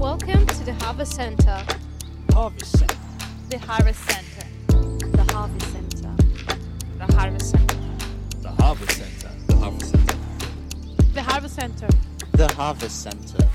Welcome 0.00 0.46
to 0.46 0.64
the 0.64 0.72
Harvest 0.72 1.12
Center. 1.12 1.62
Harvest 2.32 2.78
Center. 2.78 2.96
The 3.50 3.58
Harvest 3.58 4.00
Center. 4.08 4.46
The 4.66 5.26
Harvest 5.30 5.72
Center. 5.72 6.16
The 6.96 7.12
Harvest 7.12 7.52
Center. 7.52 7.70
The 8.40 8.48
Harvest 8.48 8.96
Center. 8.96 9.30
The 9.46 9.52
Harvest 9.52 9.92
Center. 9.92 10.08
The 11.12 11.22
Harvest 11.22 11.54
Center. 11.54 11.88
The 12.32 12.54
Harvest 12.54 13.02
Center. 13.02 13.48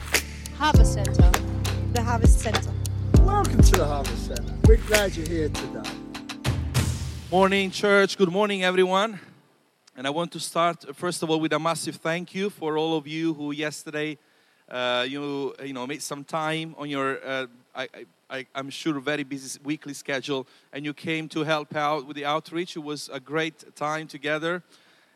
Harvest 0.55 0.93
Center. 0.93 1.31
The 1.93 2.03
Harvest 2.03 2.39
Center. 2.39 2.71
Welcome 3.21 3.63
to 3.63 3.71
the 3.71 3.85
Harvest 3.85 4.27
Center. 4.27 4.53
We're 4.67 4.77
glad 4.77 5.15
you're 5.15 5.27
here 5.27 5.49
today. 5.49 5.89
Morning, 7.31 7.71
church. 7.71 8.19
Good 8.19 8.31
morning, 8.31 8.63
everyone. 8.63 9.19
And 9.97 10.05
I 10.05 10.11
want 10.11 10.31
to 10.33 10.39
start, 10.39 10.85
uh, 10.87 10.93
first 10.93 11.23
of 11.23 11.31
all, 11.31 11.39
with 11.39 11.53
a 11.53 11.59
massive 11.59 11.95
thank 11.95 12.35
you 12.35 12.51
for 12.51 12.77
all 12.77 12.95
of 12.95 13.07
you 13.07 13.33
who 13.33 13.51
yesterday, 13.51 14.19
uh, 14.69 15.05
you, 15.07 15.53
you 15.63 15.73
know, 15.73 15.85
made 15.85 16.01
some 16.01 16.23
time 16.23 16.75
on 16.77 16.89
your, 16.89 17.19
uh, 17.25 17.47
I, 17.75 17.87
I, 18.29 18.45
I'm 18.55 18.69
sure, 18.69 18.99
very 18.99 19.23
busy 19.23 19.59
weekly 19.63 19.93
schedule, 19.93 20.47
and 20.73 20.83
you 20.83 20.93
came 20.93 21.27
to 21.29 21.43
help 21.43 21.75
out 21.75 22.07
with 22.07 22.15
the 22.15 22.25
outreach. 22.25 22.75
It 22.75 22.83
was 22.83 23.09
a 23.13 23.19
great 23.19 23.75
time 23.75 24.07
together. 24.07 24.63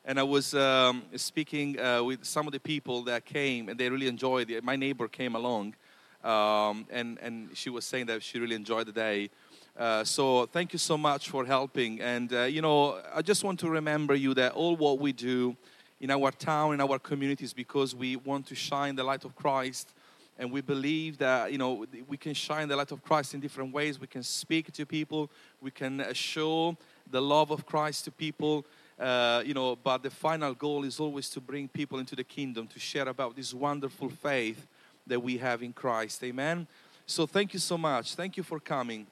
And 0.05 0.19
I 0.19 0.23
was 0.23 0.53
um, 0.53 1.03
speaking 1.15 1.79
uh, 1.79 2.03
with 2.03 2.23
some 2.25 2.47
of 2.47 2.53
the 2.53 2.59
people 2.59 3.03
that 3.03 3.25
came, 3.25 3.69
and 3.69 3.79
they 3.79 3.89
really 3.89 4.07
enjoyed 4.07 4.49
it. 4.49 4.63
My 4.63 4.75
neighbor 4.75 5.07
came 5.07 5.35
along, 5.35 5.75
um, 6.23 6.87
and, 6.89 7.19
and 7.19 7.49
she 7.53 7.69
was 7.69 7.85
saying 7.85 8.07
that 8.07 8.23
she 8.23 8.39
really 8.39 8.55
enjoyed 8.55 8.87
the 8.87 8.91
day. 8.93 9.29
Uh, 9.77 10.03
so 10.03 10.45
thank 10.47 10.73
you 10.73 10.79
so 10.79 10.97
much 10.97 11.29
for 11.29 11.45
helping. 11.45 12.01
And 12.01 12.33
uh, 12.33 12.43
you 12.43 12.61
know, 12.61 12.99
I 13.13 13.21
just 13.21 13.43
want 13.43 13.59
to 13.59 13.69
remember 13.69 14.15
you 14.15 14.33
that 14.33 14.53
all 14.53 14.75
what 14.75 14.99
we 14.99 15.13
do 15.13 15.55
in 15.99 16.11
our 16.11 16.31
town, 16.31 16.73
in 16.73 16.81
our 16.81 16.99
communities, 16.99 17.53
because 17.53 17.93
we 17.95 18.15
want 18.15 18.47
to 18.47 18.55
shine 18.55 18.95
the 18.95 19.03
light 19.03 19.25
of 19.25 19.35
Christ, 19.35 19.93
and 20.37 20.51
we 20.51 20.61
believe 20.61 21.17
that 21.17 21.51
you 21.51 21.57
know 21.57 21.85
we 22.07 22.17
can 22.17 22.33
shine 22.33 22.67
the 22.67 22.75
light 22.75 22.91
of 22.91 23.03
Christ 23.03 23.33
in 23.33 23.39
different 23.39 23.73
ways. 23.73 23.99
We 23.99 24.07
can 24.07 24.23
speak 24.23 24.71
to 24.73 24.85
people, 24.85 25.29
we 25.61 25.71
can 25.71 26.01
uh, 26.01 26.13
show 26.13 26.77
the 27.09 27.21
love 27.21 27.51
of 27.51 27.65
Christ 27.65 28.05
to 28.05 28.11
people. 28.11 28.65
Uh, 28.99 29.41
you 29.45 29.53
know, 29.53 29.77
but 29.77 30.03
the 30.03 30.09
final 30.09 30.53
goal 30.53 30.83
is 30.83 30.99
always 30.99 31.29
to 31.29 31.39
bring 31.39 31.69
people 31.69 31.99
into 31.99 32.17
the 32.17 32.23
kingdom, 32.23 32.67
to 32.67 32.79
share 32.79 33.07
about 33.07 33.33
this 33.35 33.53
wonderful 33.53 34.09
faith 34.09 34.67
that 35.07 35.21
we 35.21 35.37
have 35.37 35.63
in 35.63 35.71
Christ. 35.71 36.21
Amen. 36.23 36.67
So 37.05 37.25
thank 37.25 37.53
you 37.53 37.59
so 37.59 37.77
much. 37.77 38.15
Thank 38.15 38.37
you 38.37 38.43
for 38.43 38.59
coming. 38.59 39.07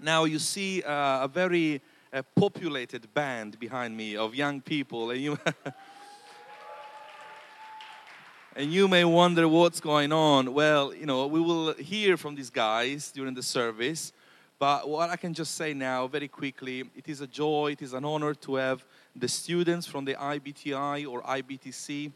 Now 0.00 0.24
you 0.24 0.38
see 0.38 0.82
uh, 0.82 1.24
a 1.24 1.28
very 1.28 1.80
uh, 2.12 2.22
populated 2.34 3.12
band 3.14 3.58
behind 3.58 3.96
me 3.96 4.16
of 4.16 4.34
young 4.34 4.60
people, 4.60 5.10
and 5.10 5.20
you 5.20 5.38
and 8.54 8.72
you 8.72 8.86
may 8.86 9.04
wonder 9.04 9.48
what's 9.48 9.80
going 9.80 10.12
on. 10.12 10.52
Well, 10.52 10.94
you 10.94 11.06
know, 11.06 11.26
we 11.26 11.40
will 11.40 11.72
hear 11.74 12.16
from 12.16 12.34
these 12.34 12.50
guys 12.50 13.10
during 13.10 13.34
the 13.34 13.42
service. 13.42 14.12
But 14.58 14.88
what 14.88 15.10
I 15.10 15.16
can 15.16 15.32
just 15.32 15.54
say 15.54 15.72
now, 15.72 16.06
very 16.06 16.28
quickly, 16.28 16.84
it 16.94 17.08
is 17.08 17.20
a 17.22 17.26
joy, 17.26 17.72
it 17.72 17.82
is 17.82 17.94
an 17.94 18.04
honor 18.04 18.34
to 18.34 18.56
have 18.56 18.84
the 19.16 19.26
students 19.26 19.86
from 19.86 20.04
the 20.04 20.14
IBTI 20.14 21.08
or 21.08 21.22
IBTC. 21.22 22.12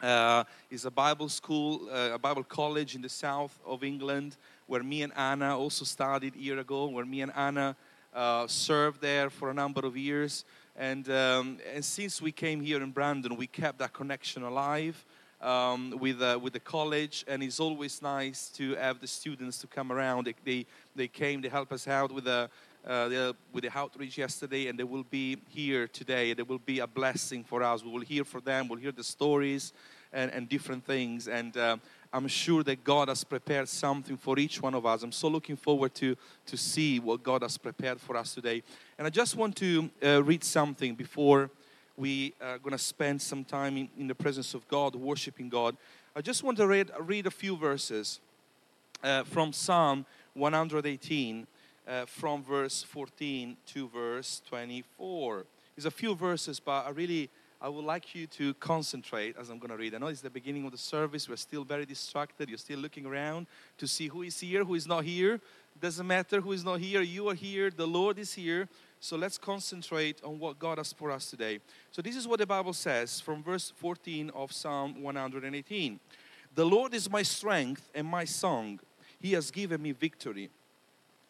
Uh, 0.00 0.44
is 0.70 0.84
a 0.84 0.92
Bible 0.92 1.28
school, 1.28 1.88
uh, 1.90 2.10
a 2.14 2.18
Bible 2.18 2.44
college 2.44 2.94
in 2.94 3.02
the 3.02 3.08
south 3.08 3.58
of 3.66 3.82
England, 3.82 4.36
where 4.68 4.84
me 4.84 5.02
and 5.02 5.12
Anna 5.16 5.58
also 5.58 5.84
studied 5.84 6.36
a 6.36 6.38
year 6.38 6.60
ago, 6.60 6.86
where 6.86 7.04
me 7.04 7.20
and 7.20 7.32
Anna 7.34 7.74
uh, 8.14 8.46
served 8.46 9.00
there 9.00 9.28
for 9.28 9.50
a 9.50 9.54
number 9.54 9.84
of 9.84 9.96
years. 9.96 10.44
And, 10.76 11.10
um, 11.10 11.58
and 11.74 11.84
since 11.84 12.22
we 12.22 12.30
came 12.30 12.60
here 12.60 12.80
in 12.80 12.92
Brandon, 12.92 13.34
we 13.34 13.48
kept 13.48 13.80
that 13.80 13.92
connection 13.92 14.44
alive 14.44 15.04
um, 15.40 15.94
with, 15.98 16.20
uh, 16.20 16.38
with 16.40 16.52
the 16.52 16.60
college. 16.60 17.24
And 17.28 17.42
it's 17.42 17.60
always 17.60 18.02
nice 18.02 18.48
to 18.56 18.74
have 18.74 19.00
the 19.00 19.06
students 19.06 19.58
to 19.58 19.66
come 19.66 19.92
around. 19.92 20.26
They, 20.26 20.34
they, 20.44 20.66
they 20.96 21.08
came, 21.08 21.40
they 21.40 21.48
help 21.48 21.72
us 21.72 21.86
out 21.86 22.12
with 22.12 22.24
the, 22.24 22.50
uh, 22.86 23.08
the, 23.08 23.36
with 23.52 23.64
the 23.64 23.78
outreach 23.78 24.18
yesterday, 24.18 24.68
and 24.68 24.78
they 24.78 24.84
will 24.84 25.04
be 25.04 25.36
here 25.48 25.86
today. 25.88 26.32
They 26.32 26.42
will 26.42 26.58
be 26.58 26.78
a 26.80 26.86
blessing 26.86 27.44
for 27.44 27.62
us. 27.62 27.84
We 27.84 27.90
will 27.90 28.00
hear 28.00 28.24
from 28.24 28.42
them, 28.44 28.68
we'll 28.68 28.78
hear 28.78 28.92
the 28.92 29.04
stories 29.04 29.72
and, 30.12 30.30
and 30.32 30.48
different 30.48 30.84
things. 30.84 31.28
And 31.28 31.56
uh, 31.56 31.76
I'm 32.12 32.28
sure 32.28 32.62
that 32.62 32.84
God 32.84 33.08
has 33.08 33.24
prepared 33.24 33.68
something 33.68 34.16
for 34.16 34.38
each 34.38 34.62
one 34.62 34.74
of 34.74 34.86
us. 34.86 35.02
I'm 35.02 35.12
so 35.12 35.28
looking 35.28 35.56
forward 35.56 35.94
to, 35.96 36.16
to 36.46 36.56
see 36.56 36.98
what 36.98 37.22
God 37.22 37.42
has 37.42 37.58
prepared 37.58 38.00
for 38.00 38.16
us 38.16 38.34
today. 38.34 38.62
And 38.96 39.06
I 39.06 39.10
just 39.10 39.36
want 39.36 39.56
to 39.56 39.90
uh, 40.02 40.22
read 40.22 40.42
something 40.42 40.94
before 40.94 41.50
we 41.98 42.32
are 42.40 42.58
going 42.58 42.72
to 42.72 42.78
spend 42.78 43.20
some 43.20 43.44
time 43.44 43.76
in, 43.76 43.88
in, 43.98 44.06
the 44.06 44.14
presence 44.14 44.54
of 44.54 44.66
God, 44.68 44.94
worshiping 44.94 45.48
God. 45.48 45.76
I 46.14 46.20
just 46.20 46.44
want 46.44 46.56
to 46.58 46.66
read, 46.66 46.92
read 47.00 47.26
a 47.26 47.30
few 47.30 47.56
verses 47.56 48.20
uh, 49.02 49.24
from 49.24 49.52
Psalm 49.52 50.06
118, 50.34 51.46
uh, 51.88 52.04
from 52.06 52.44
verse 52.44 52.84
14 52.84 53.56
to 53.66 53.88
verse 53.88 54.40
24. 54.48 55.44
It's 55.76 55.86
a 55.86 55.90
few 55.90 56.14
verses, 56.14 56.60
but 56.60 56.86
I 56.86 56.90
really 56.90 57.30
I 57.60 57.68
would 57.68 57.84
like 57.84 58.14
you 58.14 58.28
to 58.28 58.54
concentrate 58.54 59.34
as 59.36 59.50
I'm 59.50 59.58
going 59.58 59.72
to 59.72 59.76
read. 59.76 59.92
I 59.92 59.98
know 59.98 60.06
it's 60.06 60.20
the 60.20 60.30
beginning 60.30 60.64
of 60.64 60.70
the 60.70 60.78
service. 60.78 61.28
We're 61.28 61.34
still 61.34 61.64
very 61.64 61.84
distracted. 61.84 62.48
You're 62.48 62.58
still 62.58 62.78
looking 62.78 63.04
around 63.04 63.48
to 63.78 63.88
see 63.88 64.06
who 64.06 64.22
is 64.22 64.38
here, 64.38 64.62
who 64.64 64.74
is 64.74 64.86
not 64.86 65.02
here. 65.02 65.40
Doesn't 65.80 66.06
matter 66.06 66.40
who 66.40 66.52
is 66.52 66.64
not 66.64 66.78
here. 66.78 67.00
You 67.00 67.28
are 67.28 67.34
here. 67.34 67.70
The 67.70 67.86
Lord 67.86 68.20
is 68.20 68.32
here. 68.32 68.68
So 69.00 69.16
let's 69.16 69.38
concentrate 69.38 70.20
on 70.24 70.38
what 70.38 70.58
God 70.58 70.78
has 70.78 70.92
for 70.92 71.10
us 71.10 71.30
today. 71.30 71.60
So 71.92 72.02
this 72.02 72.16
is 72.16 72.26
what 72.26 72.40
the 72.40 72.46
Bible 72.46 72.72
says 72.72 73.20
from 73.20 73.42
verse 73.42 73.72
14 73.76 74.30
of 74.34 74.52
Psalm 74.52 75.02
118. 75.02 76.00
The 76.54 76.64
Lord 76.64 76.94
is 76.94 77.08
my 77.08 77.22
strength 77.22 77.88
and 77.94 78.06
my 78.06 78.24
song. 78.24 78.80
He 79.20 79.32
has 79.32 79.50
given 79.50 79.80
me 79.80 79.92
victory. 79.92 80.50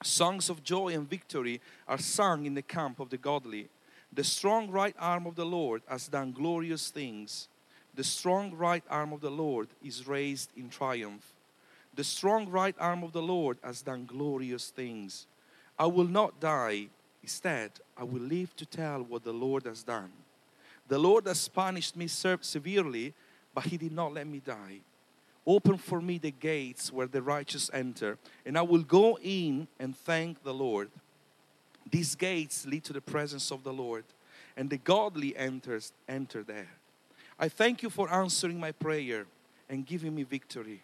Songs 0.02 0.48
of 0.48 0.62
joy 0.62 0.94
and 0.94 1.08
victory 1.08 1.60
are 1.86 1.98
sung 1.98 2.46
in 2.46 2.54
the 2.54 2.62
camp 2.62 3.00
of 3.00 3.10
the 3.10 3.18
godly. 3.18 3.68
The 4.12 4.24
strong 4.24 4.70
right 4.70 4.94
arm 4.98 5.26
of 5.26 5.34
the 5.34 5.44
Lord 5.44 5.82
has 5.88 6.08
done 6.08 6.32
glorious 6.32 6.90
things. 6.90 7.48
The 7.94 8.04
strong 8.04 8.54
right 8.54 8.84
arm 8.88 9.12
of 9.12 9.20
the 9.20 9.30
Lord 9.30 9.68
is 9.84 10.06
raised 10.06 10.50
in 10.56 10.70
triumph. 10.70 11.34
The 11.94 12.04
strong 12.04 12.48
right 12.48 12.76
arm 12.78 13.02
of 13.02 13.12
the 13.12 13.22
Lord 13.22 13.58
has 13.62 13.82
done 13.82 14.06
glorious 14.06 14.70
things. 14.70 15.26
I 15.78 15.86
will 15.86 16.06
not 16.06 16.40
die. 16.40 16.88
Instead, 17.28 17.72
I 17.94 18.04
will 18.04 18.22
live 18.22 18.56
to 18.56 18.64
tell 18.64 19.02
what 19.02 19.22
the 19.22 19.34
Lord 19.34 19.66
has 19.66 19.82
done. 19.82 20.10
The 20.88 20.98
Lord 20.98 21.26
has 21.26 21.46
punished 21.46 21.94
me 21.94 22.06
severely, 22.06 23.12
but 23.54 23.64
He 23.64 23.76
did 23.76 23.92
not 23.92 24.14
let 24.14 24.26
me 24.26 24.40
die. 24.42 24.78
Open 25.46 25.76
for 25.76 26.00
me 26.00 26.16
the 26.16 26.30
gates 26.30 26.90
where 26.90 27.06
the 27.06 27.20
righteous 27.20 27.70
enter, 27.74 28.16
and 28.46 28.56
I 28.56 28.62
will 28.62 28.82
go 28.82 29.18
in 29.20 29.68
and 29.78 29.94
thank 29.94 30.42
the 30.42 30.54
Lord. 30.54 30.88
These 31.90 32.14
gates 32.14 32.64
lead 32.64 32.84
to 32.84 32.94
the 32.94 33.02
presence 33.02 33.52
of 33.52 33.62
the 33.62 33.74
Lord, 33.74 34.04
and 34.56 34.70
the 34.70 34.78
godly 34.78 35.36
enters 35.36 35.92
enter 36.08 36.42
there. 36.42 36.70
I 37.38 37.50
thank 37.50 37.82
you 37.82 37.90
for 37.90 38.10
answering 38.10 38.58
my 38.58 38.72
prayer 38.72 39.26
and 39.68 39.84
giving 39.84 40.14
me 40.14 40.22
victory. 40.22 40.80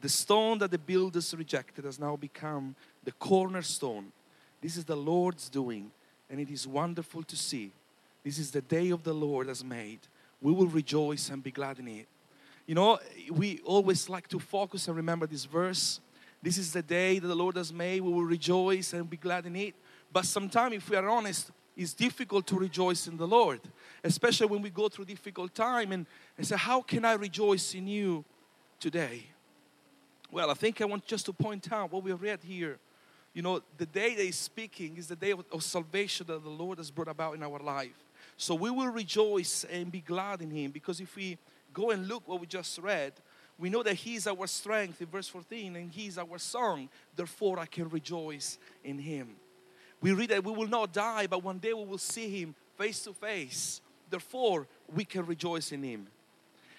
The 0.00 0.08
stone 0.08 0.58
that 0.58 0.70
the 0.70 0.78
builders 0.78 1.34
rejected 1.36 1.84
has 1.86 1.98
now 1.98 2.14
become 2.14 2.76
the 3.02 3.10
cornerstone. 3.10 4.12
This 4.62 4.76
is 4.76 4.84
the 4.84 4.96
Lord's 4.96 5.50
doing, 5.50 5.90
and 6.30 6.40
it 6.40 6.48
is 6.48 6.66
wonderful 6.66 7.24
to 7.24 7.36
see. 7.36 7.72
This 8.24 8.38
is 8.38 8.52
the 8.52 8.60
day 8.62 8.90
of 8.90 9.02
the 9.02 9.12
Lord 9.12 9.48
has 9.48 9.64
made. 9.64 9.98
We 10.40 10.52
will 10.52 10.68
rejoice 10.68 11.28
and 11.30 11.42
be 11.42 11.50
glad 11.50 11.80
in 11.80 11.88
it. 11.88 12.06
You 12.66 12.76
know, 12.76 13.00
we 13.30 13.60
always 13.64 14.08
like 14.08 14.28
to 14.28 14.38
focus 14.38 14.86
and 14.86 14.96
remember 14.96 15.26
this 15.26 15.44
verse. 15.44 16.00
This 16.40 16.58
is 16.58 16.72
the 16.72 16.82
day 16.82 17.18
that 17.18 17.26
the 17.26 17.34
Lord 17.34 17.56
has 17.56 17.72
made. 17.72 18.02
We 18.02 18.12
will 18.12 18.24
rejoice 18.24 18.92
and 18.92 19.10
be 19.10 19.16
glad 19.16 19.46
in 19.46 19.56
it. 19.56 19.74
But 20.12 20.26
sometimes, 20.26 20.76
if 20.76 20.88
we 20.88 20.96
are 20.96 21.08
honest, 21.08 21.50
it's 21.76 21.92
difficult 21.92 22.46
to 22.48 22.56
rejoice 22.56 23.08
in 23.08 23.16
the 23.16 23.26
Lord, 23.26 23.60
especially 24.04 24.46
when 24.46 24.62
we 24.62 24.70
go 24.70 24.88
through 24.88 25.06
difficult 25.06 25.54
time 25.54 25.90
and, 25.90 26.06
and 26.36 26.46
say, 26.46 26.56
How 26.56 26.82
can 26.82 27.04
I 27.04 27.14
rejoice 27.14 27.74
in 27.74 27.88
you 27.88 28.24
today? 28.78 29.24
Well, 30.30 30.50
I 30.50 30.54
think 30.54 30.80
I 30.80 30.84
want 30.84 31.04
just 31.04 31.26
to 31.26 31.32
point 31.32 31.72
out 31.72 31.92
what 31.92 32.04
we 32.04 32.12
read 32.12 32.40
here. 32.44 32.78
You 33.34 33.42
know, 33.42 33.62
the 33.78 33.86
day 33.86 34.14
that 34.14 34.24
is 34.24 34.36
speaking 34.36 34.96
is 34.96 35.08
the 35.08 35.16
day 35.16 35.30
of, 35.30 35.44
of 35.50 35.62
salvation 35.62 36.26
that 36.26 36.42
the 36.42 36.50
Lord 36.50 36.78
has 36.78 36.90
brought 36.90 37.08
about 37.08 37.34
in 37.34 37.42
our 37.42 37.58
life. 37.58 38.04
So 38.36 38.54
we 38.54 38.70
will 38.70 38.88
rejoice 38.88 39.64
and 39.64 39.90
be 39.90 40.00
glad 40.00 40.42
in 40.42 40.50
Him 40.50 40.70
because 40.70 41.00
if 41.00 41.16
we 41.16 41.38
go 41.72 41.90
and 41.90 42.06
look 42.08 42.28
what 42.28 42.40
we 42.40 42.46
just 42.46 42.78
read, 42.78 43.12
we 43.58 43.70
know 43.70 43.82
that 43.82 43.94
He 43.94 44.16
is 44.16 44.26
our 44.26 44.46
strength 44.46 45.00
in 45.00 45.06
verse 45.06 45.28
14 45.28 45.76
and 45.76 45.90
He 45.90 46.06
is 46.06 46.18
our 46.18 46.38
song. 46.38 46.88
Therefore, 47.16 47.58
I 47.58 47.66
can 47.66 47.88
rejoice 47.88 48.58
in 48.84 48.98
Him. 48.98 49.36
We 50.00 50.12
read 50.12 50.30
that 50.30 50.44
we 50.44 50.52
will 50.52 50.68
not 50.68 50.92
die, 50.92 51.26
but 51.26 51.42
one 51.42 51.58
day 51.58 51.72
we 51.72 51.84
will 51.84 51.98
see 51.98 52.28
Him 52.28 52.54
face 52.76 53.02
to 53.04 53.14
face. 53.14 53.80
Therefore, 54.10 54.66
we 54.94 55.04
can 55.04 55.24
rejoice 55.24 55.72
in 55.72 55.82
Him. 55.82 56.08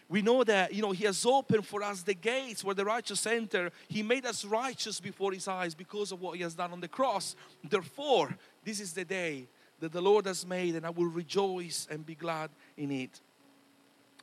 We 0.10 0.22
know 0.22 0.44
that, 0.44 0.74
you 0.74 0.82
know, 0.82 0.92
He 0.92 1.06
has 1.06 1.26
opened 1.26 1.66
for 1.66 1.82
us 1.82 2.02
the 2.02 2.14
gates 2.14 2.64
where 2.64 2.76
the 2.76 2.86
righteous 2.86 3.26
enter. 3.26 3.72
He 3.88 4.04
made 4.04 4.26
us 4.26 4.46
righteous 4.46 5.00
before 5.00 5.32
His 5.32 5.48
eyes 5.48 5.74
because 5.74 6.12
of 6.12 6.22
what 6.22 6.36
He 6.36 6.44
has 6.44 6.56
done 6.56 6.72
on 6.72 6.82
the 6.82 6.88
cross. 6.88 7.36
Therefore, 7.64 8.36
this 8.64 8.80
is 8.80 8.94
the 8.94 9.06
day 9.06 9.48
that 9.80 9.92
the 9.92 10.02
Lord 10.02 10.26
has 10.26 10.46
made, 10.46 10.76
and 10.76 10.86
I 10.86 10.90
will 10.90 11.08
rejoice 11.08 11.88
and 11.90 12.06
be 12.06 12.16
glad 12.16 12.50
in 12.78 12.92
it. 12.92 13.20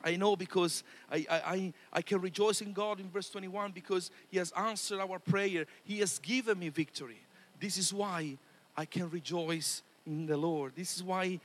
I 0.03 0.17
know 0.17 0.37
because 0.37 0.82
I, 1.11 1.27
I, 1.31 1.73
I, 1.93 2.03
can 2.03 2.23
rejoice 2.23 2.62
in 2.62 2.73
God 2.73 3.00
in 3.00 3.11
verse 3.11 3.29
21 3.29 3.73
because 3.73 4.11
He 4.31 4.38
has 4.38 4.50
answered 4.53 4.99
our 4.99 5.19
prayer. 5.19 5.67
He 5.85 5.99
has 5.99 6.19
given 6.19 6.59
me 6.59 6.71
victory. 6.71 7.21
This 7.61 7.77
is 7.77 7.93
why 7.93 8.38
I 8.77 8.87
can 8.87 9.11
rejoice 9.11 9.82
in 10.06 10.25
the 10.25 10.37
Lord. 10.37 10.73
This 10.75 10.97
is 10.97 11.03
why 11.03 11.38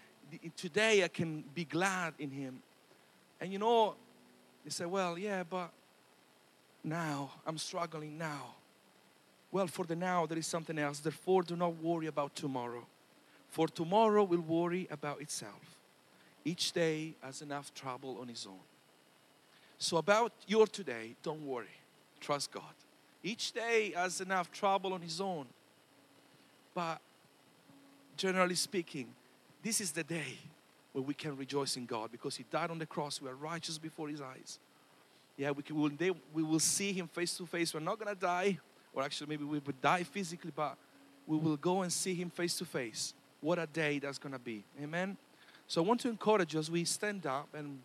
today 0.56 1.04
I 1.04 1.10
can 1.10 1.44
be 1.54 1.66
glad 1.66 2.14
in 2.18 2.32
Him. 2.32 2.62
And 3.42 3.52
you 3.52 3.60
know, 3.60 3.96
you 4.65 4.71
say, 4.71 4.85
well, 4.85 5.17
yeah, 5.17 5.44
but 5.44 5.69
now 6.83 7.29
I'm 7.45 7.57
struggling 7.57 8.17
now. 8.17 8.56
Well, 9.51 9.67
for 9.67 9.85
the 9.85 9.95
now, 9.95 10.25
there 10.25 10.39
is 10.39 10.47
something 10.47 10.77
else. 10.77 11.00
Therefore, 11.00 11.44
do 11.44 11.56
not 11.56 11.81
worry 11.81 12.07
about 12.07 12.35
tomorrow, 12.35 12.85
for 13.50 13.67
tomorrow 13.67 14.23
will 14.23 14.41
worry 14.41 14.88
about 14.91 15.21
itself. 15.21 15.79
Each 16.44 16.71
day 16.71 17.13
has 17.21 17.41
enough 17.41 17.73
trouble 17.73 18.17
on 18.19 18.29
its 18.29 18.45
own. 18.45 18.59
So, 19.77 19.97
about 19.97 20.33
your 20.47 20.67
today, 20.67 21.15
don't 21.23 21.45
worry. 21.45 21.77
Trust 22.19 22.51
God. 22.51 22.73
Each 23.23 23.51
day 23.51 23.94
has 23.95 24.19
enough 24.19 24.51
trouble 24.51 24.94
on 24.94 25.03
its 25.03 25.19
own. 25.19 25.45
But 26.73 27.00
generally 28.17 28.56
speaking, 28.56 29.07
this 29.63 29.79
is 29.79 29.91
the 29.91 30.03
day 30.03 30.38
where 30.95 31.03
we 31.03 31.13
can 31.13 31.36
rejoice 31.36 31.75
in 31.75 31.86
God 31.86 32.09
because 32.09 32.38
He 32.38 32.45
died 32.50 32.71
on 32.71 32.80
the 32.80 32.86
cross. 32.86 33.21
We 33.21 33.27
are 33.27 33.36
righteous 33.36 33.77
before 33.77 34.07
His 34.07 34.21
eyes. 34.21 34.59
Yeah, 35.36 35.51
we, 35.51 35.62
can, 35.62 35.75
one 35.77 35.97
day 35.97 36.12
we 36.33 36.42
will 36.42 36.62
see 36.62 36.94
Him 36.94 37.09
face 37.09 37.36
to 37.36 37.45
face. 37.45 37.74
We're 37.74 37.81
not 37.81 38.00
going 38.00 38.15
to 38.15 38.19
die, 38.19 38.59
or 38.94 39.03
actually, 39.03 39.27
maybe 39.27 39.44
we 39.44 39.59
would 39.59 39.81
die 39.81 40.03
physically, 40.03 40.53
but 40.56 40.77
we 41.27 41.38
will 41.38 41.57
go 41.57 41.81
and 41.81 41.92
see 41.92 42.15
Him 42.15 42.30
face 42.30 42.57
to 42.59 42.65
face. 42.65 43.13
What 43.42 43.59
a 43.59 43.68
day 43.68 44.00
that's 44.00 44.18
going 44.18 44.31
to 44.31 44.39
be. 44.39 44.63
Amen. 44.81 45.18
So 45.68 45.83
I 45.83 45.86
want 45.86 46.00
to 46.00 46.07
encourage 46.07 46.56
as 46.56 46.71
we 46.71 46.86
stand 46.86 47.25
up 47.25 47.50
and 47.53 47.81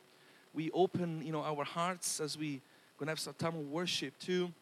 we 0.54 0.70
open, 0.70 1.20
you 1.26 1.32
know, 1.32 1.42
our 1.42 1.64
hearts 1.64 2.20
as 2.20 2.38
we 2.38 2.60
going 2.96 3.08
to 3.08 3.10
have 3.10 3.18
some 3.18 3.34
time 3.34 3.56
of 3.56 3.68
worship 3.72 4.16
too. 4.20 4.52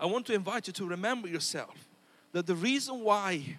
I 0.00 0.06
want 0.06 0.24
to 0.28 0.32
invite 0.32 0.68
you 0.68 0.72
to 0.72 0.86
remember 0.86 1.28
yourself 1.28 1.86
that 2.32 2.46
the 2.46 2.54
reason 2.54 3.00
why 3.00 3.58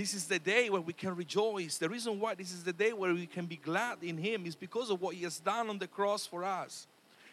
this 0.00 0.14
is 0.14 0.24
the 0.24 0.38
day 0.38 0.70
where 0.70 0.80
we 0.80 0.94
can 0.94 1.14
rejoice, 1.14 1.76
the 1.76 1.86
reason 1.86 2.18
why 2.18 2.34
this 2.34 2.54
is 2.54 2.64
the 2.64 2.72
day 2.72 2.94
where 2.94 3.12
we 3.12 3.26
can 3.26 3.44
be 3.44 3.56
glad 3.56 3.98
in 4.00 4.16
Him 4.16 4.46
is 4.46 4.56
because 4.56 4.88
of 4.88 5.02
what 5.02 5.14
He 5.14 5.24
has 5.24 5.38
done 5.38 5.68
on 5.68 5.78
the 5.78 5.86
cross 5.86 6.24
for 6.24 6.42
us. 6.42 6.86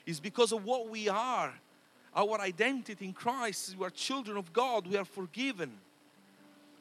It's 0.06 0.19
because 0.19 0.52
of 0.52 0.66
what 0.66 0.90
we 0.90 1.08
are. 1.08 1.54
Our 2.14 2.42
identity 2.42 3.06
in 3.06 3.14
Christ, 3.14 3.74
we 3.80 3.86
are 3.86 3.90
children 3.90 4.36
of 4.36 4.52
God, 4.52 4.86
we 4.86 4.98
are 4.98 5.06
forgiven. 5.06 5.72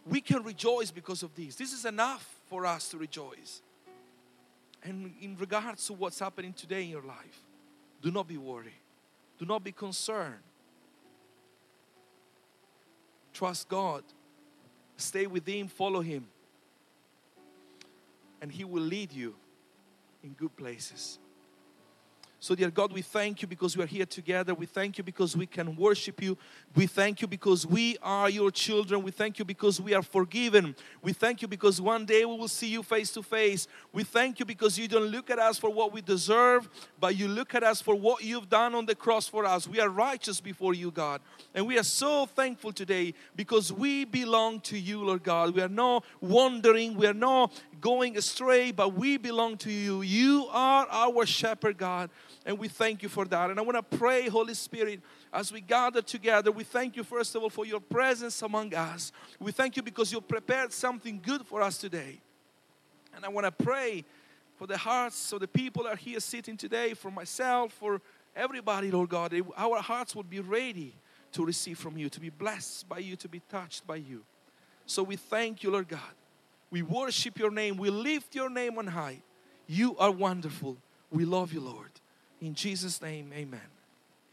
We 0.04 0.20
can 0.20 0.42
rejoice 0.42 0.90
because 0.90 1.22
of 1.22 1.32
this. 1.36 1.54
This 1.54 1.72
is 1.72 1.84
enough 1.84 2.34
for 2.50 2.66
us 2.66 2.88
to 2.88 2.98
rejoice. 2.98 3.62
And 4.82 5.14
in 5.20 5.36
regards 5.38 5.86
to 5.86 5.92
what's 5.92 6.18
happening 6.18 6.52
today 6.52 6.82
in 6.82 6.90
your 6.90 7.02
life, 7.02 7.44
do 8.02 8.10
not 8.10 8.26
be 8.26 8.38
worried. 8.38 8.82
Do 9.38 9.46
not 9.46 9.62
be 9.62 9.70
concerned. 9.70 10.42
Trust 13.32 13.68
God. 13.68 14.02
Stay 14.96 15.26
with 15.26 15.46
Him, 15.46 15.68
follow 15.68 16.00
Him. 16.00 16.26
And 18.40 18.50
He 18.50 18.64
will 18.64 18.82
lead 18.82 19.12
you 19.12 19.34
in 20.22 20.32
good 20.32 20.56
places. 20.56 21.18
So, 22.46 22.54
dear 22.54 22.70
God, 22.70 22.92
we 22.92 23.02
thank 23.02 23.42
you 23.42 23.48
because 23.48 23.76
we 23.76 23.82
are 23.82 23.88
here 23.88 24.06
together. 24.06 24.54
We 24.54 24.66
thank 24.66 24.98
you 24.98 25.02
because 25.02 25.36
we 25.36 25.46
can 25.46 25.74
worship 25.74 26.22
you. 26.22 26.38
We 26.76 26.86
thank 26.86 27.20
you 27.20 27.26
because 27.26 27.66
we 27.66 27.96
are 28.00 28.30
your 28.30 28.52
children. 28.52 29.02
We 29.02 29.10
thank 29.10 29.40
you 29.40 29.44
because 29.44 29.80
we 29.80 29.94
are 29.94 30.02
forgiven. 30.04 30.76
We 31.02 31.12
thank 31.12 31.42
you 31.42 31.48
because 31.48 31.80
one 31.80 32.06
day 32.06 32.24
we 32.24 32.36
will 32.36 32.46
see 32.46 32.68
you 32.68 32.84
face 32.84 33.10
to 33.14 33.24
face. 33.24 33.66
We 33.92 34.04
thank 34.04 34.38
you 34.38 34.46
because 34.46 34.78
you 34.78 34.86
don't 34.86 35.08
look 35.08 35.28
at 35.28 35.40
us 35.40 35.58
for 35.58 35.70
what 35.70 35.92
we 35.92 36.02
deserve, 36.02 36.68
but 37.00 37.16
you 37.16 37.26
look 37.26 37.52
at 37.56 37.64
us 37.64 37.82
for 37.82 37.96
what 37.96 38.22
you've 38.22 38.48
done 38.48 38.76
on 38.76 38.86
the 38.86 38.94
cross 38.94 39.26
for 39.26 39.44
us. 39.44 39.66
We 39.66 39.80
are 39.80 39.88
righteous 39.88 40.40
before 40.40 40.72
you, 40.72 40.92
God. 40.92 41.22
And 41.52 41.66
we 41.66 41.76
are 41.80 41.82
so 41.82 42.26
thankful 42.26 42.70
today 42.70 43.14
because 43.34 43.72
we 43.72 44.04
belong 44.04 44.60
to 44.60 44.78
you, 44.78 45.04
Lord 45.04 45.24
God. 45.24 45.52
We 45.52 45.62
are 45.62 45.68
not 45.68 46.04
wandering, 46.20 46.96
we 46.96 47.08
are 47.08 47.12
not 47.12 47.52
going 47.80 48.16
astray, 48.16 48.72
but 48.72 48.94
we 48.94 49.16
belong 49.16 49.56
to 49.58 49.70
you. 49.70 50.02
You 50.02 50.46
are 50.50 50.86
our 50.90 51.26
shepherd, 51.26 51.78
God. 51.78 52.10
And 52.44 52.58
we 52.58 52.68
thank 52.68 53.02
you 53.02 53.08
for 53.08 53.24
that. 53.26 53.50
And 53.50 53.58
I 53.58 53.62
want 53.62 53.76
to 53.76 53.96
pray, 53.96 54.28
Holy 54.28 54.54
Spirit, 54.54 55.00
as 55.32 55.52
we 55.52 55.60
gather 55.60 56.02
together, 56.02 56.52
we 56.52 56.64
thank 56.64 56.96
you, 56.96 57.04
first 57.04 57.34
of 57.34 57.42
all, 57.42 57.50
for 57.50 57.66
your 57.66 57.80
presence 57.80 58.40
among 58.42 58.74
us. 58.74 59.12
We 59.38 59.52
thank 59.52 59.76
you 59.76 59.82
because 59.82 60.12
you 60.12 60.20
prepared 60.20 60.72
something 60.72 61.20
good 61.24 61.46
for 61.46 61.62
us 61.62 61.78
today. 61.78 62.20
And 63.14 63.24
I 63.24 63.28
want 63.28 63.46
to 63.46 63.64
pray 63.64 64.04
for 64.56 64.66
the 64.66 64.78
hearts 64.78 65.32
of 65.32 65.40
the 65.40 65.48
people 65.48 65.84
that 65.84 65.94
are 65.94 65.96
here 65.96 66.20
sitting 66.20 66.56
today, 66.56 66.94
for 66.94 67.10
myself, 67.10 67.72
for 67.72 68.00
everybody, 68.34 68.90
Lord 68.90 69.08
God. 69.08 69.34
Our 69.56 69.80
hearts 69.80 70.14
would 70.14 70.30
be 70.30 70.40
ready 70.40 70.94
to 71.32 71.44
receive 71.44 71.78
from 71.78 71.98
you, 71.98 72.08
to 72.08 72.20
be 72.20 72.30
blessed 72.30 72.88
by 72.88 72.98
you, 72.98 73.16
to 73.16 73.28
be 73.28 73.40
touched 73.40 73.86
by 73.86 73.96
you. 73.96 74.24
So 74.86 75.02
we 75.02 75.16
thank 75.16 75.62
you, 75.62 75.70
Lord 75.70 75.88
God. 75.88 76.00
We 76.70 76.82
worship 76.82 77.38
your 77.38 77.50
name. 77.50 77.76
We 77.76 77.90
lift 77.90 78.34
your 78.34 78.50
name 78.50 78.78
on 78.78 78.88
high. 78.88 79.22
You 79.66 79.96
are 79.98 80.10
wonderful. 80.10 80.76
We 81.10 81.24
love 81.24 81.52
you, 81.52 81.60
Lord. 81.60 81.90
In 82.40 82.54
Jesus' 82.54 83.00
name, 83.00 83.32
amen. 83.34 83.60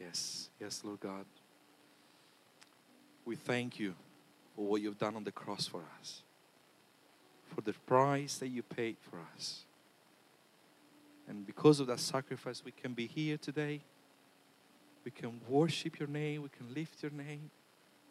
Yes, 0.00 0.50
yes, 0.60 0.82
Lord 0.84 1.00
God. 1.00 1.24
We 3.24 3.36
thank 3.36 3.78
you 3.78 3.94
for 4.54 4.66
what 4.66 4.82
you've 4.82 4.98
done 4.98 5.16
on 5.16 5.24
the 5.24 5.32
cross 5.32 5.66
for 5.66 5.82
us, 6.00 6.22
for 7.54 7.62
the 7.62 7.72
price 7.72 8.38
that 8.38 8.48
you 8.48 8.62
paid 8.62 8.96
for 9.00 9.18
us. 9.34 9.64
And 11.26 11.46
because 11.46 11.80
of 11.80 11.86
that 11.86 12.00
sacrifice, 12.00 12.62
we 12.64 12.72
can 12.72 12.92
be 12.92 13.06
here 13.06 13.38
today. 13.38 13.80
We 15.04 15.10
can 15.10 15.40
worship 15.48 15.98
your 15.98 16.08
name. 16.08 16.42
We 16.42 16.50
can 16.50 16.74
lift 16.74 17.02
your 17.02 17.12
name. 17.12 17.50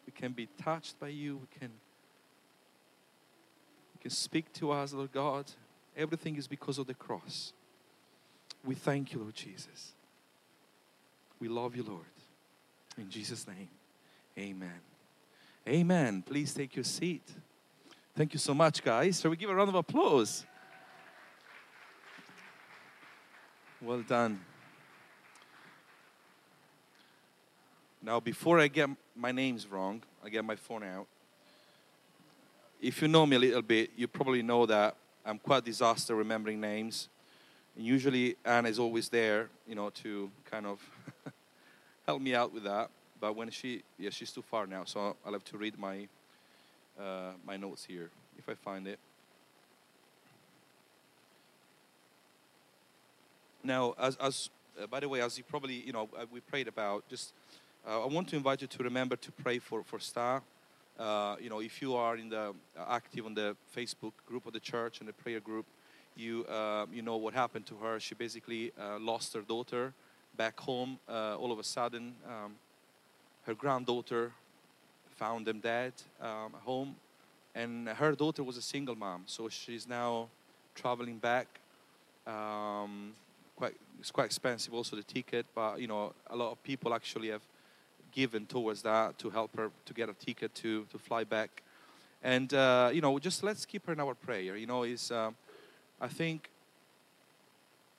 We 0.06 0.12
can 0.12 0.32
be 0.32 0.48
touched 0.62 0.98
by 0.98 1.08
you. 1.08 1.36
We 1.36 1.58
can, 1.60 1.70
can 4.04 4.10
speak 4.10 4.52
to 4.52 4.70
us, 4.70 4.92
Lord 4.92 5.12
God. 5.12 5.50
Everything 5.96 6.36
is 6.36 6.46
because 6.46 6.78
of 6.78 6.86
the 6.86 6.92
cross. 6.92 7.54
We 8.62 8.74
thank 8.74 9.14
you, 9.14 9.20
Lord 9.20 9.34
Jesus. 9.34 9.92
We 11.40 11.48
love 11.48 11.74
you, 11.74 11.84
Lord. 11.84 12.04
In 12.98 13.08
Jesus' 13.08 13.46
name, 13.48 13.70
amen. 14.38 14.80
Amen. 15.66 16.22
Please 16.22 16.52
take 16.52 16.76
your 16.76 16.84
seat. 16.84 17.22
Thank 18.14 18.34
you 18.34 18.38
so 18.38 18.52
much, 18.52 18.84
guys. 18.84 19.22
Shall 19.22 19.30
we 19.30 19.38
give 19.38 19.48
a 19.48 19.54
round 19.54 19.70
of 19.70 19.74
applause? 19.74 20.44
Well 23.80 24.02
done. 24.02 24.38
Now, 28.02 28.20
before 28.20 28.60
I 28.60 28.68
get 28.68 28.90
my 29.16 29.32
names 29.32 29.66
wrong, 29.66 30.02
I 30.22 30.28
get 30.28 30.44
my 30.44 30.56
phone 30.56 30.82
out. 30.82 31.06
If 32.84 33.00
you 33.00 33.08
know 33.08 33.24
me 33.24 33.36
a 33.36 33.38
little 33.38 33.62
bit, 33.62 33.92
you 33.96 34.06
probably 34.06 34.42
know 34.42 34.66
that 34.66 34.94
I'm 35.24 35.38
quite 35.38 35.64
disaster 35.64 36.14
remembering 36.14 36.60
names. 36.60 37.08
And 37.74 37.86
usually 37.86 38.36
Anna 38.44 38.68
is 38.68 38.78
always 38.78 39.08
there, 39.08 39.48
you 39.66 39.74
know, 39.74 39.88
to 40.02 40.30
kind 40.50 40.66
of 40.66 40.80
help 42.06 42.20
me 42.20 42.34
out 42.34 42.52
with 42.52 42.64
that. 42.64 42.90
But 43.18 43.36
when 43.36 43.48
she, 43.48 43.82
yeah, 43.98 44.10
she's 44.10 44.30
too 44.30 44.42
far 44.42 44.66
now, 44.66 44.84
so 44.84 45.16
I'll 45.24 45.32
have 45.32 45.44
to 45.44 45.56
read 45.56 45.78
my 45.78 46.06
uh, 47.00 47.32
my 47.46 47.56
notes 47.56 47.86
here 47.86 48.10
if 48.36 48.50
I 48.50 48.54
find 48.54 48.86
it. 48.86 48.98
Now, 53.62 53.94
as, 53.98 54.16
as 54.16 54.50
uh, 54.78 54.86
by 54.88 55.00
the 55.00 55.08
way, 55.08 55.22
as 55.22 55.38
you 55.38 55.44
probably 55.44 55.76
you 55.76 55.94
know, 55.94 56.10
uh, 56.18 56.26
we 56.30 56.40
prayed 56.40 56.68
about, 56.68 57.08
just 57.08 57.32
uh, 57.88 58.02
I 58.02 58.06
want 58.08 58.28
to 58.28 58.36
invite 58.36 58.60
you 58.60 58.66
to 58.66 58.82
remember 58.82 59.16
to 59.16 59.32
pray 59.32 59.58
for 59.58 59.82
for 59.84 59.98
Star. 59.98 60.42
Uh, 60.98 61.36
you 61.40 61.50
know, 61.50 61.60
if 61.60 61.82
you 61.82 61.94
are 61.94 62.16
in 62.16 62.28
the 62.28 62.54
active 62.88 63.26
on 63.26 63.34
the 63.34 63.56
Facebook 63.76 64.12
group 64.26 64.46
of 64.46 64.52
the 64.52 64.60
church 64.60 65.00
and 65.00 65.08
the 65.08 65.12
prayer 65.12 65.40
group, 65.40 65.66
you 66.16 66.44
uh, 66.44 66.86
you 66.92 67.02
know 67.02 67.16
what 67.16 67.34
happened 67.34 67.66
to 67.66 67.74
her. 67.76 67.98
She 67.98 68.14
basically 68.14 68.72
uh, 68.80 68.98
lost 69.00 69.34
her 69.34 69.40
daughter 69.40 69.92
back 70.36 70.58
home. 70.60 70.98
Uh, 71.08 71.36
all 71.36 71.50
of 71.50 71.58
a 71.58 71.64
sudden, 71.64 72.14
um, 72.28 72.54
her 73.46 73.54
granddaughter 73.54 74.32
found 75.16 75.46
them 75.46 75.60
dead 75.60 75.92
um, 76.20 76.52
home, 76.64 76.94
and 77.54 77.88
her 77.88 78.12
daughter 78.12 78.44
was 78.44 78.56
a 78.56 78.62
single 78.62 78.94
mom. 78.94 79.24
So 79.26 79.48
she's 79.48 79.88
now 79.88 80.28
traveling 80.74 81.18
back. 81.18 81.48
Um, 82.26 83.12
quite 83.56 83.74
it's 83.98 84.10
quite 84.10 84.26
expensive 84.26 84.72
also 84.72 84.94
the 84.94 85.02
ticket, 85.02 85.46
but 85.54 85.80
you 85.80 85.88
know 85.88 86.12
a 86.28 86.36
lot 86.36 86.52
of 86.52 86.62
people 86.62 86.94
actually 86.94 87.30
have 87.30 87.42
given 88.14 88.46
towards 88.46 88.82
that 88.82 89.18
to 89.18 89.30
help 89.30 89.56
her 89.56 89.70
to 89.84 89.94
get 89.94 90.08
a 90.08 90.14
ticket 90.14 90.54
to 90.54 90.84
to 90.90 90.98
fly 90.98 91.24
back. 91.24 91.62
And 92.22 92.52
uh, 92.54 92.90
you 92.92 93.00
know, 93.00 93.18
just 93.18 93.42
let's 93.42 93.66
keep 93.66 93.86
her 93.86 93.92
in 93.92 94.00
our 94.00 94.14
prayer. 94.14 94.56
You 94.56 94.66
know, 94.66 94.84
is 94.84 95.10
uh, 95.10 95.30
I 96.00 96.08
think 96.08 96.48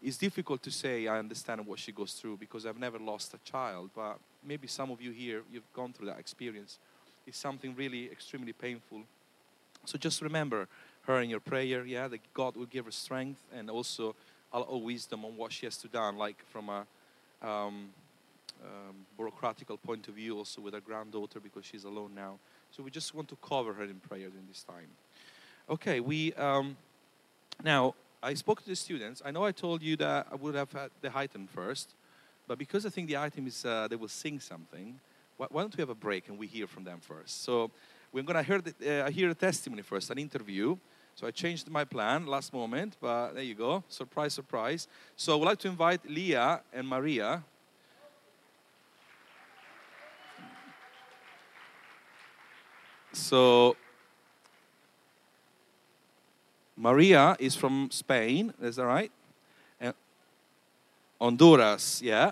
it's 0.01 0.17
difficult 0.17 0.62
to 0.63 0.72
say 0.72 1.07
I 1.07 1.19
understand 1.19 1.65
what 1.65 1.79
she 1.79 1.91
goes 1.91 2.13
through 2.13 2.38
because 2.38 2.65
I've 2.65 2.79
never 2.79 3.00
lost 3.00 3.34
a 3.34 3.39
child, 3.50 3.89
but 3.95 4.17
maybe 4.43 4.67
some 4.67 4.91
of 4.91 5.01
you 5.01 5.12
here 5.12 5.43
you've 5.51 5.72
gone 5.74 5.93
through 5.93 6.07
that 6.07 6.19
experience. 6.19 6.79
It's 7.27 7.38
something 7.38 7.75
really 7.75 8.12
extremely 8.12 8.53
painful. 8.53 9.01
So 9.86 9.98
just 9.98 10.22
remember 10.22 10.67
her 11.03 11.22
in 11.22 11.29
your 11.29 11.39
prayer, 11.39 11.86
yeah, 11.86 12.07
that 12.07 12.22
God 12.34 12.55
will 12.55 12.65
give 12.65 12.86
her 12.86 12.91
strength 12.91 13.41
and 13.53 13.69
also 13.69 14.15
a 14.53 14.60
lot 14.60 14.69
of 14.69 14.81
wisdom 14.81 15.25
on 15.25 15.38
what 15.38 15.51
she 15.51 15.65
has 15.65 15.77
to 15.77 15.88
do, 15.88 16.00
like 16.17 16.38
from 16.51 16.69
a 16.69 16.86
um, 17.41 17.89
um, 18.63 19.05
bureaucratical 19.17 19.81
point 19.81 20.07
of 20.07 20.15
view, 20.15 20.38
also 20.38 20.62
with 20.62 20.74
her 20.74 20.81
granddaughter 20.81 21.39
because 21.39 21.65
she's 21.65 21.83
alone 21.83 22.13
now. 22.15 22.39
So 22.71 22.83
we 22.83 22.91
just 22.91 23.13
want 23.13 23.29
to 23.29 23.38
cover 23.38 23.74
her 23.74 23.83
in 23.83 24.00
prayer 24.00 24.29
during 24.29 24.47
this 24.47 24.63
time. 24.63 24.89
Okay, 25.69 26.00
we 26.00 26.33
um, 26.33 26.77
now 27.63 27.95
I 28.21 28.33
spoke 28.33 28.62
to 28.63 28.69
the 28.69 28.75
students. 28.75 29.21
I 29.24 29.31
know 29.31 29.43
I 29.43 29.51
told 29.51 29.81
you 29.81 29.95
that 29.97 30.27
I 30.31 30.35
would 30.35 30.55
have 30.55 30.71
had 30.71 30.91
the 31.01 31.15
item 31.15 31.47
first, 31.47 31.95
but 32.47 32.57
because 32.57 32.85
I 32.85 32.89
think 32.89 33.07
the 33.07 33.17
item 33.17 33.47
is 33.47 33.65
uh, 33.65 33.88
they 33.88 33.95
will 33.95 34.07
sing 34.07 34.39
something. 34.39 35.00
Why, 35.38 35.47
why 35.50 35.62
don't 35.62 35.75
we 35.75 35.81
have 35.81 35.89
a 35.89 35.95
break 35.95 36.27
and 36.29 36.38
we 36.38 36.47
hear 36.47 36.67
from 36.67 36.83
them 36.83 37.00
first? 37.00 37.43
So 37.43 37.71
we're 38.12 38.24
gonna 38.24 38.43
hear 38.43 38.62
the, 38.62 39.05
uh, 39.05 39.09
hear 39.09 39.29
a 39.29 39.35
testimony 39.35 39.81
first, 39.81 40.09
an 40.12 40.17
interview. 40.17 40.77
So 41.15 41.25
I 41.27 41.31
changed 41.31 41.69
my 41.69 41.85
plan 41.85 42.25
last 42.27 42.51
moment, 42.51 42.97
but 43.00 43.33
there 43.33 43.43
you 43.43 43.55
go. 43.55 43.83
Surprise, 43.88 44.33
surprise. 44.33 44.88
So 45.15 45.33
I 45.33 45.35
would 45.38 45.45
like 45.45 45.59
to 45.59 45.69
invite 45.69 46.09
Leah 46.09 46.62
and 46.74 46.88
Maria. 46.88 47.43
So 53.15 53.75
Maria 56.75 57.36
is 57.39 57.55
from 57.55 57.89
Spain, 57.91 58.53
is 58.62 58.75
that 58.75 58.86
right? 58.86 59.12
And 59.79 59.93
Honduras, 61.19 62.01
yeah. 62.01 62.31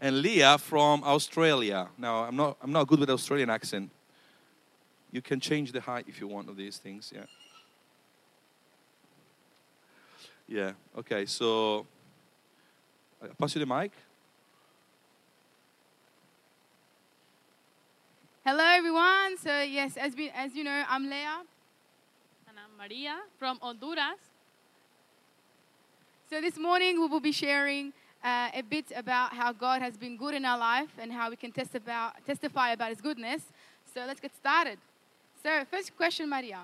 And 0.00 0.20
Leah 0.20 0.58
from 0.58 1.02
Australia. 1.04 1.88
Now 1.96 2.24
I'm 2.24 2.36
not 2.36 2.56
I'm 2.62 2.72
not 2.72 2.86
good 2.86 3.00
with 3.00 3.10
Australian 3.10 3.50
accent. 3.50 3.90
You 5.10 5.22
can 5.22 5.40
change 5.40 5.72
the 5.72 5.80
height 5.80 6.06
if 6.08 6.20
you 6.20 6.28
want 6.28 6.48
of 6.48 6.56
these 6.56 6.78
things, 6.78 7.12
yeah. 7.14 7.24
Yeah. 10.48 10.72
Okay. 10.98 11.24
So, 11.24 11.86
I 13.22 13.28
pass 13.28 13.54
you 13.54 13.60
the 13.60 13.66
mic. 13.66 13.92
Hello, 18.44 18.64
everyone. 18.64 19.38
So 19.38 19.60
yes, 19.60 19.96
as 19.96 20.16
we, 20.16 20.28
as 20.30 20.56
you 20.56 20.64
know, 20.64 20.82
I'm 20.88 21.08
Leah. 21.08 21.42
And 22.48 22.56
I'm 22.58 22.76
Maria 22.76 23.18
from 23.38 23.60
Honduras. 23.62 24.18
So 26.28 26.40
this 26.40 26.58
morning 26.58 27.00
we 27.00 27.06
will 27.06 27.20
be 27.20 27.30
sharing 27.30 27.92
uh, 28.24 28.48
a 28.52 28.62
bit 28.62 28.86
about 28.96 29.32
how 29.32 29.52
God 29.52 29.80
has 29.80 29.96
been 29.96 30.16
good 30.16 30.34
in 30.34 30.44
our 30.44 30.58
life 30.58 30.90
and 30.98 31.12
how 31.12 31.30
we 31.30 31.36
can 31.36 31.52
test 31.52 31.76
about, 31.76 32.14
testify 32.26 32.72
about 32.72 32.88
His 32.88 33.00
goodness. 33.00 33.42
So 33.94 34.00
let's 34.08 34.18
get 34.18 34.34
started. 34.34 34.78
So 35.40 35.64
first 35.70 35.96
question, 35.96 36.28
Maria, 36.28 36.62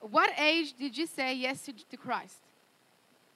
what 0.00 0.30
age 0.38 0.74
did 0.78 0.94
you 0.94 1.06
say 1.06 1.32
yes 1.32 1.62
to, 1.62 1.72
to 1.72 1.96
Christ? 1.96 2.40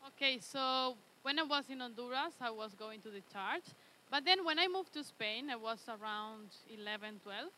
Okay, 0.09 0.41
so 0.43 0.95
when 1.23 1.39
I 1.39 1.43
was 1.43 1.65
in 1.71 1.81
Honduras, 1.81 2.35
I 2.39 2.51
was 2.51 2.75
going 2.75 3.01
to 3.01 3.09
the 3.09 3.23
church. 3.33 3.65
But 4.11 4.27
then 4.27 4.45
when 4.45 4.59
I 4.59 4.69
moved 4.69 4.93
to 4.93 5.03
Spain, 5.03 5.49
I 5.49 5.57
was 5.57 5.79
around 5.89 6.49
11, 6.71 7.21
12. 7.25 7.49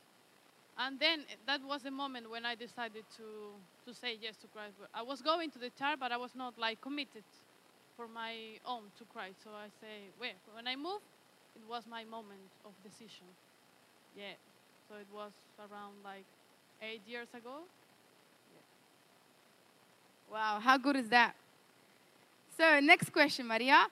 And 0.79 0.99
then 0.99 1.25
that 1.47 1.61
was 1.63 1.83
the 1.83 1.91
moment 1.91 2.31
when 2.31 2.47
I 2.47 2.55
decided 2.55 3.05
to, 3.17 3.25
to 3.87 3.95
say 3.95 4.17
yes 4.21 4.37
to 4.39 4.47
Christ. 4.49 4.75
I 4.95 5.03
was 5.03 5.21
going 5.21 5.51
to 5.51 5.59
the 5.59 5.71
church, 5.71 5.99
but 5.99 6.11
I 6.13 6.17
was 6.17 6.35
not 6.35 6.59
like 6.59 6.81
committed 6.81 7.25
for 7.97 8.09
my 8.09 8.35
own 8.65 8.85
to 8.99 9.05
Christ. 9.13 9.37
So 9.45 9.51
I 9.51 9.69
say, 9.81 10.09
when 10.19 10.67
I 10.67 10.77
moved, 10.77 11.05
it 11.55 11.63
was 11.69 11.85
my 11.91 12.05
moment 12.05 12.49
of 12.65 12.73
decision. 12.83 13.27
Yeah. 14.17 14.35
So 14.89 14.97
it 14.97 15.07
was 15.15 15.33
around 15.59 15.95
like 16.03 16.25
eight 16.83 17.03
years 17.07 17.29
ago. 17.35 17.61
Wow, 20.33 20.61
how 20.63 20.79
good 20.79 20.97
is 20.97 21.09
that? 21.09 21.35
So 22.57 22.81
next 22.81 23.13
question, 23.13 23.47
Maria. 23.47 23.87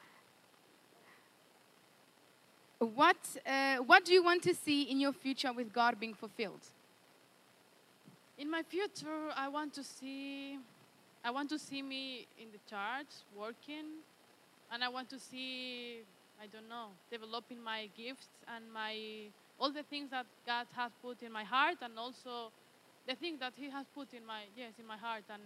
What, 2.79 3.17
uh, 3.45 3.79
what 3.79 4.05
do 4.05 4.13
you 4.13 4.23
want 4.23 4.43
to 4.45 4.55
see 4.55 4.83
in 4.83 5.01
your 5.01 5.13
future 5.13 5.53
with 5.53 5.73
God 5.73 5.99
being 5.99 6.15
fulfilled? 6.15 6.61
In 8.39 8.49
my 8.49 8.63
future, 8.63 9.33
I 9.37 9.49
want 9.49 9.75
to 9.75 9.83
see, 9.83 10.59
I 11.25 11.33
want 11.33 11.49
to 11.49 11.59
see 11.59 11.83
me 11.83 12.29
in 12.41 12.49
the 12.53 12.59
church 12.71 13.09
working, 13.37 13.99
and 14.71 14.85
I 14.85 14.89
want 14.89 15.11
to 15.11 15.19
see, 15.19 16.03
I 16.41 16.47
don't 16.47 16.69
know, 16.69 16.91
developing 17.11 17.61
my 17.61 17.89
gifts 17.97 18.29
and 18.55 18.65
my 18.73 18.95
all 19.59 19.73
the 19.73 19.83
things 19.83 20.11
that 20.11 20.27
God 20.47 20.67
has 20.77 20.93
put 21.03 21.21
in 21.25 21.33
my 21.33 21.43
heart, 21.43 21.79
and 21.83 21.99
also 21.99 22.53
the 23.09 23.17
things 23.17 23.41
that 23.41 23.55
He 23.57 23.69
has 23.71 23.87
put 23.93 24.15
in 24.15 24.25
my 24.25 24.43
yes 24.57 24.75
in 24.79 24.87
my 24.87 24.97
heart, 24.97 25.25
and 25.29 25.43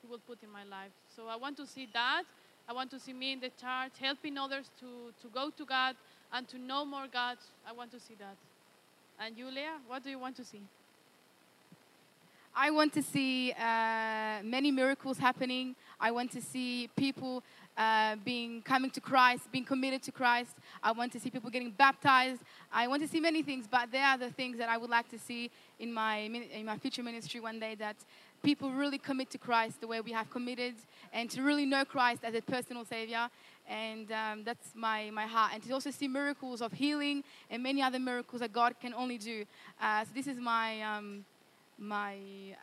He 0.00 0.08
will 0.08 0.18
put 0.26 0.42
in 0.42 0.50
my 0.50 0.64
life. 0.64 0.90
So 1.14 1.28
I 1.28 1.36
want 1.36 1.56
to 1.58 1.66
see 1.66 1.86
that. 1.94 2.24
I 2.68 2.72
want 2.72 2.90
to 2.90 2.98
see 2.98 3.12
me 3.12 3.32
in 3.32 3.38
the 3.38 3.50
church, 3.50 3.92
helping 4.00 4.36
others 4.38 4.70
to 4.80 5.12
to 5.22 5.28
go 5.32 5.50
to 5.50 5.64
God 5.64 5.94
and 6.32 6.48
to 6.48 6.58
know 6.58 6.84
more 6.84 7.06
God. 7.12 7.36
I 7.68 7.72
want 7.72 7.90
to 7.92 8.00
see 8.00 8.14
that. 8.18 8.36
And 9.20 9.36
Julia, 9.36 9.72
what 9.86 10.02
do 10.02 10.10
you 10.10 10.18
want 10.18 10.36
to 10.36 10.44
see? 10.44 10.62
I 12.54 12.70
want 12.70 12.92
to 12.94 13.02
see 13.02 13.52
uh, 13.52 14.42
many 14.42 14.70
miracles 14.70 15.16
happening. 15.16 15.74
I 15.98 16.10
want 16.10 16.30
to 16.32 16.42
see 16.42 16.90
people 16.96 17.42
uh, 17.76 18.16
being 18.24 18.60
coming 18.62 18.90
to 18.90 19.00
Christ, 19.00 19.50
being 19.50 19.64
committed 19.64 20.02
to 20.02 20.12
Christ. 20.12 20.50
I 20.82 20.92
want 20.92 21.12
to 21.12 21.20
see 21.20 21.30
people 21.30 21.48
getting 21.48 21.70
baptized. 21.70 22.42
I 22.70 22.88
want 22.88 23.00
to 23.02 23.08
see 23.08 23.20
many 23.20 23.42
things, 23.42 23.66
but 23.70 23.90
they 23.90 24.00
are 24.00 24.18
the 24.18 24.30
things 24.30 24.58
that 24.58 24.68
I 24.68 24.76
would 24.76 24.90
like 24.90 25.08
to 25.10 25.18
see 25.18 25.50
in 25.78 25.92
my 25.92 26.18
in 26.18 26.66
my 26.66 26.76
future 26.76 27.02
ministry 27.02 27.40
one 27.40 27.58
day. 27.58 27.74
That 27.74 27.96
people 28.42 28.70
really 28.70 28.98
commit 28.98 29.30
to 29.30 29.38
Christ 29.38 29.80
the 29.80 29.86
way 29.86 30.02
we 30.02 30.12
have 30.12 30.28
committed, 30.28 30.74
and 31.12 31.30
to 31.30 31.42
really 31.42 31.64
know 31.64 31.86
Christ 31.86 32.22
as 32.24 32.34
a 32.34 32.42
personal 32.42 32.84
Savior. 32.84 33.30
And 33.68 34.10
um, 34.12 34.44
that's 34.44 34.68
my, 34.74 35.10
my 35.10 35.26
heart. 35.26 35.52
And 35.54 35.62
to 35.62 35.72
also 35.72 35.90
see 35.90 36.08
miracles 36.08 36.60
of 36.60 36.72
healing 36.72 37.22
and 37.50 37.62
many 37.62 37.80
other 37.80 37.98
miracles 37.98 38.40
that 38.40 38.52
God 38.52 38.74
can 38.80 38.92
only 38.94 39.18
do. 39.18 39.44
Uh, 39.80 40.04
so 40.04 40.10
this 40.14 40.26
is 40.26 40.38
my 40.38 40.82
um, 40.82 41.24
my 41.78 42.16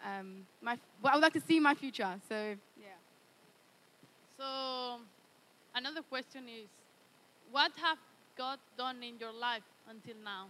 um, 0.06 0.46
my 0.62 0.78
what 1.02 1.14
I 1.14 1.16
would 1.16 1.22
like 1.22 1.34
to 1.34 1.42
see 1.42 1.60
my 1.60 1.74
future. 1.74 2.16
So 2.28 2.56
yeah. 2.80 3.00
So, 4.38 5.00
another 5.76 6.02
question 6.02 6.44
is 6.48 6.68
what 7.52 7.72
have 7.82 7.98
God 8.38 8.60
done 8.78 9.04
in 9.04 9.18
your 9.20 9.34
life 9.34 9.64
until 9.90 10.16
now? 10.24 10.48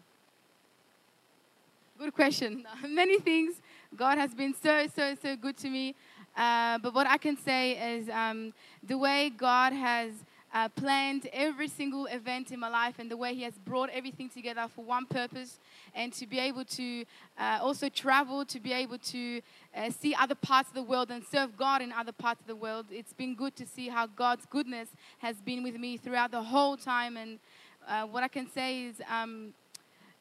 Good 1.98 2.14
question. 2.14 2.66
Many 2.88 3.20
things. 3.20 3.56
God 3.96 4.18
has 4.18 4.34
been 4.34 4.54
so, 4.54 4.88
so, 4.96 5.16
so 5.22 5.36
good 5.36 5.58
to 5.58 5.70
me. 5.70 5.96
Uh, 6.38 6.78
but 6.78 6.94
what 6.94 7.08
I 7.08 7.18
can 7.18 7.36
say 7.36 7.96
is 7.96 8.10
um, 8.10 8.54
the 8.82 8.98
way 8.98 9.30
God 9.30 9.74
has 9.74 10.12
uh, 10.54 10.70
planned 10.70 11.28
every 11.32 11.68
single 11.68 12.06
event 12.08 12.52
in 12.52 12.60
my 12.60 12.70
life 12.70 12.96
and 13.00 13.10
the 13.10 13.18
way 13.18 13.34
He 13.34 13.44
has 13.44 13.58
brought 13.58 13.90
everything 13.90 14.30
together 14.30 14.68
for 14.74 14.84
one 14.84 15.06
purpose 15.06 15.60
and 15.94 16.12
to 16.14 16.26
be 16.26 16.40
able 16.40 16.66
to 16.66 17.06
uh, 17.38 17.60
also 17.62 17.90
travel, 17.90 18.46
to 18.46 18.60
be 18.60 18.74
able 18.74 18.98
to 18.98 19.42
uh, 19.76 19.90
see 19.90 20.16
other 20.16 20.36
parts 20.36 20.70
of 20.70 20.76
the 20.76 20.84
world 20.84 21.12
and 21.12 21.24
serve 21.24 21.56
God 21.58 21.82
in 21.82 21.92
other 21.92 22.12
parts 22.12 22.42
of 22.42 22.48
the 22.48 22.56
world. 22.56 22.88
It's 22.92 23.14
been 23.14 23.36
good 23.36 23.56
to 23.58 23.66
see 23.66 23.90
how 23.90 24.08
God's 24.08 24.46
goodness 24.46 24.90
has 25.20 25.38
been 25.42 25.64
with 25.64 25.76
me 25.76 25.98
throughout 25.98 26.32
the 26.32 26.44
whole 26.44 26.78
time. 26.78 27.18
And 27.18 27.40
uh, 27.88 28.04
what 28.04 28.24
I 28.24 28.28
can 28.28 28.50
say 28.50 28.86
is, 28.86 29.02
um, 29.10 29.54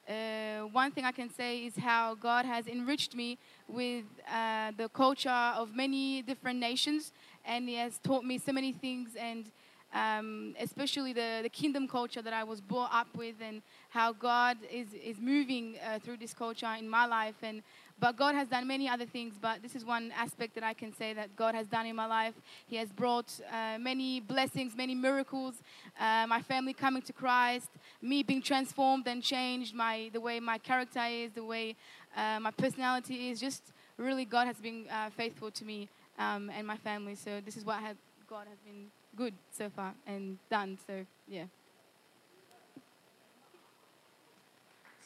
uh, 0.09 0.61
one 0.73 0.91
thing 0.91 1.05
I 1.05 1.13
can 1.13 1.29
say 1.29 1.67
is 1.67 1.77
how 1.77 2.15
God 2.15 2.47
has 2.47 2.67
enriched 2.67 3.15
me 3.15 3.37
with 3.67 4.07
uh, 4.33 4.73
the 4.77 4.89
culture 4.89 5.29
of 5.29 5.75
many 5.75 6.23
different 6.23 6.59
nations, 6.59 7.13
and 7.45 7.69
He 7.69 7.75
has 7.75 7.99
taught 7.99 8.25
me 8.25 8.39
so 8.39 8.53
many 8.53 8.73
things, 8.73 9.11
and 9.17 9.51
um, 9.95 10.55
especially 10.61 11.13
the, 11.13 11.41
the 11.43 11.49
kingdom 11.49 11.89
culture 11.89 12.23
that 12.23 12.33
I 12.33 12.45
was 12.45 12.61
brought 12.61 12.93
up 12.93 13.09
with, 13.17 13.37
and 13.41 13.63
how 13.91 14.13
God 14.13 14.59
is, 14.71 14.89
is 14.95 15.19
moving 15.19 15.77
uh, 15.85 15.99
through 15.99 16.19
this 16.19 16.35
culture 16.35 16.73
in 16.79 16.89
my 16.89 17.07
life. 17.07 17.37
And 17.43 17.63
but 18.01 18.17
God 18.17 18.37
has 18.37 18.47
done 18.47 18.67
many 18.67 18.89
other 18.89 19.07
things, 19.07 19.35
but 19.41 19.61
this 19.61 19.75
is 19.75 19.85
one 19.85 20.13
aspect 20.17 20.55
that 20.55 20.63
I 20.63 20.73
can 20.73 20.95
say 20.95 21.15
that 21.15 21.35
God 21.35 21.57
has 21.57 21.67
done 21.67 21.85
in 21.85 21.97
my 21.97 22.07
life. 22.07 22.35
He 22.69 22.77
has 22.77 22.91
brought 22.91 23.41
uh, 23.53 23.77
many 23.79 24.21
blessings, 24.21 24.77
many 24.77 24.95
miracles, 24.95 25.57
uh, 25.99 26.25
my 26.29 26.41
family 26.41 26.75
coming 26.75 27.03
to 27.03 27.13
Christ, 27.13 27.71
me 28.01 28.23
being 28.23 28.41
transformed 28.41 29.09
and 29.09 29.21
changed, 29.21 29.75
my, 29.75 30.11
the 30.13 30.21
way 30.21 30.39
my 30.39 30.59
character 30.59 31.05
is, 31.11 31.33
the 31.33 31.43
way 31.43 31.75
uh, 32.17 32.39
my 32.39 32.53
personality 32.53 33.31
is. 33.31 33.41
Just 33.41 33.73
really, 33.97 34.25
God 34.25 34.47
has 34.47 34.59
been 34.59 34.87
uh, 34.89 35.11
faithful 35.11 35.51
to 35.51 35.65
me 35.65 35.89
um, 36.21 36.51
and 36.57 36.65
my 36.65 36.77
family. 36.77 37.17
So 37.17 37.41
this 37.45 37.57
is 37.57 37.65
what 37.65 37.79
I 37.79 37.81
have, 37.81 37.97
God 38.29 38.47
has 38.49 38.59
been 38.59 38.91
good 39.17 39.35
so 39.51 39.71
far 39.71 39.95
and 40.07 40.39
done. 40.51 40.79
So, 40.87 41.07
yeah. 41.27 41.45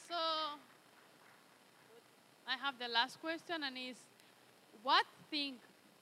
So, 0.09 0.15
I 2.45 2.57
have 2.61 2.77
the 2.77 2.89
last 2.89 3.21
question, 3.21 3.63
and 3.63 3.77
is 3.77 3.95
what 4.83 5.05
thing 5.31 5.55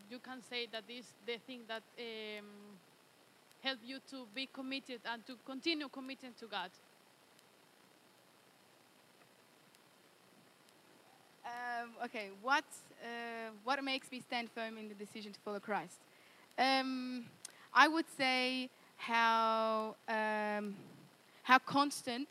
you 0.10 0.20
can 0.20 0.42
say 0.42 0.68
that 0.72 0.84
is 0.90 1.06
the 1.26 1.38
thing 1.38 1.62
that 1.68 1.84
um, 2.00 2.46
helped 3.62 3.84
you 3.86 4.00
to 4.10 4.26
be 4.34 4.50
committed 4.52 5.02
and 5.06 5.26
to 5.28 5.36
continue 5.46 5.88
committing 5.90 6.34
to 6.40 6.48
God? 6.48 6.72
Um, 11.46 11.92
okay, 12.06 12.30
what 12.42 12.66
uh, 13.04 13.52
what 13.64 13.84
makes 13.84 14.12
me 14.12 14.22
stand 14.22 14.50
firm 14.50 14.78
in 14.78 14.90
the 14.90 14.96
decision 14.96 15.32
to 15.34 15.40
follow 15.40 15.60
Christ? 15.60 16.00
Um, 16.62 17.26
I 17.74 17.88
would 17.88 18.06
say 18.18 18.70
how 18.98 19.96
um, 20.08 20.76
how 21.42 21.58
constant 21.58 22.28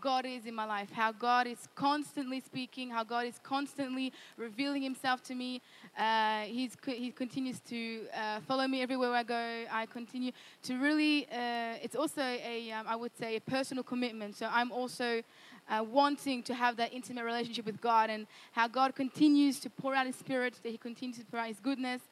God 0.00 0.26
is 0.26 0.46
in 0.46 0.54
my 0.54 0.64
life, 0.64 0.92
how 0.92 1.10
God 1.10 1.48
is 1.48 1.66
constantly 1.74 2.38
speaking, 2.38 2.90
how 2.90 3.02
God 3.02 3.26
is 3.26 3.40
constantly 3.42 4.12
revealing 4.36 4.82
Himself 4.82 5.24
to 5.24 5.34
me. 5.34 5.60
Uh, 5.98 6.42
he's, 6.42 6.76
he 6.86 7.10
continues 7.10 7.58
to 7.70 8.02
uh, 8.16 8.40
follow 8.46 8.68
me 8.68 8.82
everywhere 8.82 9.12
I 9.12 9.22
go. 9.24 9.64
I 9.72 9.86
continue 9.86 10.30
to 10.64 10.78
really, 10.78 11.26
uh, 11.32 11.82
it's 11.82 11.96
also 11.96 12.22
a, 12.22 12.70
um, 12.72 12.86
I 12.88 12.94
would 12.94 13.16
say, 13.18 13.36
a 13.36 13.40
personal 13.40 13.82
commitment. 13.82 14.36
So 14.36 14.48
I'm 14.52 14.70
also 14.70 15.22
uh, 15.68 15.84
wanting 15.90 16.42
to 16.44 16.54
have 16.54 16.76
that 16.76 16.92
intimate 16.92 17.24
relationship 17.24 17.66
with 17.66 17.80
God 17.80 18.10
and 18.10 18.26
how 18.52 18.68
God 18.68 18.94
continues 18.94 19.58
to 19.60 19.70
pour 19.70 19.94
out 19.94 20.06
His 20.06 20.16
Spirit, 20.16 20.60
that 20.62 20.70
He 20.70 20.78
continues 20.78 21.18
to 21.18 21.24
pour 21.24 21.40
out 21.40 21.48
His 21.48 21.60
goodness. 21.60 22.02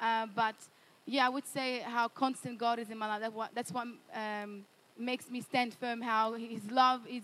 Uh, 0.00 0.26
but 0.34 0.54
yeah, 1.06 1.26
I 1.26 1.28
would 1.28 1.46
say 1.46 1.80
how 1.80 2.08
constant 2.08 2.58
God 2.58 2.78
is 2.78 2.90
in 2.90 2.98
my 2.98 3.06
life. 3.06 3.20
That's 3.20 3.34
what, 3.34 3.50
that's 3.54 3.72
what 3.72 3.86
um, 4.14 4.64
makes 4.98 5.30
me 5.30 5.40
stand 5.40 5.74
firm. 5.74 6.00
How 6.00 6.34
His 6.34 6.70
love 6.70 7.02
is 7.08 7.22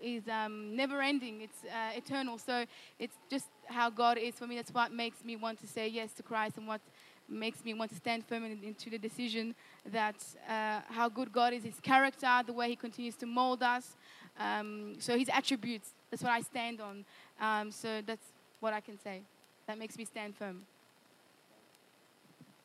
is 0.00 0.22
um, 0.28 0.76
never 0.76 1.02
ending. 1.02 1.40
It's 1.40 1.64
uh, 1.64 1.96
eternal. 1.96 2.38
So 2.38 2.64
it's 2.98 3.16
just 3.28 3.46
how 3.66 3.90
God 3.90 4.18
is 4.18 4.34
for 4.34 4.46
me. 4.46 4.56
That's 4.56 4.72
what 4.72 4.92
makes 4.92 5.24
me 5.24 5.36
want 5.36 5.60
to 5.60 5.66
say 5.66 5.88
yes 5.88 6.12
to 6.14 6.22
Christ, 6.22 6.58
and 6.58 6.66
what 6.66 6.80
makes 7.28 7.64
me 7.64 7.74
want 7.74 7.90
to 7.90 7.96
stand 7.96 8.24
firm 8.24 8.44
in, 8.44 8.62
into 8.62 8.90
the 8.90 8.98
decision 8.98 9.54
that 9.92 10.16
uh, 10.48 10.80
how 10.88 11.08
good 11.08 11.32
God 11.32 11.52
is, 11.52 11.64
His 11.64 11.80
character, 11.80 12.42
the 12.46 12.52
way 12.52 12.68
He 12.68 12.76
continues 12.76 13.16
to 13.16 13.26
mold 13.26 13.62
us. 13.62 13.96
Um, 14.38 14.96
so 14.98 15.16
His 15.18 15.28
attributes. 15.28 15.90
That's 16.10 16.22
what 16.22 16.32
I 16.32 16.40
stand 16.40 16.80
on. 16.80 17.04
Um, 17.40 17.70
so 17.70 18.00
that's 18.04 18.26
what 18.60 18.72
I 18.72 18.80
can 18.80 18.98
say. 18.98 19.22
That 19.66 19.78
makes 19.78 19.96
me 19.96 20.04
stand 20.04 20.36
firm. 20.36 20.62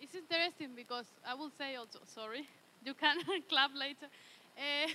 It's 0.05 0.13
interesting 0.13 0.75
because 0.75 1.07
I 1.25 1.33
will 1.33 1.49
say 1.57 1.73
also, 1.75 1.97
sorry, 2.05 2.47
you 2.83 2.93
can 2.93 3.17
clap 3.49 3.71
later. 3.73 4.05
Uh, 4.55 4.85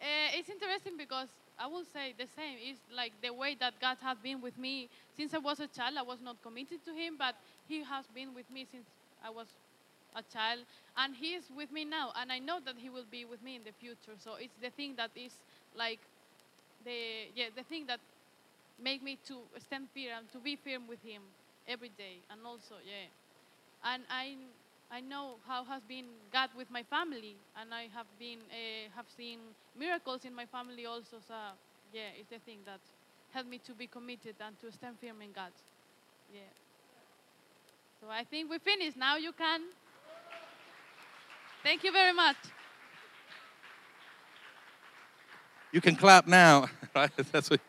uh, 0.00 0.28
it's 0.36 0.50
interesting 0.50 0.98
because 0.98 1.28
I 1.58 1.66
will 1.66 1.84
say 1.84 2.12
the 2.18 2.26
same. 2.36 2.58
It's 2.60 2.80
like 2.94 3.12
the 3.22 3.32
way 3.32 3.56
that 3.58 3.80
God 3.80 3.96
has 4.02 4.18
been 4.18 4.42
with 4.42 4.58
me 4.58 4.90
since 5.16 5.32
I 5.32 5.38
was 5.38 5.60
a 5.60 5.66
child. 5.66 5.96
I 5.96 6.02
was 6.02 6.20
not 6.20 6.42
committed 6.42 6.84
to 6.84 6.92
Him, 6.92 7.16
but 7.18 7.36
He 7.66 7.82
has 7.84 8.04
been 8.14 8.34
with 8.34 8.50
me 8.50 8.66
since 8.70 8.84
I 9.24 9.30
was 9.30 9.48
a 10.14 10.22
child, 10.22 10.60
and 10.98 11.16
He 11.16 11.32
is 11.40 11.44
with 11.56 11.72
me 11.72 11.86
now. 11.86 12.12
And 12.20 12.30
I 12.30 12.38
know 12.38 12.60
that 12.66 12.76
He 12.76 12.90
will 12.90 13.08
be 13.10 13.24
with 13.24 13.42
me 13.42 13.56
in 13.56 13.64
the 13.64 13.72
future. 13.72 14.12
So 14.18 14.34
it's 14.36 14.56
the 14.60 14.70
thing 14.70 14.94
that 14.96 15.12
is 15.16 15.32
like 15.74 16.00
the 16.84 17.32
yeah 17.34 17.48
the 17.56 17.64
thing 17.64 17.86
that 17.86 18.00
make 18.82 19.02
me 19.02 19.16
to 19.28 19.40
stand 19.58 19.88
firm 19.94 20.28
to 20.32 20.38
be 20.40 20.56
firm 20.56 20.86
with 20.86 21.00
Him 21.02 21.22
every 21.70 21.90
day. 21.96 22.18
And 22.30 22.44
also 22.44 22.74
yeah, 22.84 23.06
and 23.84 24.02
I 24.10 24.36
I 24.90 25.00
know 25.00 25.36
how 25.46 25.64
has 25.64 25.82
been 25.82 26.06
God 26.32 26.50
with 26.56 26.70
my 26.70 26.82
family, 26.82 27.36
and 27.56 27.72
I 27.72 27.88
have 27.94 28.06
been 28.18 28.38
uh, 28.50 28.90
have 28.96 29.06
seen 29.16 29.38
miracles 29.78 30.24
in 30.24 30.34
my 30.34 30.46
family 30.46 30.84
also. 30.84 31.16
So 31.26 31.34
yeah, 31.94 32.18
it's 32.18 32.28
the 32.30 32.40
thing 32.40 32.58
that 32.66 32.80
helped 33.32 33.48
me 33.48 33.58
to 33.66 33.72
be 33.72 33.86
committed 33.86 34.34
and 34.40 34.58
to 34.60 34.72
stand 34.72 34.96
firm 35.00 35.22
in 35.22 35.32
God. 35.32 35.52
Yeah. 36.34 36.40
So 38.00 38.08
I 38.10 38.24
think 38.24 38.50
we 38.50 38.58
finished. 38.58 38.96
Now 38.96 39.16
you 39.16 39.32
can. 39.32 39.60
Thank 41.62 41.84
you 41.84 41.92
very 41.92 42.12
much. 42.12 42.36
You 45.72 45.80
can 45.80 45.94
clap 45.94 46.26
now? 46.26 46.68
That's 47.32 47.50
what. 47.50 47.60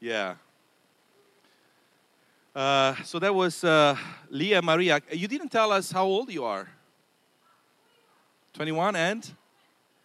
Yeah. 0.00 0.34
Uh, 2.60 2.94
so 3.04 3.18
that 3.18 3.34
was 3.34 3.64
uh, 3.64 3.96
Leah 4.28 4.60
Maria. 4.60 5.00
You 5.10 5.26
didn't 5.26 5.48
tell 5.48 5.72
us 5.72 5.90
how 5.90 6.04
old 6.04 6.30
you 6.30 6.44
are. 6.44 6.68
21 8.52 8.96
and 8.96 9.30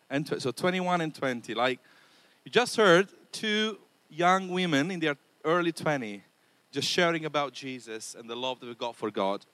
and 0.09 0.25
tw- 0.25 0.41
so 0.41 0.51
21 0.51 1.01
and 1.01 1.13
20. 1.13 1.53
Like 1.53 1.81
you 2.45 2.51
just 2.51 2.77
heard 2.77 3.09
two 3.33 3.77
young 4.09 4.47
women 4.47 4.89
in 4.89 5.01
their 5.01 5.17
early 5.43 5.73
20 5.73 6.23
just 6.71 6.87
sharing 6.87 7.25
about 7.25 7.51
Jesus 7.51 8.15
and 8.17 8.29
the 8.29 8.37
love 8.37 8.61
that 8.61 8.67
we 8.67 8.75
got 8.75 8.95
for 8.95 9.11
God. 9.11 9.45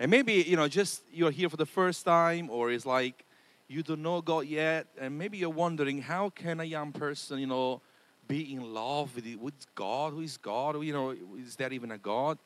And 0.00 0.10
maybe 0.10 0.32
you 0.32 0.56
know 0.56 0.66
just 0.66 1.02
you're 1.12 1.30
here 1.30 1.48
for 1.48 1.58
the 1.58 1.66
first 1.80 2.04
time 2.04 2.50
or 2.50 2.72
it's 2.72 2.84
like 2.84 3.24
you 3.68 3.84
don't 3.84 4.02
know 4.02 4.20
God 4.20 4.46
yet 4.46 4.88
and 5.00 5.16
maybe 5.16 5.38
you're 5.38 5.48
wondering 5.48 6.02
how 6.02 6.30
can 6.30 6.58
a 6.58 6.64
young 6.64 6.90
person, 6.90 7.38
you 7.38 7.46
know, 7.46 7.82
be 8.26 8.52
in 8.52 8.74
love 8.74 9.14
with, 9.14 9.36
with 9.36 9.74
God? 9.76 10.12
Who 10.12 10.22
is 10.22 10.36
God? 10.36 10.82
You 10.82 10.92
know, 10.92 11.14
is 11.38 11.54
there 11.54 11.72
even 11.72 11.92
a 11.92 11.98
God? 11.98 12.36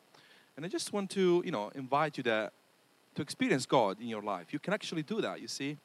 And 0.57 0.65
I 0.65 0.69
just 0.69 0.93
want 0.93 1.11
to, 1.11 1.43
you 1.45 1.51
know, 1.51 1.71
invite 1.75 2.17
you 2.19 2.23
that 2.25 2.53
to 3.15 3.23
experience 3.23 3.67
God 3.67 4.01
in 4.01 4.09
your 4.09 4.23
life. 4.23 4.53
You 4.53 4.59
can 4.59 4.73
actually 4.73 5.03
do 5.03 5.21
that. 5.21 5.41
You 5.41 5.49
see, 5.49 5.77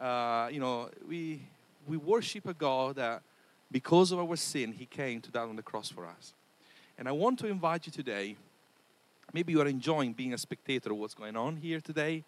uh, 0.00 0.48
you 0.50 0.60
know, 0.60 0.90
we 1.06 1.42
we 1.86 1.96
worship 1.96 2.46
a 2.46 2.54
God 2.54 2.96
that, 2.96 3.22
because 3.70 4.10
of 4.12 4.18
our 4.18 4.36
sin, 4.36 4.72
He 4.72 4.86
came 4.86 5.20
to 5.20 5.30
die 5.30 5.42
on 5.42 5.56
the 5.56 5.62
cross 5.62 5.90
for 5.90 6.06
us. 6.06 6.32
And 6.96 7.08
I 7.08 7.12
want 7.12 7.38
to 7.40 7.46
invite 7.46 7.86
you 7.86 7.92
today. 7.92 8.36
Maybe 9.32 9.52
you 9.52 9.60
are 9.60 9.66
enjoying 9.66 10.12
being 10.12 10.32
a 10.32 10.38
spectator 10.38 10.92
of 10.92 10.98
what's 10.98 11.14
going 11.14 11.36
on 11.36 11.56
here 11.56 11.80
today, 11.80 12.24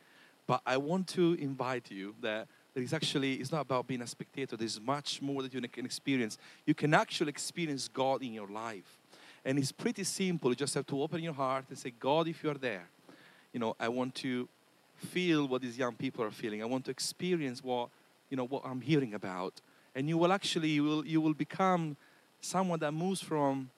but 0.46 0.60
I 0.66 0.76
want 0.76 1.06
to 1.08 1.34
invite 1.34 1.90
you 1.90 2.14
that 2.20 2.48
that 2.74 2.82
is 2.82 2.92
actually 2.92 3.34
it's 3.34 3.50
not 3.50 3.62
about 3.62 3.86
being 3.86 4.02
a 4.02 4.06
spectator 4.06 4.54
there's 4.54 4.78
much 4.78 5.22
more 5.22 5.42
that 5.42 5.54
you 5.54 5.62
can 5.62 5.86
experience 5.86 6.36
you 6.66 6.74
can 6.74 6.92
actually 6.92 7.30
experience 7.30 7.88
god 7.88 8.22
in 8.22 8.34
your 8.34 8.48
life 8.48 8.98
and 9.46 9.58
it's 9.58 9.72
pretty 9.72 10.04
simple 10.04 10.50
you 10.50 10.56
just 10.56 10.74
have 10.74 10.86
to 10.86 11.00
open 11.00 11.22
your 11.22 11.32
heart 11.32 11.64
and 11.68 11.78
say 11.78 11.92
god 11.98 12.28
if 12.28 12.42
you 12.42 12.50
are 12.50 12.58
there 12.58 12.88
you 13.52 13.60
know 13.60 13.74
i 13.80 13.88
want 13.88 14.14
to 14.14 14.48
feel 14.96 15.46
what 15.46 15.62
these 15.62 15.78
young 15.78 15.94
people 15.94 16.22
are 16.24 16.30
feeling 16.30 16.62
i 16.62 16.66
want 16.66 16.84
to 16.84 16.90
experience 16.90 17.62
what 17.62 17.88
you 18.28 18.36
know 18.36 18.46
what 18.46 18.62
i'm 18.64 18.80
hearing 18.80 19.14
about 19.14 19.54
and 19.94 20.08
you 20.08 20.18
will 20.18 20.32
actually 20.32 20.68
you 20.68 20.84
will 20.84 21.06
you 21.06 21.20
will 21.20 21.34
become 21.34 21.96
someone 22.40 22.78
that 22.78 22.92
moves 22.92 23.22
from 23.22 23.70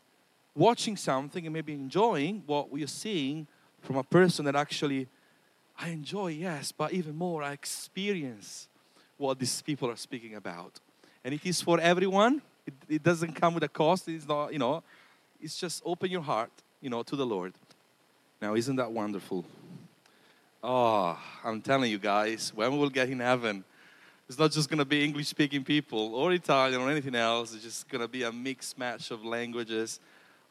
watching 0.57 0.96
something 0.96 1.46
and 1.46 1.52
maybe 1.52 1.72
enjoying 1.72 2.42
what 2.46 2.70
we 2.70 2.83
are 2.83 2.88
seeing 2.88 3.46
from 3.83 3.96
a 3.96 4.02
person 4.02 4.44
that 4.44 4.57
actually 4.57 5.07
I 5.78 5.90
enjoy, 5.90 6.28
yes, 6.28 6.72
but 6.72 6.92
even 6.92 7.14
more, 7.14 7.42
I 7.44 7.52
experience 7.52 8.68
what 9.16 9.38
these 9.38 9.62
people 9.62 9.88
are 9.88 9.96
speaking 9.96 10.35
about. 10.35 10.81
And 11.22 11.33
it 11.33 11.46
is 11.46 11.62
for 11.62 11.78
everyone. 11.78 12.42
It, 12.66 12.74
it 12.88 13.02
doesn't 13.02 13.35
come 13.35 13.54
with 13.54 13.62
a 13.62 13.68
cost. 13.68 14.09
It's 14.09 14.26
not, 14.26 14.52
you 14.52 14.59
know, 14.59 14.83
it's 15.40 15.57
just 15.57 15.83
open 15.85 16.11
your 16.11 16.22
heart, 16.22 16.51
you 16.81 16.90
know, 16.90 17.03
to 17.03 17.16
the 17.16 17.27
Lord. 17.27 17.55
Now, 18.40 18.55
isn't 18.55 18.77
that 18.77 18.90
wonderful? 18.90 19.44
Oh, 20.62 21.18
I'm 21.44 21.61
telling 21.61 21.90
you 21.90 21.98
guys, 21.98 22.53
when 22.55 22.72
we 22.72 22.79
will 22.79 22.90
get 22.90 23.09
in 23.09 23.20
heaven, 23.20 23.64
it's 24.29 24.38
not 24.38 24.51
just 24.51 24.68
going 24.68 24.79
to 24.79 24.85
be 24.85 25.05
English 25.05 25.29
speaking 25.29 25.64
people 25.64 26.14
or 26.14 26.33
Italian 26.33 26.81
or 26.81 26.90
anything 26.90 27.14
else. 27.14 27.55
It's 27.55 27.62
just 27.62 27.88
going 27.88 28.03
to 28.03 28.09
be 28.09 28.24
a 28.24 28.33
mixed 28.33 28.77
match 28.77 29.11
of 29.11 29.24
languages, 29.24 30.01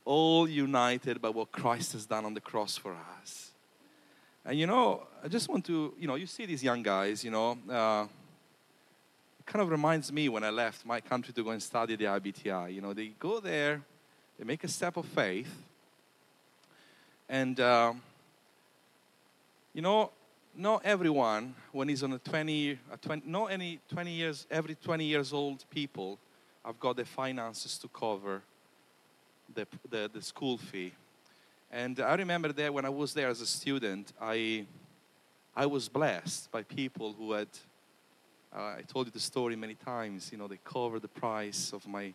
all 0.03 0.49
united 0.49 1.21
by 1.21 1.29
what 1.29 1.51
Christ 1.51 1.93
has 1.93 2.05
done 2.05 2.25
on 2.25 2.33
the 2.33 2.41
cross 2.41 2.77
for 2.77 2.95
us. 3.21 3.51
And 4.43 4.57
you 4.57 4.65
know, 4.65 5.05
I 5.23 5.27
just 5.27 5.49
want 5.49 5.65
to, 5.65 5.93
you 5.99 6.07
know, 6.07 6.15
you 6.15 6.25
see 6.25 6.45
these 6.45 6.63
young 6.63 6.81
guys, 6.81 7.23
you 7.23 7.31
know, 7.31 7.57
uh, 7.69 8.07
it 9.39 9.45
kind 9.45 9.61
of 9.61 9.69
reminds 9.69 10.11
me 10.11 10.29
when 10.29 10.43
I 10.43 10.49
left 10.49 10.85
my 10.85 11.01
country 11.01 11.33
to 11.33 11.43
go 11.43 11.49
and 11.49 11.61
study 11.61 11.97
the 11.97 12.05
IBTI. 12.05 12.73
You 12.73 12.81
know, 12.81 12.93
they 12.93 13.07
go 13.19 13.41
there, 13.41 13.81
they 14.37 14.45
make 14.45 14.63
a 14.63 14.67
step 14.67 14.97
of 14.97 15.05
faith, 15.05 15.53
and, 17.29 17.59
uh, 17.59 17.93
you 19.73 19.81
know, 19.81 20.11
not 20.55 20.81
everyone, 20.85 21.53
when 21.71 21.89
he's 21.89 22.01
on 22.01 22.13
a 22.13 22.19
20, 22.19 22.79
a 22.91 22.97
20, 22.97 23.23
not 23.29 23.51
any 23.51 23.79
20 23.89 24.11
years, 24.11 24.47
every 24.49 24.75
20 24.75 25.05
years 25.05 25.33
old 25.33 25.65
people 25.69 26.17
have 26.65 26.79
got 26.79 26.95
the 26.95 27.05
finances 27.05 27.77
to 27.77 27.87
cover 27.89 28.41
the, 29.53 29.67
the, 29.89 30.09
the 30.13 30.21
school 30.21 30.57
fee. 30.57 30.93
And 31.71 31.99
I 31.99 32.15
remember 32.15 32.51
there 32.53 32.71
when 32.71 32.85
I 32.85 32.89
was 32.89 33.13
there 33.13 33.27
as 33.27 33.41
a 33.41 33.45
student, 33.45 34.13
I, 34.21 34.65
I 35.55 35.65
was 35.65 35.89
blessed 35.89 36.49
by 36.51 36.63
people 36.63 37.13
who 37.17 37.33
had, 37.33 37.49
uh, 38.55 38.75
I 38.77 38.83
told 38.87 39.07
you 39.07 39.11
the 39.11 39.19
story 39.19 39.55
many 39.55 39.75
times, 39.75 40.31
you 40.31 40.37
know, 40.37 40.47
they 40.47 40.59
covered 40.63 41.01
the 41.01 41.07
price 41.09 41.73
of 41.73 41.85
my, 41.87 42.13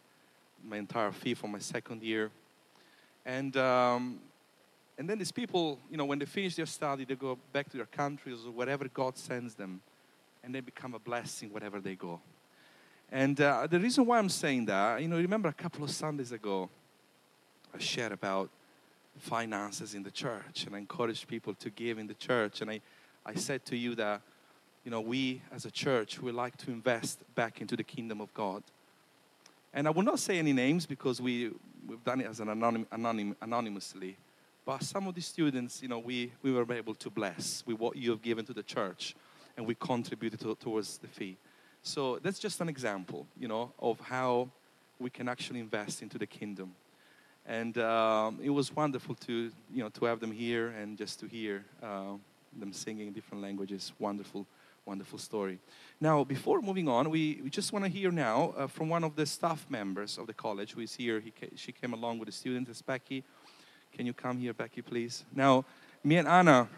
my 0.64 0.76
entire 0.78 1.12
fee 1.12 1.34
for 1.34 1.48
my 1.48 1.58
second 1.58 2.02
year. 2.02 2.30
And, 3.24 3.56
um, 3.56 4.20
and 4.98 5.08
then 5.08 5.18
these 5.18 5.32
people, 5.32 5.78
you 5.90 5.96
know, 5.96 6.04
when 6.04 6.18
they 6.18 6.26
finish 6.26 6.56
their 6.56 6.66
study, 6.66 7.04
they 7.04 7.14
go 7.14 7.38
back 7.52 7.70
to 7.70 7.76
their 7.76 7.86
countries 7.86 8.38
or 8.46 8.52
wherever 8.52 8.86
God 8.88 9.16
sends 9.16 9.54
them, 9.54 9.80
and 10.42 10.54
they 10.54 10.60
become 10.60 10.94
a 10.94 10.98
blessing 10.98 11.52
wherever 11.52 11.80
they 11.80 11.94
go. 11.94 12.20
And 13.10 13.40
uh, 13.40 13.66
the 13.66 13.78
reason 13.78 14.06
why 14.06 14.18
I'm 14.18 14.28
saying 14.28 14.66
that, 14.66 15.02
you 15.02 15.08
know, 15.08 15.16
remember 15.16 15.48
a 15.48 15.52
couple 15.52 15.84
of 15.84 15.90
Sundays 15.90 16.32
ago, 16.32 16.70
I 17.74 17.78
shared 17.78 18.12
about 18.12 18.50
finances 19.18 19.94
in 19.94 20.02
the 20.02 20.10
church 20.10 20.64
and 20.64 20.74
I 20.74 20.78
encourage 20.78 21.26
people 21.26 21.54
to 21.54 21.70
give 21.70 21.98
in 21.98 22.06
the 22.06 22.14
church. 22.14 22.62
And 22.62 22.70
I, 22.70 22.80
I 23.24 23.34
said 23.34 23.64
to 23.66 23.76
you 23.76 23.94
that, 23.96 24.22
you 24.84 24.90
know, 24.90 25.00
we 25.00 25.42
as 25.52 25.64
a 25.64 25.70
church, 25.70 26.20
we 26.20 26.32
like 26.32 26.56
to 26.58 26.70
invest 26.70 27.20
back 27.34 27.60
into 27.60 27.76
the 27.76 27.84
kingdom 27.84 28.20
of 28.20 28.32
God. 28.34 28.62
And 29.74 29.86
I 29.86 29.90
will 29.90 30.02
not 30.02 30.18
say 30.18 30.38
any 30.38 30.52
names 30.52 30.86
because 30.86 31.20
we, 31.20 31.50
we've 31.86 32.04
done 32.04 32.20
it 32.20 32.26
as 32.26 32.40
an 32.40 32.48
anonym, 32.48 32.86
anonym, 32.86 33.34
anonymously. 33.40 34.16
But 34.64 34.82
some 34.82 35.08
of 35.08 35.14
the 35.14 35.20
students, 35.20 35.82
you 35.82 35.88
know, 35.88 35.98
we, 35.98 36.32
we 36.42 36.52
were 36.52 36.70
able 36.72 36.94
to 36.94 37.10
bless 37.10 37.64
with 37.66 37.78
what 37.78 37.96
you 37.96 38.10
have 38.10 38.22
given 38.22 38.44
to 38.46 38.52
the 38.52 38.62
church, 38.62 39.14
and 39.56 39.66
we 39.66 39.74
contributed 39.74 40.40
to, 40.40 40.54
towards 40.54 40.98
the 40.98 41.08
fee. 41.08 41.36
So 41.82 42.18
that's 42.22 42.38
just 42.38 42.60
an 42.60 42.68
example, 42.68 43.26
you 43.36 43.48
know, 43.48 43.72
of 43.78 43.98
how 44.00 44.50
we 45.00 45.10
can 45.10 45.28
actually 45.28 45.58
invest 45.58 46.00
into 46.00 46.16
the 46.16 46.26
kingdom. 46.26 46.74
And 47.44 47.76
um, 47.78 48.38
it 48.40 48.50
was 48.50 48.74
wonderful 48.74 49.16
to, 49.26 49.50
you 49.74 49.82
know, 49.82 49.88
to 49.88 50.04
have 50.04 50.20
them 50.20 50.30
here 50.30 50.68
and 50.68 50.96
just 50.96 51.18
to 51.20 51.26
hear 51.26 51.64
uh, 51.82 52.12
them 52.56 52.72
singing 52.72 53.08
in 53.08 53.12
different 53.12 53.42
languages. 53.42 53.92
Wonderful, 53.98 54.46
wonderful 54.84 55.18
story. 55.18 55.58
Now, 56.00 56.24
before 56.24 56.60
moving 56.60 56.88
on, 56.88 57.10
we, 57.10 57.40
we 57.42 57.50
just 57.50 57.72
want 57.72 57.84
to 57.84 57.90
hear 57.90 58.10
now 58.10 58.54
uh, 58.56 58.66
from 58.66 58.88
one 58.88 59.04
of 59.04 59.14
the 59.14 59.26
staff 59.26 59.64
members 59.68 60.18
of 60.18 60.26
the 60.26 60.34
college 60.34 60.72
who 60.72 60.80
is 60.80 60.94
here. 60.94 61.20
He 61.20 61.30
ca- 61.30 61.54
she 61.54 61.72
came 61.72 61.92
along 61.92 62.18
with 62.18 62.28
a 62.28 62.32
student, 62.32 62.68
it's 62.68 62.82
Becky. 62.82 63.24
Can 63.92 64.06
you 64.06 64.12
come 64.12 64.38
here, 64.38 64.52
Becky, 64.52 64.82
please? 64.82 65.24
Now, 65.34 65.64
me 66.02 66.16
and 66.16 66.26
Anna, 66.26 66.68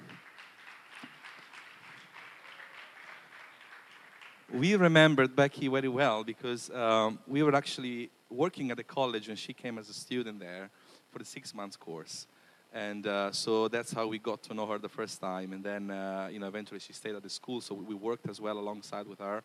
we 4.53 4.77
remembered 4.77 5.35
Becky 5.35 5.69
very 5.69 5.89
well 5.89 6.25
because 6.25 6.71
um, 6.71 7.19
we 7.27 7.43
were 7.43 7.55
actually 7.55 8.11
working 8.29 8.71
at 8.71 8.77
the 8.77 8.85
college 8.85 9.29
when 9.29 9.37
she 9.37 9.53
came 9.53 9.79
as 9.79 9.89
a 9.89 9.95
student 9.95 10.41
there 10.41 10.71
for 11.11 11.21
the 11.21 11.25
six 11.25 11.55
months 11.55 11.77
course. 11.77 12.27
And 12.75 13.07
uh, 13.07 13.31
so 13.31 13.69
that's 13.69 13.93
how 13.93 14.09
we 14.09 14.19
got 14.19 14.43
to 14.43 14.55
know 14.55 14.67
her 14.67 14.79
the 14.79 14.89
first 14.89 15.21
time. 15.21 15.53
And 15.53 15.63
then, 15.63 15.93
uh, 15.93 16.29
you 16.31 16.41
know, 16.41 16.49
eventually 16.49 16.81
she 16.81 16.93
stayed 16.93 17.15
at 17.15 17.23
the 17.23 17.31
school, 17.31 17.61
so 17.61 17.73
we 17.73 17.95
worked 17.95 18.29
as 18.29 18.41
well 18.41 18.59
alongside 18.59 19.07
with 19.07 19.21
her. 19.21 19.45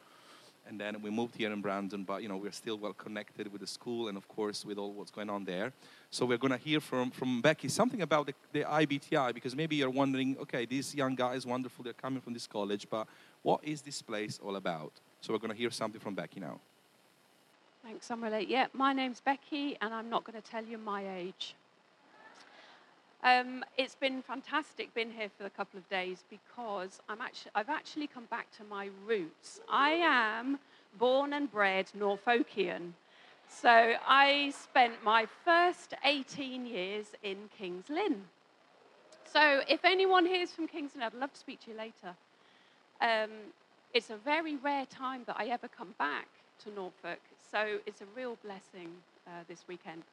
And 0.68 0.80
then 0.80 1.02
we 1.02 1.12
moved 1.12 1.36
here 1.36 1.52
in 1.52 1.62
Brandon, 1.62 2.04
but, 2.04 2.24
you 2.24 2.28
know, 2.28 2.38
we're 2.38 2.52
still 2.52 2.78
well 2.78 2.94
connected 2.94 3.52
with 3.52 3.62
the 3.62 3.68
school 3.68 4.08
and, 4.08 4.18
of 4.18 4.28
course, 4.28 4.66
with 4.66 4.80
all 4.80 4.92
what's 4.94 5.12
going 5.12 5.30
on 5.30 5.46
there. 5.46 5.74
So 6.10 6.26
we're 6.26 6.38
going 6.38 6.52
to 6.52 6.58
hear 6.58 6.80
from, 6.80 7.12
from 7.12 7.42
Becky 7.42 7.70
something 7.70 8.02
about 8.02 8.26
the, 8.26 8.34
the 8.52 8.64
IBTI, 8.64 9.34
because 9.34 9.56
maybe 9.56 9.76
you're 9.76 9.90
wondering, 9.92 10.36
okay, 10.42 10.66
these 10.66 10.96
young 10.96 11.14
guys, 11.14 11.46
wonderful, 11.46 11.84
they're 11.84 11.94
coming 11.94 12.22
from 12.22 12.34
this 12.34 12.48
college, 12.48 12.88
but 12.90 13.08
what 13.44 13.64
is 13.64 13.82
this 13.82 14.02
place 14.02 14.40
all 14.44 14.56
about? 14.56 14.92
So 15.22 15.34
we're 15.34 15.40
going 15.40 15.52
to 15.52 15.58
hear 15.58 15.72
something 15.72 16.02
from 16.02 16.16
Becky 16.16 16.40
now. 16.40 16.60
Thanks, 17.84 18.10
I'm 18.10 18.22
Amrele. 18.22 18.46
Yeah, 18.48 18.68
my 18.74 18.94
name's 18.94 19.22
Becky, 19.22 19.78
and 19.82 19.94
I'm 19.94 20.10
not 20.10 20.24
going 20.24 20.40
to 20.40 20.48
tell 20.48 20.64
you 20.64 20.78
my 20.78 21.08
age. 21.18 21.56
Um, 23.22 23.66
it's 23.78 23.96
been 23.96 24.22
fantastic 24.22 24.94
being 24.94 25.12
here 25.12 25.30
for 25.38 25.46
a 25.46 25.50
couple 25.50 25.78
of 25.78 25.90
days 25.90 26.24
because 26.30 27.02
I'm 27.10 27.20
actually, 27.20 27.52
I've 27.54 27.70
actually 27.70 28.08
come 28.08 28.26
back 28.26 28.48
to 28.58 28.64
my 28.64 28.90
roots. 29.06 29.60
I 29.70 29.92
am 29.92 30.58
born 30.98 31.34
and 31.34 31.52
bred 31.52 31.88
Norfolkian. 31.98 32.94
So 33.50 33.70
I 34.08 34.54
spent 34.58 35.04
my 35.04 35.28
first 35.44 35.94
18 36.06 36.66
years 36.66 37.08
in 37.22 37.38
Kings 37.58 37.86
Lynn. 37.90 38.24
So 39.26 39.62
if 39.68 39.84
anyone 39.84 40.26
here 40.26 40.42
is 40.42 40.52
from 40.52 40.68
Kings 40.68 40.92
Lynn, 40.96 41.04
I'd 41.04 41.14
love 41.14 41.34
to 41.34 41.40
speak 41.40 41.60
to 41.66 41.72
you 41.72 41.78
later. 41.78 42.16
Um, 43.02 43.32
it's 43.94 44.12
a 44.12 44.18
very 44.18 44.56
rare 44.56 44.86
time 44.86 45.24
that 45.28 45.36
I 45.38 45.48
ever 45.48 45.68
come 45.68 45.94
back 45.98 46.28
to 46.64 46.72
Norfolk. 46.72 47.20
So 47.52 47.80
it's 47.86 48.02
a 48.02 48.06
real 48.16 48.38
blessing 48.44 48.90
uh, 49.28 49.32
this 49.50 49.66
weekend. 49.68 50.04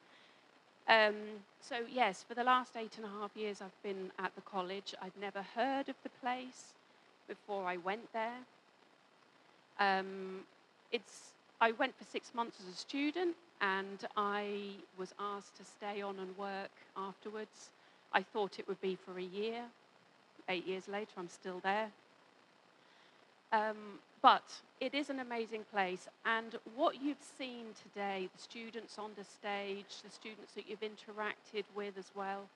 Um, 0.87 1.15
so, 1.59 1.75
yes, 1.91 2.23
for 2.27 2.33
the 2.33 2.43
last 2.43 2.77
eight 2.77 2.93
and 2.97 3.05
a 3.05 3.09
half 3.09 3.31
years 3.35 3.61
I've 3.61 3.83
been 3.83 4.09
at 4.19 4.33
the 4.35 4.41
college. 4.41 4.95
I'd 5.01 5.19
never 5.19 5.41
heard 5.55 5.89
of 5.89 5.95
the 6.03 6.09
place 6.21 6.73
before 7.27 7.65
I 7.65 7.77
went 7.77 8.11
there. 8.13 8.37
Um, 9.79 10.41
it's, 10.91 11.33
I 11.59 11.71
went 11.71 11.97
for 11.97 12.05
six 12.05 12.33
months 12.33 12.57
as 12.65 12.73
a 12.73 12.77
student 12.77 13.35
and 13.59 14.07
I 14.15 14.75
was 14.97 15.13
asked 15.19 15.57
to 15.57 15.65
stay 15.65 16.01
on 16.01 16.19
and 16.19 16.37
work 16.37 16.71
afterwards. 16.95 17.69
I 18.13 18.21
thought 18.23 18.59
it 18.59 18.67
would 18.67 18.79
be 18.81 18.95
for 18.95 19.17
a 19.19 19.23
year. 19.23 19.63
Eight 20.47 20.65
years 20.65 20.87
later, 20.87 21.11
I'm 21.17 21.27
still 21.27 21.59
there. 21.63 21.89
Um, 23.51 23.99
but 24.21 24.43
it 24.79 24.93
is 24.93 25.09
an 25.09 25.19
amazing 25.19 25.63
place, 25.71 26.07
and 26.25 26.55
what 26.75 27.01
you've 27.01 27.23
seen 27.37 27.65
today, 27.81 28.29
the 28.35 28.41
students 28.41 28.97
on 28.97 29.11
the 29.17 29.23
stage, 29.23 30.01
the 30.03 30.11
students 30.11 30.53
that 30.53 30.65
you've 30.67 30.81
interacted 30.81 31.63
with 31.75 31.97
as 31.97 32.11
well, 32.15 32.47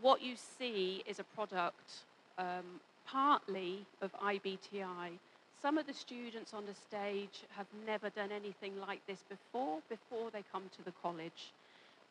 what 0.00 0.22
you 0.22 0.34
see 0.36 1.02
is 1.06 1.18
a 1.18 1.24
product 1.24 2.04
um, 2.38 2.80
partly 3.06 3.84
of 4.00 4.12
IBTI. 4.14 5.18
Some 5.60 5.76
of 5.76 5.86
the 5.86 5.92
students 5.92 6.54
on 6.54 6.64
the 6.64 6.74
stage 6.74 7.42
have 7.50 7.66
never 7.86 8.08
done 8.10 8.30
anything 8.32 8.72
like 8.80 9.06
this 9.06 9.22
before, 9.28 9.78
before 9.88 10.30
they 10.30 10.42
come 10.50 10.64
to 10.76 10.84
the 10.84 10.92
college, 11.02 11.52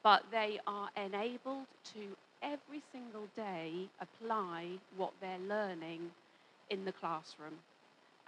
but 0.03 0.23
they 0.31 0.59
are 0.67 0.89
enabled 0.95 1.65
to 1.93 2.15
every 2.43 2.81
single 2.91 3.27
day 3.35 3.87
apply 3.99 4.67
what 4.97 5.11
they're 5.19 5.39
learning 5.47 6.11
in 6.69 6.85
the 6.85 6.91
classroom. 6.91 7.57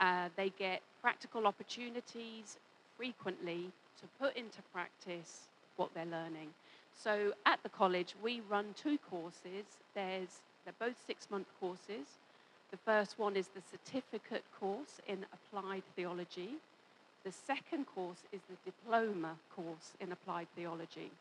Uh, 0.01 0.29
they 0.35 0.51
get 0.57 0.81
practical 1.01 1.45
opportunities 1.45 2.57
frequently 2.97 3.69
to 3.99 4.07
put 4.19 4.35
into 4.35 4.61
practice 4.73 5.47
what 5.77 5.89
they're 5.93 6.05
learning. 6.05 6.49
So 6.95 7.33
at 7.45 7.61
the 7.63 7.69
college, 7.69 8.15
we 8.23 8.41
run 8.49 8.65
two 8.75 8.97
courses. 9.09 9.65
There's, 9.95 10.41
they're 10.65 10.73
both 10.79 10.95
six 11.05 11.29
month 11.29 11.47
courses. 11.59 12.07
The 12.71 12.77
first 12.77 13.19
one 13.19 13.35
is 13.35 13.47
the 13.47 13.61
certificate 13.61 14.43
course 14.59 14.99
in 15.07 15.25
applied 15.33 15.83
theology. 15.95 16.49
The 17.23 17.31
second 17.31 17.85
course 17.85 18.23
is 18.31 18.41
the 18.49 18.71
diploma 18.71 19.35
course 19.55 19.93
in 19.99 20.11
applied 20.11 20.47
theology. 20.55 21.11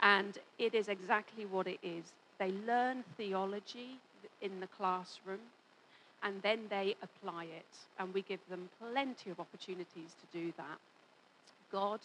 And 0.00 0.38
it 0.58 0.74
is 0.74 0.88
exactly 0.88 1.46
what 1.46 1.66
it 1.66 1.78
is. 1.82 2.12
They 2.38 2.52
learn 2.66 3.04
theology 3.16 3.98
in 4.42 4.60
the 4.60 4.66
classroom 4.66 5.40
and 6.24 6.42
then 6.42 6.60
they 6.70 6.96
apply 7.02 7.44
it. 7.44 7.76
And 7.98 8.12
we 8.14 8.22
give 8.22 8.40
them 8.48 8.68
plenty 8.80 9.30
of 9.30 9.38
opportunities 9.38 10.16
to 10.20 10.38
do 10.38 10.52
that. 10.56 10.78
God, 11.70 12.00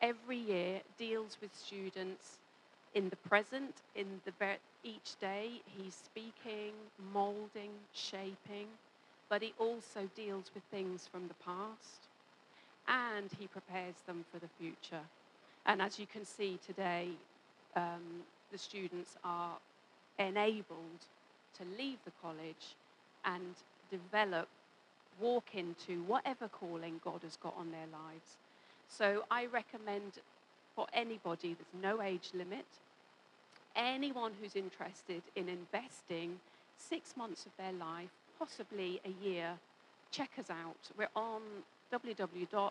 every 0.00 0.36
year, 0.38 0.80
deals 0.96 1.36
with 1.42 1.54
students 1.54 2.38
in 2.94 3.10
the 3.10 3.16
present, 3.16 3.74
in 3.96 4.06
the 4.24 4.32
ver- 4.38 4.56
each 4.84 5.18
day. 5.20 5.60
He's 5.76 5.94
speaking, 5.94 6.72
molding, 7.12 7.70
shaping, 7.92 8.68
but 9.28 9.42
he 9.42 9.52
also 9.58 10.08
deals 10.16 10.50
with 10.54 10.62
things 10.70 11.08
from 11.10 11.28
the 11.28 11.34
past 11.44 12.08
and 12.88 13.30
he 13.38 13.46
prepares 13.46 13.96
them 14.06 14.24
for 14.32 14.38
the 14.38 14.48
future. 14.58 15.04
And 15.66 15.82
as 15.82 15.98
you 15.98 16.06
can 16.06 16.24
see 16.24 16.58
today, 16.66 17.08
um, 17.76 18.22
the 18.50 18.58
students 18.58 19.16
are 19.24 19.56
enabled 20.18 21.04
to 21.58 21.64
leave 21.76 21.98
the 22.04 22.12
college 22.22 22.74
and 23.24 23.54
develop, 23.90 24.48
walk 25.20 25.54
into 25.54 26.02
whatever 26.04 26.48
calling 26.48 27.00
God 27.04 27.22
has 27.22 27.36
got 27.36 27.54
on 27.58 27.70
their 27.70 27.86
lives. 27.92 28.36
So 28.88 29.24
I 29.30 29.46
recommend 29.46 30.20
for 30.74 30.86
anybody, 30.92 31.54
there's 31.54 31.82
no 31.82 32.02
age 32.02 32.30
limit, 32.34 32.66
anyone 33.74 34.32
who's 34.40 34.56
interested 34.56 35.22
in 35.36 35.48
investing 35.48 36.38
six 36.76 37.16
months 37.16 37.46
of 37.46 37.52
their 37.58 37.72
life, 37.72 38.10
possibly 38.38 39.00
a 39.04 39.10
year, 39.26 39.58
check 40.10 40.30
us 40.38 40.50
out. 40.50 40.90
We're 40.96 41.08
on 41.16 41.42
www.ibti.org, 41.92 42.68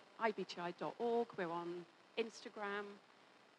we're 1.36 1.50
on 1.50 1.84
Instagram. 2.18 2.84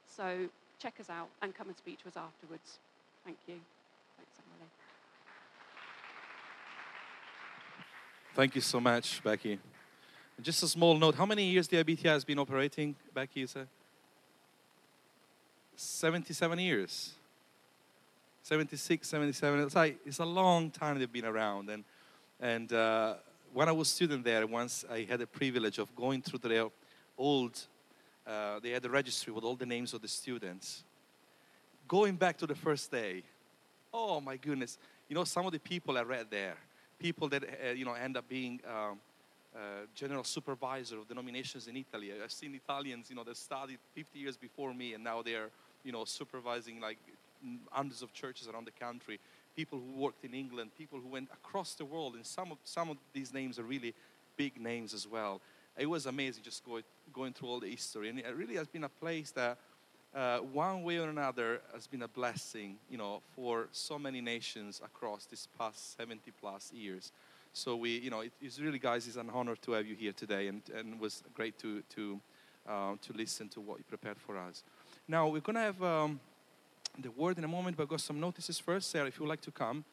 So 0.08 0.49
check 0.80 0.95
us 0.99 1.10
out 1.10 1.30
and 1.41 1.56
come 1.56 1.67
and 1.67 1.78
speak 1.78 2.02
to 2.04 2.08
us 2.08 2.17
afterwards. 2.17 2.80
Thank 3.25 3.38
you. 3.47 3.56
Thanks, 4.17 4.39
Emily. 4.39 4.69
Thank 8.39 8.56
you 8.56 8.62
so 8.62 8.80
much, 8.80 9.21
Becky. 9.21 9.60
Just 10.41 10.63
a 10.63 10.67
small 10.69 10.97
note 10.97 11.13
how 11.15 11.25
many 11.25 11.43
years 11.43 11.67
the 11.67 11.84
IBTI 11.84 12.06
has 12.06 12.23
been 12.23 12.39
operating, 12.39 12.95
Becky? 13.13 13.41
Is 13.41 13.54
77 15.75 16.58
years. 16.60 17.12
76, 18.43 19.06
77. 19.06 19.60
It's, 19.60 19.75
like, 19.75 19.99
it's 20.06 20.19
a 20.19 20.25
long 20.25 20.71
time 20.71 20.97
they've 20.97 21.12
been 21.12 21.25
around. 21.25 21.69
And, 21.69 21.84
and 22.39 22.71
uh, 22.71 23.15
when 23.54 23.67
I 23.67 23.73
was 23.73 23.89
student 23.89 24.23
there, 24.23 24.47
once 24.47 24.86
I 24.89 25.02
had 25.02 25.19
the 25.19 25.28
privilege 25.28 25.78
of 25.78 25.93
going 25.93 26.21
through 26.21 26.39
their 26.39 26.67
old, 27.17 27.60
uh, 28.25 28.62
they 28.62 28.69
had 28.69 28.84
the 28.84 28.89
registry 28.89 29.34
with 29.34 29.43
all 29.43 29.58
the 29.58 29.65
names 29.65 29.93
of 29.93 30.02
the 30.02 30.08
students. 30.08 30.86
Going 31.89 32.15
back 32.15 32.38
to 32.38 32.47
the 32.47 32.56
first 32.56 32.89
day, 32.89 33.21
oh 33.93 34.21
my 34.21 34.38
goodness. 34.38 34.78
You 35.10 35.15
know, 35.15 35.25
some 35.25 35.45
of 35.45 35.52
the 35.52 35.60
people 35.60 35.97
I 35.97 36.04
read 36.04 36.28
there, 36.30 36.56
people 36.99 37.29
that, 37.29 37.43
uh, 37.43 37.71
you 37.71 37.85
know, 37.85 37.93
end 37.93 38.17
up 38.17 38.27
being 38.27 38.59
um, 38.67 38.99
uh, 39.55 39.85
general 39.95 40.23
supervisor 40.23 40.99
of 40.99 41.07
denominations 41.07 41.67
in 41.67 41.77
Italy. 41.77 42.12
I've 42.23 42.31
seen 42.31 42.53
Italians, 42.53 43.09
you 43.09 43.15
know, 43.15 43.23
that 43.23 43.38
studied 43.38 43.79
50 43.95 44.19
years 44.19 44.38
before 44.38 44.73
me 44.73 44.93
and 44.93 45.03
now 45.03 45.21
they're, 45.21 45.49
you 45.83 45.91
know, 45.91 46.05
supervising 46.05 46.79
like 46.79 46.97
hundreds 47.71 48.01
of 48.01 48.13
churches 48.13 48.47
around 48.47 48.67
the 48.67 48.71
country. 48.71 49.19
People 49.55 49.79
who 49.79 50.01
worked 50.01 50.23
in 50.23 50.33
England, 50.33 50.71
people 50.77 50.99
who 50.99 51.07
went 51.07 51.29
across 51.33 51.73
the 51.73 51.85
world, 51.85 52.15
and 52.15 52.25
some 52.25 52.51
of 52.51 52.57
some 52.63 52.89
of 52.89 52.97
these 53.13 53.33
names 53.33 53.59
are 53.59 53.63
really 53.63 53.93
big 54.38 54.59
names 54.59 54.93
as 54.93 55.07
well. 55.07 55.41
It 55.77 55.85
was 55.85 56.05
amazing 56.05 56.43
just 56.43 56.63
going 56.65 56.83
going 57.13 57.33
through 57.33 57.49
all 57.49 57.59
the 57.59 57.69
history, 57.69 58.09
and 58.09 58.19
it 58.19 58.35
really 58.35 58.55
has 58.55 58.67
been 58.67 58.83
a 58.83 58.89
place 58.89 59.31
that 59.31 59.57
uh, 60.15 60.39
one 60.39 60.84
way 60.84 60.98
or 60.98 61.10
another, 61.10 61.62
has 61.74 61.88
been 61.88 62.02
a 62.02 62.08
blessing, 62.08 62.78
you 62.89 62.98
know, 62.98 63.22
for 63.36 63.67
so 63.72 64.00
many 64.00 64.22
nations 64.22 64.82
across 64.84 65.26
this 65.26 65.48
past 65.58 65.98
70 65.98 66.32
plus 66.39 66.72
years. 66.74 67.12
So 67.54 67.76
we, 67.76 67.98
you 68.00 68.10
know, 68.10 68.22
it, 68.22 68.32
it's 68.41 68.60
really, 68.60 68.80
guys, 68.80 69.08
it's 69.08 69.17
an 69.17 69.30
honor 69.34 69.56
to 69.56 69.72
have 69.74 69.86
you 69.86 69.95
here 69.95 70.13
today, 70.13 70.48
and, 70.48 70.62
and 70.76 70.93
it 70.93 71.00
was 71.00 71.24
great 71.34 71.58
to 71.60 71.82
to 71.95 72.19
uh, 72.67 72.95
to 73.02 73.13
listen 73.13 73.50
to 73.50 73.62
what 73.62 73.80
you 73.80 73.84
prepared 73.84 74.17
for 74.17 74.38
us. 74.38 74.63
Now 75.08 75.28
we're 75.28 75.41
gonna 75.41 75.62
have 75.62 75.82
um, 75.82 76.19
the 76.98 77.12
word 77.12 77.38
in 77.38 77.43
a 77.43 77.48
moment, 77.48 77.76
but 77.76 77.84
I've 77.84 77.89
got 77.89 78.02
some 78.02 78.19
notices 78.19 78.60
first. 78.60 78.91
Sarah, 78.91 79.08
if 79.08 79.17
you 79.17 79.24
would 79.24 79.30
like 79.30 79.41
to 79.41 79.52
come, 79.52 79.84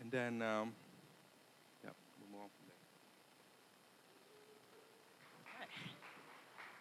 and 0.00 0.10
then 0.10 0.42
um, 0.42 0.72
yeah, 1.84 1.90
we'll 2.20 2.30
move 2.30 2.40
on 2.42 2.48
from 2.48 2.66
there. 2.66 2.76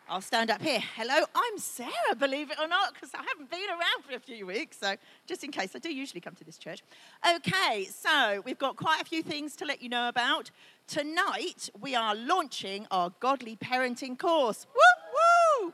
I'll 0.09 0.21
stand 0.21 0.49
up 0.49 0.61
here. 0.61 0.79
Hello, 0.95 1.25
I'm 1.35 1.57
Sarah, 1.57 2.15
believe 2.17 2.49
it 2.49 2.57
or 2.61 2.67
not, 2.67 2.93
because 2.93 3.09
I 3.13 3.21
haven't 3.27 3.51
been 3.51 3.69
around 3.69 4.05
for 4.07 4.15
a 4.15 4.19
few 4.19 4.45
weeks. 4.45 4.77
So, 4.77 4.95
just 5.25 5.43
in 5.43 5.51
case, 5.51 5.71
I 5.75 5.79
do 5.79 5.93
usually 5.93 6.21
come 6.21 6.33
to 6.35 6.45
this 6.45 6.57
church. 6.57 6.81
Okay, 7.29 7.83
so 7.91 8.41
we've 8.45 8.57
got 8.57 8.77
quite 8.77 9.01
a 9.01 9.05
few 9.05 9.21
things 9.21 9.57
to 9.57 9.65
let 9.65 9.81
you 9.81 9.89
know 9.89 10.07
about. 10.07 10.49
Tonight, 10.87 11.69
we 11.81 11.93
are 11.93 12.15
launching 12.15 12.87
our 12.89 13.11
Godly 13.19 13.57
Parenting 13.57 14.17
course. 14.17 14.65
Woo 14.73 15.65
woo! 15.65 15.73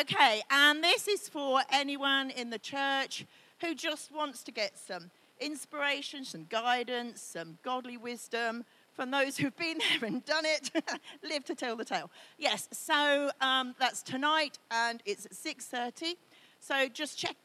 Okay, 0.00 0.40
and 0.50 0.82
this 0.82 1.06
is 1.06 1.28
for 1.28 1.60
anyone 1.70 2.30
in 2.30 2.48
the 2.48 2.58
church 2.58 3.26
who 3.60 3.74
just 3.74 4.10
wants 4.10 4.42
to 4.44 4.52
get 4.52 4.78
some 4.78 5.10
inspiration, 5.38 6.24
some 6.24 6.46
guidance, 6.48 7.20
some 7.20 7.58
godly 7.62 7.98
wisdom 7.98 8.64
from 8.96 9.10
those 9.10 9.36
who've 9.36 9.56
been 9.56 9.78
there 10.00 10.08
and 10.08 10.24
done 10.24 10.44
it, 10.44 10.70
live 11.22 11.44
to 11.44 11.54
tell 11.54 11.76
the 11.76 11.84
tale. 11.84 12.10
Yes, 12.38 12.68
so 12.72 13.30
um, 13.40 13.74
that's 13.78 14.02
tonight, 14.02 14.58
and 14.70 15.02
it's 15.04 15.26
at 15.26 15.32
6.30. 15.32 16.14
So 16.58 16.88
just 16.88 17.18
check. 17.18 17.36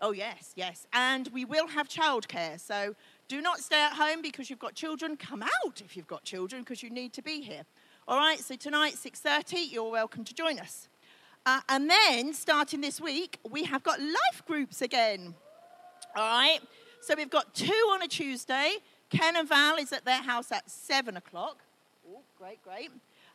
Oh, 0.00 0.12
yes, 0.12 0.52
yes. 0.54 0.86
And 0.92 1.28
we 1.32 1.44
will 1.44 1.66
have 1.66 1.88
childcare. 1.88 2.60
So 2.60 2.94
do 3.26 3.40
not 3.40 3.58
stay 3.58 3.82
at 3.82 3.94
home 3.94 4.22
because 4.22 4.48
you've 4.48 4.60
got 4.60 4.74
children. 4.74 5.16
Come 5.16 5.42
out 5.42 5.82
if 5.84 5.96
you've 5.96 6.06
got 6.06 6.22
children 6.22 6.62
because 6.62 6.84
you 6.84 6.90
need 6.90 7.12
to 7.14 7.22
be 7.22 7.40
here. 7.40 7.62
All 8.06 8.16
right, 8.16 8.38
so 8.38 8.54
tonight, 8.54 8.94
6.30, 8.94 9.72
you're 9.72 9.90
welcome 9.90 10.24
to 10.24 10.32
join 10.32 10.58
us. 10.60 10.88
Uh, 11.44 11.60
and 11.68 11.90
then, 11.90 12.32
starting 12.32 12.80
this 12.80 13.00
week, 13.00 13.38
we 13.50 13.64
have 13.64 13.82
got 13.82 14.00
life 14.00 14.42
groups 14.46 14.82
again. 14.82 15.34
All 16.16 16.26
right, 16.26 16.60
so 17.00 17.14
we've 17.16 17.30
got 17.30 17.54
two 17.54 17.72
on 17.92 18.02
a 18.02 18.08
Tuesday. 18.08 18.76
Ken 19.10 19.36
and 19.36 19.48
Val 19.48 19.76
is 19.76 19.92
at 19.92 20.04
their 20.04 20.22
house 20.22 20.52
at 20.52 20.70
7 20.70 21.16
o'clock. 21.16 21.62
Oh, 22.10 22.20
great, 22.38 22.62
great. 22.62 22.90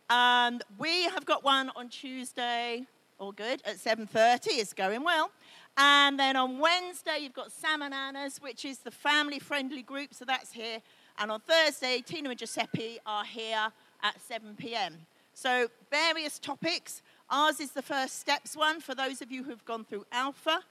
And 0.10 0.64
we 0.78 1.04
have 1.06 1.26
got 1.26 1.44
one 1.44 1.72
on 1.76 1.90
Tuesday, 1.90 2.86
all 3.20 3.32
good, 3.32 3.62
at 3.66 3.78
7.30. 3.78 4.48
It's 4.60 4.74
going 4.74 5.04
well. 5.04 5.32
And 5.78 6.20
then 6.20 6.36
on 6.36 6.60
Wednesday, 6.60 7.18
you've 7.22 7.34
got 7.34 7.52
Sam 7.52 7.82
and 7.82 7.94
Anna's, 7.94 8.40
which 8.42 8.66
is 8.66 8.80
the 8.80 8.92
family-friendly 8.92 9.82
group, 9.84 10.14
so 10.14 10.26
that's 10.26 10.52
here. 10.52 10.80
And 11.18 11.32
on 11.32 11.40
Thursday, 11.40 12.04
Tina 12.06 12.30
and 12.30 12.38
Giuseppe 12.38 13.00
are 13.06 13.26
here 13.26 13.72
at 14.04 14.22
7 14.22 14.56
p.m. 14.56 14.98
So 15.34 15.68
various 15.90 16.38
topics. 16.38 17.02
Ours 17.30 17.60
is 17.60 17.72
the 17.72 17.82
first 17.82 18.20
steps 18.20 18.56
one 18.56 18.80
for 18.80 18.94
those 18.94 19.22
of 19.22 19.32
you 19.32 19.44
who've 19.44 19.66
gone 19.66 19.84
through 19.84 20.06
Alpha. 20.12 20.62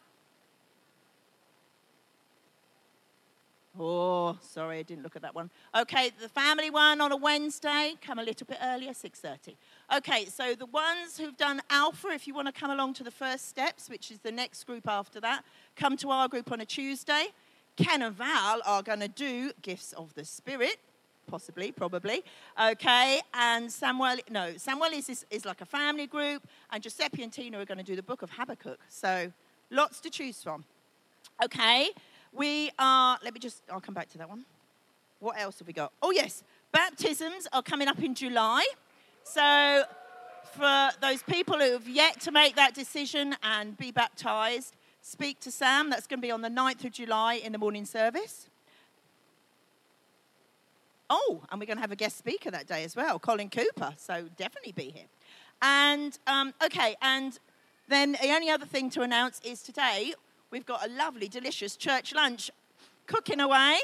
Oh, 3.79 4.37
sorry, 4.43 4.81
I 4.81 4.83
didn't 4.83 5.03
look 5.03 5.17
at 5.17 5.23
that 5.23 5.35
one. 5.35 5.51
Okay, 5.75 6.11
the 6.21 6.29
family 6.29 6.69
one 6.69 7.01
on 7.01 7.11
a 7.11 7.17
Wednesday, 7.17 7.95
come 8.03 8.19
a 8.19 8.23
little 8.23 8.47
bit 8.47 8.59
earlier, 8.63 8.91
6.30. 8.91 9.55
Okay, 9.97 10.27
so 10.27 10.55
the 10.55 10.67
ones 10.67 11.17
who've 11.17 11.37
done 11.39 11.63
Alpha, 11.71 12.09
if 12.09 12.27
you 12.27 12.35
want 12.35 12.49
to 12.49 12.53
come 12.53 12.71
along 12.71 12.93
to 12.95 13.05
the 13.05 13.11
first 13.11 13.49
steps, 13.49 13.89
which 13.89 14.11
is 14.11 14.19
the 14.19 14.31
next 14.31 14.65
group 14.65 14.87
after 14.87 15.21
that, 15.21 15.43
come 15.75 15.97
to 15.97 16.11
our 16.11 16.29
group 16.29 16.53
on 16.53 16.61
a 16.61 16.67
Tuesday. 16.67 17.29
Ken 17.77 18.03
and 18.03 18.15
Val 18.15 18.61
are 18.67 18.83
going 18.83 19.01
to 19.01 19.09
do 19.09 19.53
Gifts 19.63 19.95
of 19.95 20.13
the 20.13 20.27
Spirit, 20.27 20.77
possibly, 21.27 21.73
probably. 21.73 22.23
Okay, 22.63 23.23
and 23.33 23.73
Samuel, 23.73 24.17
no, 24.29 24.53
Samuel 24.59 24.93
is, 24.93 25.09
is, 25.09 25.25
is 25.31 25.47
like 25.47 25.63
a 25.63 25.67
family 25.67 26.07
group, 26.07 26.47
and 26.71 26.83
Giuseppe 26.83 27.23
and 27.23 27.33
Tina 27.33 27.59
are 27.59 27.65
going 27.65 27.79
to 27.79 27.85
do 27.85 27.97
the 27.97 28.03
book 28.03 28.21
of 28.21 28.29
Habakkuk. 28.33 28.81
So 28.91 29.33
lots 29.71 29.99
to 30.01 30.11
choose 30.11 30.43
from. 30.43 30.65
Okay, 31.43 31.89
we 32.33 32.71
are, 32.79 33.18
let 33.23 33.35
me 33.35 33.40
just, 33.40 33.62
I'll 33.71 33.81
come 33.81 33.95
back 33.95 34.09
to 34.11 34.18
that 34.18 34.29
one. 34.29 34.45
What 35.21 35.38
else 35.38 35.59
have 35.59 35.68
we 35.68 35.73
got? 35.73 35.92
Oh, 36.03 36.11
yes, 36.11 36.42
baptisms 36.73 37.47
are 37.53 37.62
coming 37.62 37.88
up 37.88 38.03
in 38.03 38.14
July. 38.14 38.66
So, 39.23 39.85
for 40.53 40.90
those 41.01 41.23
people 41.23 41.59
who 41.59 41.73
have 41.73 41.88
yet 41.88 42.21
to 42.23 42.33
make 42.33 42.57
that 42.57 42.75
decision 42.75 43.37
and 43.42 43.77
be 43.77 43.92
baptized, 43.92 44.75
speak 45.01 45.40
to 45.40 45.51
Sam. 45.51 45.90
That's 45.90 46.07
going 46.07 46.18
to 46.18 46.27
be 46.27 46.31
on 46.31 46.42
the 46.42 46.49
9th 46.49 46.85
of 46.85 46.92
July 46.92 47.35
in 47.35 47.53
the 47.53 47.59
morning 47.59 47.85
service. 47.85 48.49
Oh, 51.09 51.42
and 51.51 51.61
we're 51.61 51.66
going 51.66 51.77
to 51.77 51.83
have 51.83 51.92
a 51.92 51.97
guest 51.97 52.16
speaker 52.16 52.51
that 52.51 52.66
day 52.66 52.85
as 52.85 52.97
well, 52.97 53.18
Colin 53.18 53.51
Cooper. 53.51 53.95
So, 53.97 54.29
definitely 54.37 54.73
be 54.73 54.90
here. 54.90 55.07
And, 55.61 56.18
um, 56.27 56.55
okay, 56.64 56.97
and 57.01 57.38
then 57.88 58.12
the 58.12 58.31
only 58.31 58.51
other 58.51 58.66
thing 58.66 58.90
to 58.90 59.03
announce 59.03 59.40
is 59.45 59.62
today 59.62 60.14
we've 60.53 60.67
got 60.67 60.87
a 60.87 60.91
lovely, 60.93 61.27
delicious 61.27 61.75
church 61.75 62.15
lunch 62.15 62.51
cooking 63.07 63.41
away. 63.41 63.79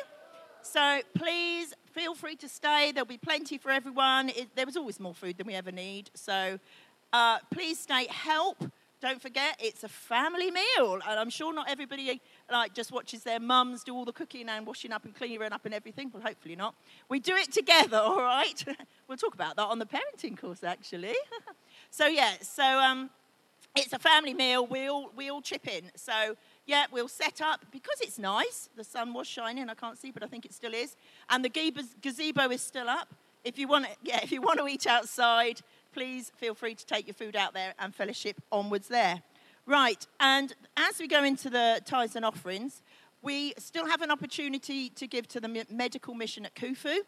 So 0.62 1.00
please 1.14 1.74
feel 1.92 2.14
free 2.14 2.37
to 2.37 2.48
stay. 2.48 2.92
There'll 2.92 3.07
be 3.07 3.18
plenty 3.18 3.59
for 3.59 3.70
everyone. 3.70 4.28
It, 4.28 4.54
there 4.54 4.66
was 4.66 4.76
always 4.76 5.00
more 5.00 5.14
food 5.14 5.38
than 5.38 5.46
we 5.46 5.54
ever 5.54 5.72
need. 5.72 6.11
So 6.14 6.61
uh, 7.12 7.38
please 7.50 7.81
stay. 7.81 8.07
Help. 8.09 8.62
Don't 9.00 9.22
forget, 9.22 9.57
it's 9.61 9.85
a 9.85 9.88
family 9.88 10.50
meal, 10.50 10.94
and 10.94 11.20
I'm 11.20 11.31
sure 11.31 11.54
not 11.54 11.70
everybody 11.70 12.20
like 12.50 12.74
just 12.74 12.90
watches 12.90 13.22
their 13.22 13.38
mums 13.38 13.85
do 13.85 13.94
all 13.94 14.04
the 14.04 14.12
cooking 14.12 14.48
and 14.48 14.66
washing 14.66 14.92
up 14.92 15.04
and 15.04 15.14
cleaning 15.14 15.52
up 15.52 15.64
and 15.64 15.72
everything. 15.72 16.11
Well, 16.12 16.20
hopefully 16.20 16.57
not. 16.57 16.74
We 17.09 17.20
do 17.20 17.37
it 17.37 17.52
together, 17.52 17.98
all 18.02 18.20
right? 18.20 18.64
we'll 19.09 19.16
talk 19.16 19.35
about 19.35 19.54
that 19.54 19.66
on 19.66 19.78
the 19.78 19.87
parenting 19.87 20.37
course, 20.37 20.64
actually. 20.64 21.14
so 21.92 22.09
yeah, 22.09 22.35
so 22.42 22.64
um, 22.64 23.09
it's 23.76 23.92
a 23.92 24.00
family 24.00 24.35
meal. 24.35 24.66
We 24.66 24.88
all 24.88 25.12
we 25.14 25.31
all 25.31 25.42
chip 25.42 25.68
in. 25.68 25.92
So 25.94 26.37
yeah, 26.68 26.85
we'll 26.92 27.09
set 27.09 27.40
up 27.40 27.64
because 27.72 27.98
it's 28.02 28.18
nice. 28.18 28.68
The 28.76 28.85
sun 28.85 29.14
was 29.14 29.26
shining. 29.26 29.70
I 29.70 29.74
can't 29.74 29.96
see, 29.96 30.11
but 30.11 30.22
I 30.22 30.26
think 30.26 30.44
it 30.44 30.52
still 30.52 30.74
is. 30.74 30.96
And 31.31 31.42
the 31.42 31.48
gazebo 31.48 32.50
is 32.50 32.61
still 32.61 32.90
up. 32.90 33.09
If 33.42 33.59
you 33.59 33.66
want, 33.66 33.87
to, 33.87 33.90
yeah, 34.02 34.20
if 34.22 34.31
you 34.31 34.42
want 34.42 34.59
to 34.59 34.68
eat 34.68 34.87
outside, 34.87 35.62
please 35.94 36.31
feel 36.37 36.54
free 36.54 36.74
to 36.74 36.85
take 36.85 37.07
your 37.07 37.14
food 37.14 37.37
out 37.37 37.54
there 37.54 37.72
and 37.78 37.94
fellowship 37.94 38.37
onwards 38.52 38.88
there. 38.88 39.22
Right, 39.64 40.07
and 40.20 40.54
as 40.76 40.98
we 40.98 41.09
go 41.09 41.24
into 41.24 41.50
the 41.50 41.81
tithes 41.85 42.16
and 42.16 42.24
offerings, 42.24 42.83
we 43.22 43.54
still 43.59 43.87
have 43.87 44.02
an 44.02 44.11
opportunity 44.11 44.90
to 44.90 45.07
give 45.07 45.26
to 45.28 45.40
the 45.40 45.66
medical 45.70 46.14
mission 46.14 46.44
at 46.46 46.54
Kufu. 46.54 46.98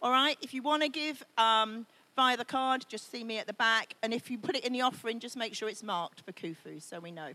All 0.00 0.12
right, 0.12 0.36
if 0.40 0.54
you 0.54 0.62
want 0.62 0.82
to 0.82 0.88
give 0.88 1.24
um, 1.36 1.86
via 2.14 2.36
the 2.36 2.44
card, 2.44 2.86
just 2.88 3.10
see 3.10 3.24
me 3.24 3.38
at 3.38 3.48
the 3.48 3.52
back. 3.52 3.94
And 4.02 4.14
if 4.14 4.30
you 4.30 4.38
put 4.38 4.56
it 4.56 4.64
in 4.64 4.72
the 4.72 4.82
offering, 4.82 5.18
just 5.18 5.36
make 5.36 5.54
sure 5.54 5.68
it's 5.68 5.82
marked 5.82 6.22
for 6.22 6.32
Kufu 6.32 6.80
so 6.80 7.00
we 7.00 7.10
know. 7.10 7.32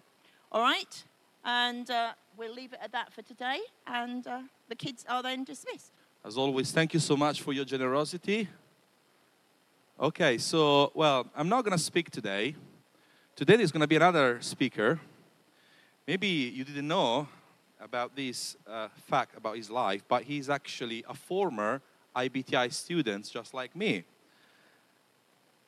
All 0.52 0.62
right? 0.62 1.04
And 1.46 1.90
uh, 1.90 2.14
we'll 2.38 2.54
leave 2.54 2.74
it 2.74 2.80
at 2.82 2.92
that 2.94 3.12
for 3.12 3.22
today. 3.22 3.60
And 3.86 4.26
uh, 4.26 4.42
the 4.70 4.76
kids 4.76 5.06
are 5.10 5.22
then 5.22 5.44
dismissed. 5.44 5.92
As 6.26 6.38
always, 6.38 6.72
thank 6.72 6.94
you 6.94 7.00
so 7.00 7.18
much 7.18 7.42
for 7.42 7.52
your 7.52 7.66
generosity. 7.66 8.48
Okay, 10.00 10.38
so, 10.38 10.92
well, 10.96 11.28
I'm 11.36 11.50
not 11.50 11.64
going 11.66 11.78
to 11.78 11.84
speak 11.84 12.10
today. 12.10 12.56
Today 13.36 13.58
there's 13.58 13.72
going 13.72 13.82
to 13.82 13.88
be 13.88 13.96
another 13.96 14.38
speaker. 14.42 15.00
Maybe 16.08 16.28
you 16.28 16.64
didn't 16.64 16.88
know 16.88 17.28
about 17.82 18.16
this 18.16 18.56
uh, 18.66 18.88
fact 19.08 19.38
about 19.38 19.58
his 19.58 19.70
life, 19.70 20.04
but 20.08 20.24
he's 20.24 20.50
actually 20.50 21.04
a 21.10 21.14
former 21.14 21.82
IBTI 22.16 22.72
student, 22.72 23.30
just 23.30 23.54
like 23.54 23.76
me. 23.76 24.06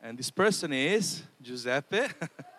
And 0.02 0.18
this 0.18 0.32
person 0.32 0.72
is 0.72 1.24
Giuseppe. 1.42 2.08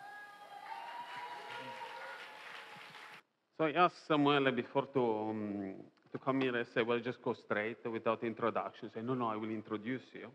So 3.59 3.65
I 3.65 3.73
asked 3.73 4.07
Samuele 4.07 4.55
before 4.55 4.87
to, 4.93 5.31
um, 5.31 5.75
to 6.13 6.19
come 6.19 6.43
here 6.43 6.55
and 6.55 6.67
say, 6.75 6.83
well, 6.83 6.99
just 7.01 7.23
go 7.23 7.33
straight 7.33 7.79
without 7.91 8.23
introduction. 8.23 8.91
Say, 8.95 9.01
no, 9.01 9.15
no, 9.15 9.29
I 9.29 9.37
will 9.37 9.49
introduce 9.49 10.03
you. 10.13 10.29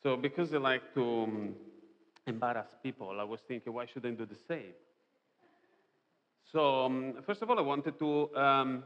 So 0.00 0.16
because 0.16 0.54
I 0.54 0.58
like 0.58 0.94
to 0.94 1.02
um, 1.24 1.54
embarrass 2.28 2.68
people, 2.84 3.18
I 3.18 3.24
was 3.24 3.40
thinking, 3.48 3.72
why 3.72 3.86
shouldn't 3.86 4.14
I 4.14 4.16
do 4.16 4.26
the 4.26 4.38
same? 4.46 4.72
So 6.52 6.84
um, 6.84 7.14
first 7.26 7.42
of 7.42 7.50
all, 7.50 7.58
I 7.58 7.62
wanted 7.62 7.98
to, 7.98 8.36
um, 8.36 8.84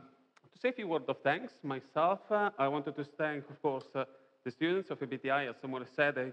to 0.51 0.59
say 0.59 0.71
a 0.71 0.73
few 0.73 0.89
words 0.89 1.05
of 1.09 1.19
thanks 1.23 1.53
myself. 1.63 2.21
Uh, 2.31 2.49
I 2.59 2.67
wanted 2.69 2.97
to 2.97 3.05
thank, 3.05 3.45
of 3.51 3.61
course, 3.61 3.85
uh, 3.95 4.05
the 4.45 4.51
students 4.51 4.91
of 4.91 5.01
IBTI, 5.01 5.51
as 5.51 5.57
someone 5.61 5.85
said. 5.95 6.17
I, 6.17 6.33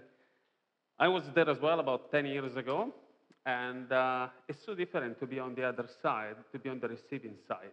I 0.98 1.08
was 1.08 1.24
there 1.34 1.50
as 1.50 1.60
well 1.60 1.78
about 1.78 2.10
10 2.10 2.24
years 2.24 2.56
ago. 2.56 2.94
And 3.46 3.92
uh, 3.92 4.28
it's 4.48 4.64
so 4.64 4.74
different 4.74 5.18
to 5.20 5.26
be 5.26 5.38
on 5.38 5.54
the 5.54 5.64
other 5.64 5.86
side, 6.02 6.36
to 6.52 6.58
be 6.58 6.68
on 6.68 6.80
the 6.80 6.88
receiving 6.88 7.36
side. 7.48 7.72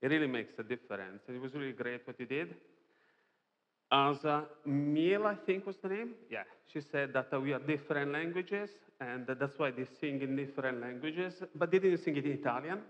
It 0.00 0.08
really 0.08 0.26
makes 0.26 0.58
a 0.58 0.62
difference. 0.62 1.22
And 1.26 1.36
it 1.36 1.40
was 1.40 1.54
really 1.54 1.72
great 1.72 2.06
what 2.06 2.18
you 2.20 2.26
did. 2.26 2.54
as 3.90 4.24
a 4.24 4.44
Miel, 4.66 5.26
I 5.26 5.34
think 5.34 5.66
was 5.66 5.76
the 5.78 5.88
name. 5.88 6.14
Yeah, 6.30 6.44
she 6.72 6.80
said 6.80 7.12
that 7.14 7.28
uh, 7.32 7.40
we 7.40 7.52
are 7.52 7.58
different 7.60 8.12
languages, 8.12 8.70
and 9.00 9.26
that 9.26 9.38
that's 9.40 9.58
why 9.58 9.70
they 9.70 9.86
sing 10.00 10.22
in 10.22 10.36
different 10.36 10.80
languages, 10.80 11.42
but 11.54 11.70
they 11.70 11.78
didn't 11.78 11.98
sing 12.04 12.16
it 12.16 12.24
in 12.24 12.32
Italian. 12.32 12.80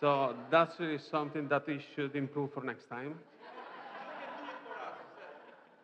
So 0.00 0.34
that's 0.50 0.78
really 0.80 0.98
something 0.98 1.48
that 1.48 1.66
we 1.66 1.80
should 1.94 2.16
improve 2.16 2.52
for 2.52 2.62
next 2.62 2.88
time. 2.88 3.18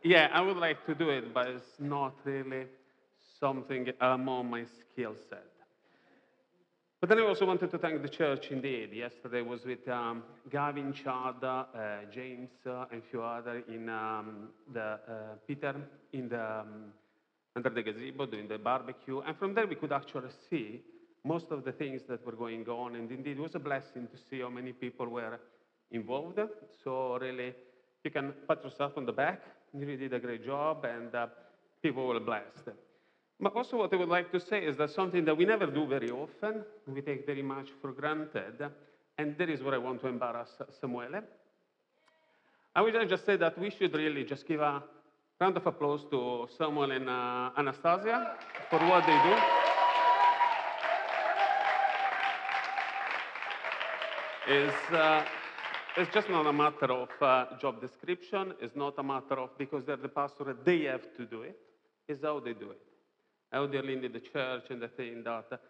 Yeah, 0.03 0.29
I 0.33 0.41
would 0.41 0.57
like 0.57 0.85
to 0.87 0.95
do 0.95 1.11
it, 1.11 1.35
but 1.35 1.49
it's 1.49 1.79
not 1.79 2.15
really 2.25 2.67
something 3.41 3.89
among 4.01 4.51
my 4.51 4.65
skill 4.65 5.15
set. 5.29 5.45
But 7.01 7.11
then 7.11 7.19
I 7.21 7.23
also 7.23 7.47
wanted 7.47 7.71
to 7.71 7.79
thank 7.79 8.03
the 8.03 8.09
church 8.09 8.51
indeed. 8.51 8.93
Yesterday 8.93 9.43
was 9.43 9.65
with 9.65 9.87
um, 9.89 10.25
Gavin, 10.51 10.93
Chad, 10.93 11.45
uh, 11.45 11.65
James, 12.13 12.51
uh, 12.67 12.87
and 12.91 13.03
a 13.03 13.11
few 13.11 13.23
others 13.23 13.63
in 13.69 13.89
um, 13.89 14.49
the 14.73 14.81
uh, 14.81 14.99
Peter 15.47 15.77
in 16.13 16.29
the 16.29 16.61
um, 16.61 16.93
under 17.55 17.71
the 17.71 17.83
gazebo 17.83 18.27
doing 18.27 18.49
the 18.49 18.59
barbecue, 18.59 19.21
and 19.21 19.37
from 19.37 19.55
there 19.55 19.67
we 19.67 19.75
could 19.75 19.93
actually 19.93 20.31
see 20.49 20.81
most 21.25 21.51
of 21.51 21.65
the 21.65 21.73
things 21.73 22.03
that 22.09 22.25
were 22.25 22.33
going 22.33 22.67
on. 22.69 22.97
And 22.97 23.11
indeed, 23.11 23.37
it 23.37 23.41
was 23.41 23.55
a 23.55 23.59
blessing 23.59 24.07
to 24.09 24.17
see 24.29 24.41
how 24.41 24.49
many 24.49 24.73
people 24.73 25.07
were 25.07 25.39
involved. 25.91 26.39
So 26.85 27.19
really, 27.19 27.55
you 28.05 28.11
can 28.11 28.33
pat 28.47 28.63
yourself 28.65 28.93
on 28.97 29.07
the 29.07 29.13
back. 29.13 29.43
You 29.73 29.81
really 29.81 29.97
did 29.97 30.15
a 30.15 30.21
great 30.21 30.45
job, 30.45 30.85
and 30.85 31.15
uh, 31.15 31.27
people 31.83 32.07
were 32.07 32.21
blessed. 32.21 32.71
But 33.41 33.55
also, 33.55 33.77
what 33.77 33.93
I 33.93 33.97
would 33.97 34.09
like 34.09 34.33
to 34.33 34.41
say 34.41 34.65
is 34.65 34.77
that 34.79 34.91
something 34.91 35.25
that 35.25 35.37
we 35.37 35.45
never 35.45 35.67
do 35.67 35.87
very 35.87 36.11
often, 36.11 36.65
we 36.87 37.01
take 37.03 37.25
very 37.25 37.43
much 37.43 37.69
for 37.81 37.93
granted, 37.93 38.69
and 39.17 39.39
that 39.39 39.49
is 39.49 39.63
where 39.63 39.75
I 39.75 39.79
want 39.79 40.01
to 40.01 40.09
embarrass 40.09 40.51
Samuele. 40.83 41.23
I 42.75 42.83
would 42.83 43.09
just 43.09 43.25
say 43.25 43.37
that 43.37 43.57
we 43.59 43.71
should 43.71 43.95
really 43.95 44.25
just 44.25 44.47
give 44.47 44.61
a 44.61 44.83
round 45.41 45.57
of 45.57 45.67
applause 45.67 46.05
to 46.11 46.49
Samuel 46.57 46.91
and 46.91 47.09
uh, 47.09 47.51
Anastasia 47.57 48.37
for 48.71 48.81
what 48.81 49.07
they 49.07 49.19
do. 49.23 49.35
It's, 54.51 54.93
uh, 54.93 55.25
it's 55.97 56.13
just 56.13 56.29
not 56.29 56.47
a 56.47 56.53
matter 56.53 56.91
of 56.91 57.09
uh, 57.21 57.47
job 57.61 57.81
description. 57.81 58.55
It's 58.61 58.75
not 58.75 58.95
a 58.99 59.03
matter 59.03 59.35
of 59.35 59.57
because 59.59 59.85
they're 59.85 59.97
the 59.97 60.09
pastor, 60.09 60.57
they 60.65 60.85
have 60.85 61.15
to 61.17 61.25
do 61.25 61.43
it. 61.43 61.57
It's 62.09 62.25
how 62.25 62.41
they 62.41 62.55
do 62.55 62.71
it. 62.71 62.88
They 63.53 63.59
lead 63.59 64.13
the 64.13 64.21
church 64.21 64.65
and 64.71 64.81
the 64.83 64.89
thing 64.89 65.23
that, 65.25 65.61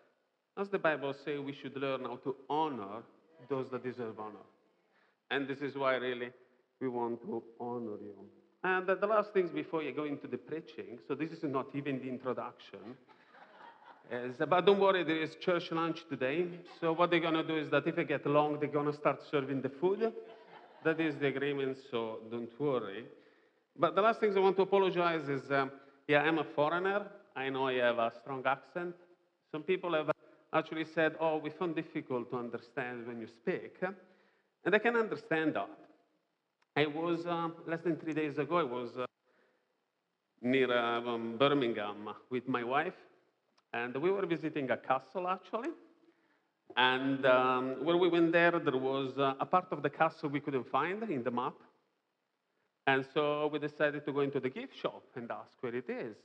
as 0.57 0.69
the 0.69 0.79
Bible 0.79 1.15
says, 1.25 1.41
we 1.41 1.53
should 1.53 1.77
learn 1.77 2.03
how 2.05 2.17
to 2.17 2.35
honor 2.51 3.03
those 3.49 3.71
that 3.71 3.85
deserve 3.85 4.19
honor. 4.19 4.47
And 5.31 5.47
this 5.47 5.59
is 5.59 5.77
why 5.77 5.95
really 5.97 6.31
we 6.81 6.89
want 6.89 7.21
to 7.23 7.43
honor 7.61 7.97
you. 8.01 8.15
And 8.65 8.87
the, 8.87 9.07
last 9.07 9.33
things 9.33 9.51
before 9.51 9.83
you 9.83 9.93
go 9.93 10.05
into 10.05 10.27
the 10.27 10.37
preaching, 10.37 10.99
so 11.07 11.15
this 11.15 11.31
is 11.31 11.45
not 11.45 11.67
even 11.75 11.99
the 11.99 12.09
introduction. 12.09 12.81
But 14.39 14.65
don't 14.65 14.81
worry, 14.81 15.05
there 15.05 15.23
is 15.23 15.37
church 15.37 15.71
lunch 15.71 15.99
today. 16.09 16.47
So 16.81 16.93
what 16.95 17.11
they're 17.11 17.21
going 17.21 17.35
to 17.35 17.47
do 17.47 17.57
is 17.59 17.69
that 17.71 17.87
if 17.87 17.99
it 17.99 18.09
get 18.09 18.27
long, 18.27 18.59
they're 18.59 18.69
going 18.71 18.91
to 18.91 18.93
start 18.97 19.21
serving 19.31 19.61
the 19.61 19.69
food. 19.69 20.13
That 20.83 20.99
is 20.99 21.15
the 21.17 21.27
agreement, 21.27 21.77
so 21.91 22.21
don't 22.31 22.49
worry. 22.59 23.05
But 23.79 23.95
the 23.95 24.01
last 24.01 24.19
things 24.19 24.35
I 24.37 24.41
want 24.41 24.57
to 24.57 24.63
apologize 24.63 25.29
is, 25.29 25.51
um, 25.53 25.71
yeah, 26.09 26.23
I'm 26.23 26.39
a 26.39 26.45
foreigner. 26.57 27.07
I 27.37 27.49
know 27.49 27.69
I 27.69 27.75
have 27.75 27.99
a 27.99 28.13
strong 28.21 28.43
accent. 28.47 28.95
Some 29.53 29.63
people 29.63 29.95
have 29.95 30.11
actually 30.53 30.85
said, 30.85 31.15
oh, 31.21 31.39
we 31.39 31.51
found 31.51 31.77
difficult 31.77 32.31
to 32.31 32.39
understand 32.39 33.07
when 33.07 33.21
you 33.21 33.27
speak. 33.27 33.77
And 34.65 34.75
I 34.75 34.79
can 34.79 34.97
understand 34.97 35.55
that. 35.55 35.71
I 36.77 36.87
was, 36.87 37.27
uh, 37.27 37.49
less 37.67 37.81
than 37.83 37.97
three 37.97 38.15
days 38.15 38.39
ago, 38.39 38.59
I 38.59 38.63
was 38.63 38.91
uh, 38.99 39.07
near 40.43 40.77
um, 40.77 41.37
Birmingham 41.39 42.09
with 42.31 42.47
my 42.49 42.63
wife. 42.63 42.95
And 43.73 43.97
we 43.97 44.11
were 44.11 44.27
visiting 44.27 44.71
a 44.71 44.77
castle, 44.77 45.29
actually. 45.29 45.71
And 46.77 47.25
um, 47.27 47.85
when 47.85 47.99
we 47.99 48.09
went 48.09 48.33
there, 48.33 48.53
there 48.59 48.77
was 48.77 49.19
uh, 49.19 49.35
a 49.41 49.47
part 49.47 49.67
of 49.73 49.83
the 49.83 49.91
castle 49.91 50.29
we 50.29 50.41
couldn't 50.41 50.71
find 50.71 51.03
in 51.05 51.23
the 51.23 51.31
map. 51.31 51.55
And 52.87 53.05
so 53.13 53.49
we 53.53 53.59
decided 53.59 54.05
to 54.07 54.13
go 54.13 54.21
into 54.21 54.41
the 54.41 54.49
gift 54.49 54.77
shop 54.77 55.03
and 55.15 55.31
ask 55.31 55.53
where 55.61 55.75
it 55.75 55.91
is. 55.91 56.17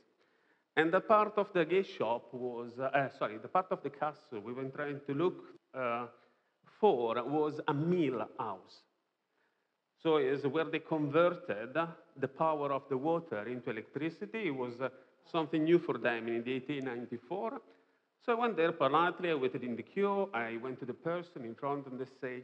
And 0.76 0.92
the 0.92 1.00
part 1.00 1.34
of 1.36 1.52
the 1.52 1.64
gift 1.64 1.96
shop 1.96 2.32
was, 2.32 2.78
uh, 2.78 3.08
sorry, 3.18 3.38
the 3.38 3.48
part 3.48 3.66
of 3.70 3.82
the 3.82 3.90
castle 3.90 4.40
we 4.40 4.52
were 4.52 4.64
trying 4.64 5.00
to 5.06 5.14
look 5.14 5.36
uh, 5.72 6.06
for 6.80 7.22
was 7.24 7.60
a 7.68 7.74
mill 7.74 8.26
house. 8.38 8.82
So 10.02 10.16
it's 10.16 10.44
where 10.44 10.64
they 10.64 10.80
converted 10.80 11.76
the 12.16 12.28
power 12.28 12.72
of 12.72 12.82
the 12.90 12.98
water 12.98 13.46
into 13.48 13.70
electricity. 13.70 14.48
It 14.48 14.54
was 14.54 14.80
uh, 14.80 14.88
something 15.30 15.64
new 15.64 15.78
for 15.78 15.96
them 15.96 16.28
in 16.28 16.44
1894. 16.44 17.60
So 18.24 18.32
I 18.32 18.34
went 18.34 18.56
there 18.56 18.72
politely, 18.72 19.30
I 19.30 19.34
waited 19.34 19.62
in 19.62 19.76
the 19.76 19.82
queue, 19.82 20.28
I 20.34 20.56
went 20.62 20.80
to 20.80 20.86
the 20.86 20.94
person 20.94 21.44
in 21.44 21.54
front 21.54 21.86
and 21.86 21.98
they 21.98 22.06
say, 22.20 22.42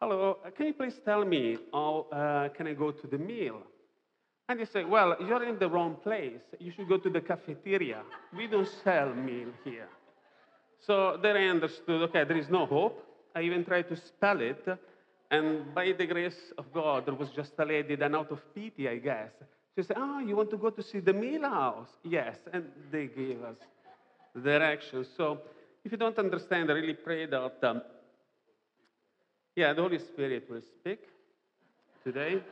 hello, 0.00 0.38
uh, 0.44 0.50
can 0.50 0.66
you 0.66 0.74
please 0.74 1.00
tell 1.04 1.24
me 1.24 1.58
how 1.72 2.06
uh, 2.12 2.48
can 2.50 2.66
I 2.66 2.74
go 2.74 2.90
to 2.92 3.06
the 3.06 3.18
meal? 3.18 3.62
And 4.52 4.60
they 4.60 4.66
say, 4.66 4.84
well, 4.84 5.16
you're 5.18 5.44
in 5.44 5.58
the 5.58 5.66
wrong 5.66 5.96
place. 6.02 6.42
You 6.58 6.72
should 6.72 6.86
go 6.86 6.98
to 6.98 7.08
the 7.08 7.22
cafeteria. 7.22 8.02
We 8.36 8.46
don't 8.46 8.68
sell 8.84 9.14
meal 9.14 9.48
here. 9.64 9.88
So 10.78 11.18
then 11.22 11.38
I 11.38 11.46
understood, 11.46 12.02
okay, 12.10 12.24
there 12.24 12.36
is 12.36 12.50
no 12.50 12.66
hope. 12.66 13.02
I 13.34 13.40
even 13.40 13.64
tried 13.64 13.88
to 13.88 13.96
spell 13.96 14.42
it. 14.42 14.62
And 15.30 15.74
by 15.74 15.92
the 15.92 16.04
grace 16.04 16.52
of 16.58 16.70
God, 16.70 17.06
there 17.06 17.14
was 17.14 17.30
just 17.30 17.52
a 17.60 17.64
lady, 17.64 17.94
then 17.94 18.14
out 18.14 18.30
of 18.30 18.40
pity, 18.54 18.90
I 18.90 18.98
guess, 18.98 19.30
she 19.74 19.84
said, 19.84 19.96
Ah, 19.98 20.20
you 20.20 20.36
want 20.36 20.50
to 20.50 20.58
go 20.58 20.68
to 20.68 20.82
see 20.82 21.00
the 21.00 21.14
meal 21.14 21.48
house? 21.48 21.88
Yes. 22.04 22.36
And 22.52 22.66
they 22.90 23.06
gave 23.06 23.42
us 23.42 23.56
directions. 24.44 25.08
So 25.16 25.40
if 25.82 25.92
you 25.92 25.96
don't 25.96 26.18
understand, 26.18 26.70
I 26.70 26.74
really 26.74 26.92
pray 26.92 27.24
that, 27.24 27.54
um, 27.62 27.80
yeah, 29.56 29.72
the 29.72 29.80
Holy 29.80 29.98
Spirit 29.98 30.50
will 30.50 30.60
speak 30.60 31.00
today. 32.04 32.42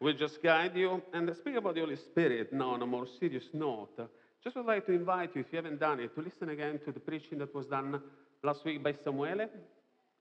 Will 0.00 0.14
just 0.14 0.42
guide 0.42 0.76
you. 0.76 1.02
And 1.12 1.30
speak 1.36 1.56
about 1.56 1.74
the 1.74 1.80
Holy 1.80 1.96
Spirit 1.96 2.52
now 2.52 2.70
on 2.70 2.82
a 2.82 2.86
more 2.86 3.06
serious 3.18 3.44
note. 3.52 4.00
Just 4.42 4.56
would 4.56 4.66
like 4.66 4.86
to 4.86 4.92
invite 4.92 5.34
you, 5.34 5.42
if 5.42 5.48
you 5.52 5.56
haven't 5.56 5.78
done 5.78 6.00
it, 6.00 6.14
to 6.14 6.22
listen 6.22 6.48
again 6.48 6.80
to 6.86 6.92
the 6.92 7.00
preaching 7.00 7.38
that 7.38 7.54
was 7.54 7.66
done 7.66 8.00
last 8.42 8.64
week 8.64 8.82
by 8.82 8.94
Samuele 8.94 9.48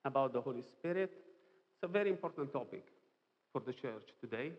about 0.04 0.34
the 0.34 0.42
Holy 0.42 0.64
Spirit. 0.78 1.12
It's 1.14 1.84
a 1.84 1.88
very 1.88 2.10
important 2.10 2.52
topic 2.52 2.84
for 3.54 3.62
the 3.66 3.72
church 3.72 4.10
today. 4.20 4.52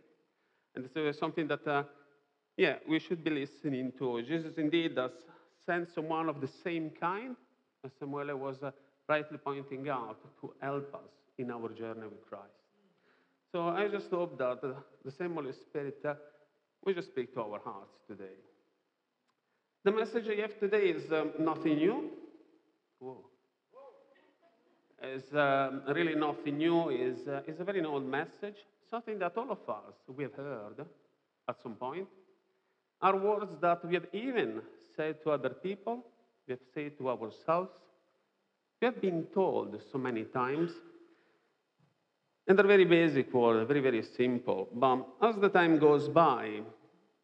And 0.75 0.89
it's 0.95 1.19
something 1.19 1.47
that, 1.49 1.67
uh, 1.67 1.83
yeah, 2.57 2.77
we 2.89 2.99
should 2.99 3.23
be 3.23 3.31
listening 3.31 3.93
to. 3.99 4.23
Jesus 4.23 4.55
indeed 4.57 4.95
does 4.95 5.13
send 5.67 5.89
someone 5.95 6.31
of 6.31 6.41
the 6.41 6.49
same 6.65 6.91
kind, 6.99 7.37
as 7.85 7.91
Samuel 7.99 8.37
was 8.37 8.63
uh, 8.63 8.71
rightly 9.09 9.37
pointing 9.37 9.87
out, 9.91 10.17
to 10.41 10.55
help 10.63 10.95
us 10.95 11.11
in 11.37 11.51
our 11.51 11.69
journey 11.69 12.05
with 12.05 12.27
Christ. 12.27 12.60
So 13.53 13.69
I 13.69 13.89
just 13.89 14.11
hope 14.11 14.39
that 14.39 14.61
the 15.05 15.11
same 15.11 15.35
Holy 15.35 15.53
Spirit 15.53 15.99
uh, 16.05 16.15
will 16.85 16.95
just 16.95 17.09
speak 17.09 17.35
to 17.35 17.41
our 17.41 17.61
hearts 17.65 17.97
today. 18.09 18.37
The 19.85 19.93
message 19.93 20.25
I 20.29 20.41
have 20.43 20.59
today 20.59 20.91
is 20.91 21.11
um, 21.11 21.33
nothing 21.39 21.77
new. 21.77 22.11
Whoa. 22.99 23.25
Is 25.03 25.25
um, 25.33 25.83
really 25.89 26.15
nothing 26.15 26.59
new. 26.59 26.91
is 26.91 27.27
uh, 27.27 27.41
is 27.47 27.59
a 27.59 27.65
very 27.65 27.83
old 27.83 28.05
message 28.05 28.57
something 28.91 29.19
that 29.21 29.37
all 29.37 29.51
of 29.51 29.69
us 29.69 29.95
we 30.09 30.25
have 30.25 30.35
heard 30.35 30.85
at 31.49 31.57
some 31.63 31.75
point 31.75 32.09
are 33.01 33.17
words 33.17 33.53
that 33.61 33.85
we 33.85 33.95
have 33.95 34.07
even 34.13 34.61
said 34.97 35.23
to 35.23 35.31
other 35.31 35.51
people, 35.51 36.05
we 36.47 36.53
have 36.53 36.61
said 36.75 36.99
to 36.99 37.09
ourselves, 37.09 37.71
we 38.81 38.87
have 38.87 39.01
been 39.01 39.27
told 39.33 39.81
so 39.91 39.97
many 39.97 40.25
times. 40.25 40.73
And 42.47 42.59
they're 42.59 42.67
very 42.67 42.85
basic 42.85 43.33
words, 43.33 43.67
very, 43.69 43.81
very 43.81 44.03
simple. 44.03 44.69
But 44.75 45.07
as 45.23 45.37
the 45.37 45.49
time 45.49 45.79
goes 45.79 46.09
by, 46.09 46.61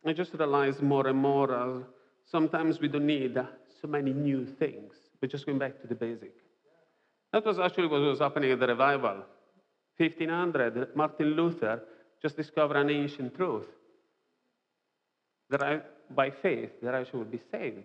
I 0.05 0.13
just 0.13 0.35
realize 0.35 0.81
more 0.81 1.09
and 1.09 1.19
more 1.19 1.53
uh, 1.53 1.83
sometimes 2.25 2.81
we 2.81 2.89
don't 2.89 3.07
need 3.07 3.37
so 3.81 3.89
many 3.89 4.13
new 4.13 4.47
things. 4.47 4.95
We're 5.21 5.29
just 5.29 5.47
going 5.47 5.59
back 5.59 5.81
to 5.81 5.87
the 5.87 5.95
basic. 5.95 6.35
That 7.33 7.45
was 7.45 7.59
actually 7.59 7.89
what 7.89 8.01
was 8.01 8.21
happening 8.21 8.53
at 8.53 8.61
the 8.61 8.69
revival 8.69 9.25
1500, 9.99 10.95
Martin 10.95 11.35
Luther 11.35 11.83
just 12.21 12.37
discovered 12.37 12.77
an 12.77 12.91
ancient 12.91 13.35
truth 13.35 13.67
that 15.49 15.63
I, 15.63 15.81
by 16.11 16.31
faith, 16.31 16.71
that 16.83 16.95
I 16.95 17.05
should 17.05 17.31
be 17.31 17.41
saved. 17.51 17.85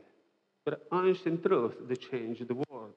But 0.65 0.87
ancient 0.93 1.43
truth 1.43 1.75
that 1.87 2.01
changed 2.11 2.47
the 2.47 2.55
world. 2.55 2.93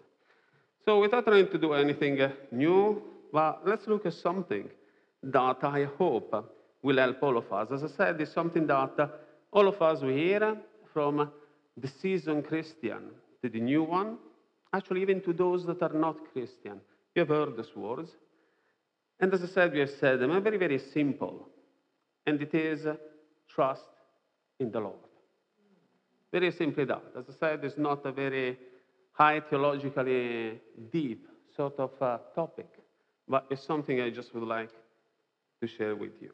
So 0.85 1.01
without 1.01 1.25
trying 1.25 1.49
to 1.49 1.59
do 1.59 1.73
anything 1.73 2.21
uh, 2.21 2.33
new, 2.51 3.03
well, 3.35 3.59
let's 3.67 3.87
look 3.89 4.07
at 4.07 4.15
something 4.15 4.71
that 5.23 5.59
I 5.63 5.85
hope 5.99 6.33
will 6.83 6.99
help 6.99 7.23
all 7.23 7.37
of 7.37 7.53
us. 7.53 7.69
As 7.73 7.83
I 7.83 7.89
said, 7.89 8.21
it's 8.21 8.33
something 8.33 8.67
that 8.69 9.11
all 9.51 9.67
of 9.69 9.83
us 9.83 10.03
will 10.03 10.17
hear 10.17 10.57
from 10.93 11.31
the 11.77 11.89
seasoned 11.89 12.47
Christian 12.47 13.11
to 13.43 13.49
the 13.49 13.61
new 13.61 13.83
one, 13.83 14.19
actually 14.73 15.03
even 15.03 15.21
to 15.23 15.33
those 15.33 15.67
that 15.67 15.83
are 15.83 15.93
not 15.93 16.17
Christian. 16.33 16.81
You 17.15 17.21
have 17.21 17.29
heard 17.29 17.57
these 17.57 17.75
words. 17.75 18.11
And 19.21 19.35
as 19.35 19.43
I 19.43 19.47
said, 19.47 19.73
we 19.73 19.81
have 19.81 19.91
said 19.91 20.21
them 20.21 20.43
very, 20.43 20.59
very 20.59 20.79
simple. 20.79 21.49
and 22.27 22.41
it 22.41 22.55
is 22.55 22.87
uh, 22.87 22.97
trust 23.49 23.85
in 24.59 24.71
the 24.71 24.81
Lord. 24.81 25.05
Very 26.33 26.51
simply 26.51 26.85
that. 26.85 27.03
As 27.19 27.25
I 27.29 27.33
said, 27.39 27.65
it's 27.65 27.79
not 27.79 28.05
a 28.07 28.13
very 28.13 28.59
high 29.13 29.41
theologically 29.41 30.61
deep 30.91 31.29
sort 31.55 31.79
of 31.79 31.91
uh, 32.01 32.19
topic, 32.35 32.69
but 33.29 33.47
it's 33.51 33.65
something 33.65 34.01
I 34.01 34.11
just 34.11 34.35
would 34.35 34.45
like 34.45 34.71
to 35.61 35.67
share 35.67 35.97
with 35.97 36.13
you. 36.21 36.33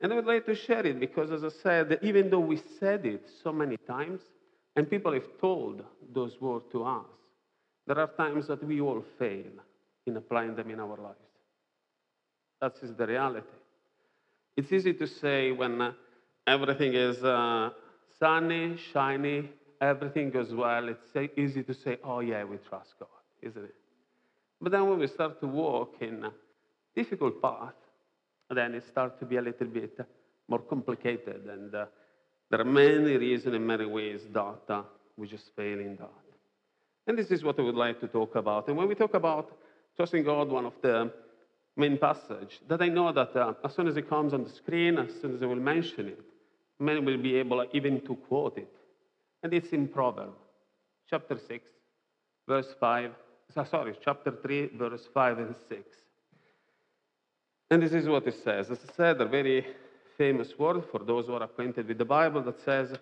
And 0.00 0.12
I 0.12 0.16
would 0.16 0.26
like 0.26 0.46
to 0.46 0.54
share 0.54 0.84
it 0.84 0.98
because, 0.98 1.30
as 1.30 1.44
I 1.44 1.48
said, 1.62 1.98
even 2.02 2.28
though 2.28 2.40
we 2.40 2.60
said 2.80 3.06
it 3.06 3.28
so 3.42 3.52
many 3.52 3.76
times, 3.76 4.20
and 4.74 4.88
people 4.88 5.12
have 5.12 5.26
told 5.40 5.84
those 6.12 6.40
words 6.40 6.64
to 6.72 6.84
us, 6.84 7.06
there 7.86 7.98
are 7.98 8.08
times 8.08 8.48
that 8.48 8.62
we 8.64 8.80
all 8.80 9.04
fail 9.18 9.52
in 10.06 10.16
applying 10.16 10.56
them 10.56 10.70
in 10.70 10.80
our 10.80 10.96
lives. 10.96 11.18
That 12.60 12.74
is 12.82 12.94
the 12.94 13.06
reality. 13.06 13.46
It's 14.56 14.72
easy 14.72 14.92
to 14.94 15.06
say 15.06 15.52
when 15.52 15.80
uh, 15.80 15.92
everything 16.46 16.94
is 16.94 17.22
uh, 17.22 17.70
sunny, 18.18 18.76
shiny, 18.92 19.50
everything 19.80 20.30
goes 20.30 20.52
well. 20.52 20.88
It's 20.88 21.32
easy 21.36 21.62
to 21.62 21.74
say, 21.74 21.98
oh, 22.04 22.20
yeah, 22.20 22.44
we 22.44 22.56
trust 22.68 22.94
God, 22.98 23.08
isn't 23.40 23.64
it? 23.64 23.74
But 24.62 24.70
then 24.70 24.88
when 24.88 25.00
we 25.00 25.08
start 25.08 25.40
to 25.40 25.48
walk 25.48 25.96
in 26.00 26.24
a 26.24 26.32
difficult 26.94 27.42
path, 27.42 27.74
then 28.48 28.74
it 28.74 28.84
starts 28.88 29.18
to 29.18 29.26
be 29.26 29.36
a 29.36 29.42
little 29.42 29.66
bit 29.66 29.98
more 30.48 30.60
complicated. 30.60 31.46
And 31.46 31.74
uh, 31.74 31.86
there 32.48 32.60
are 32.60 32.64
many 32.64 33.16
reasons 33.16 33.56
and 33.56 33.66
many 33.66 33.86
ways 33.86 34.20
that 34.32 34.60
uh, 34.68 34.82
we 35.16 35.26
just 35.26 35.50
fail 35.56 35.80
in 35.80 35.96
that. 35.96 36.10
And 37.08 37.18
this 37.18 37.32
is 37.32 37.42
what 37.42 37.58
I 37.58 37.62
would 37.62 37.74
like 37.74 37.98
to 38.00 38.06
talk 38.06 38.36
about. 38.36 38.68
And 38.68 38.76
when 38.76 38.86
we 38.86 38.94
talk 38.94 39.14
about 39.14 39.50
trusting 39.96 40.22
God, 40.22 40.48
one 40.48 40.66
of 40.66 40.74
the 40.80 41.12
main 41.76 41.98
passage 41.98 42.60
that 42.68 42.80
I 42.80 42.88
know 42.88 43.10
that 43.12 43.34
uh, 43.34 43.54
as 43.64 43.74
soon 43.74 43.88
as 43.88 43.96
it 43.96 44.08
comes 44.08 44.32
on 44.32 44.44
the 44.44 44.50
screen, 44.50 44.96
as 44.98 45.10
soon 45.20 45.34
as 45.34 45.42
I 45.42 45.46
will 45.46 45.56
mention 45.56 46.06
it, 46.06 46.20
many 46.78 47.00
will 47.00 47.18
be 47.18 47.34
able 47.34 47.66
even 47.72 48.00
to 48.02 48.14
quote 48.14 48.58
it. 48.58 48.72
And 49.42 49.52
it's 49.52 49.70
in 49.70 49.88
Proverbs, 49.88 50.38
chapter 51.10 51.36
6, 51.48 51.64
verse 52.46 52.68
5. 52.78 53.10
Sorry, 53.54 53.94
chapter 54.04 54.30
3, 54.30 54.70
verse 54.76 55.08
5 55.12 55.38
and 55.38 55.54
6. 55.68 55.96
And 57.70 57.82
this 57.82 57.92
is 57.92 58.06
what 58.06 58.26
it 58.26 58.34
says. 58.44 58.70
As 58.70 58.78
I 58.88 58.92
said, 58.94 59.20
a 59.20 59.26
very 59.26 59.66
famous 60.18 60.58
word 60.58 60.84
for 60.90 61.00
those 61.00 61.26
who 61.26 61.34
are 61.34 61.42
acquainted 61.42 61.88
with 61.88 61.98
the 61.98 62.04
Bible 62.04 62.42
that 62.42 62.60
says, 62.60 62.94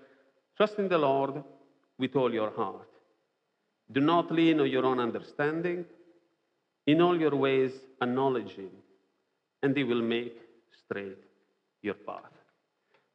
Trust 0.56 0.78
in 0.78 0.88
the 0.88 0.98
Lord 0.98 1.42
with 1.98 2.14
all 2.16 2.32
your 2.32 2.50
heart. 2.50 2.88
Do 3.92 4.00
not 4.00 4.30
lean 4.30 4.60
on 4.60 4.70
your 4.70 4.84
own 4.84 5.00
understanding. 5.00 5.84
In 6.86 7.00
all 7.00 7.18
your 7.18 7.34
ways, 7.34 7.72
acknowledge 8.00 8.52
Him, 8.52 8.70
and 9.62 9.76
He 9.76 9.84
will 9.84 10.02
make 10.02 10.36
straight 10.84 11.18
your 11.82 11.94
path. 11.94 12.32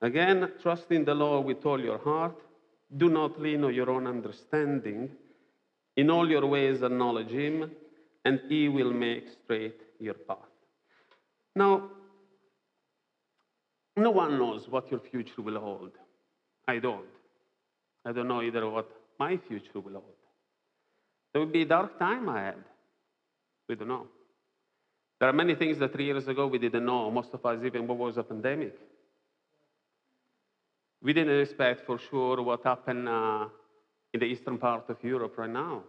Again, 0.02 0.52
trust 0.62 0.92
in 0.92 1.06
the 1.06 1.16
Lord 1.16 1.46
with 1.46 1.66
all 1.66 1.80
your 1.80 1.98
heart. 1.98 2.38
Do 2.96 3.10
not 3.10 3.42
lean 3.42 3.64
on 3.64 3.74
your 3.74 3.90
own 3.90 4.08
understanding. 4.08 5.10
In 5.98 6.10
all 6.10 6.30
your 6.30 6.46
ways, 6.46 6.82
acknowledge 6.82 7.30
Him, 7.30 7.72
and 8.26 8.40
He 8.50 8.68
will 8.70 8.92
make 8.92 9.26
straight 9.44 9.80
your 10.00 10.14
path. 10.14 10.38
Now, 11.56 11.90
no 13.96 14.12
one 14.12 14.38
knows 14.38 14.68
what 14.68 14.92
your 14.92 15.00
future 15.00 15.42
will 15.42 15.60
hold. 15.60 15.92
I 16.68 16.80
don't. 16.80 17.06
I 18.06 18.12
don't 18.12 18.28
know 18.28 18.42
either 18.42 18.70
what 18.70 18.90
my 19.18 19.38
future 19.48 19.80
will 19.80 19.94
hold. 19.94 20.22
There 21.32 21.42
will 21.42 21.52
be 21.52 21.62
a 21.62 21.66
dark 21.66 21.98
time 21.98 22.28
ahead. 22.28 22.56
We 23.68 23.76
don't 23.76 23.88
know. 23.88 24.08
There 25.20 25.30
are 25.30 25.34
many 25.34 25.56
things 25.56 25.80
that 25.80 25.94
three 25.94 26.06
years 26.06 26.28
ago 26.28 26.48
we 26.48 26.58
didn't 26.58 26.86
know, 26.86 27.10
most 27.10 27.34
of 27.34 27.46
us 27.46 27.64
even 27.64 27.88
what 27.88 27.98
was 27.98 28.18
a 28.18 28.24
pandemic. 28.24 28.76
We 31.02 31.14
didn't 31.14 31.40
expect 31.40 31.86
for 31.86 32.00
sure 32.10 32.42
what 32.42 32.64
happened 32.64 33.08
uh, 33.08 33.48
in 34.16 34.22
the 34.22 34.28
eastern 34.28 34.58
part 34.58 34.90
of 34.90 35.04
Europe 35.04 35.38
right 35.38 35.50
now, 35.50 35.84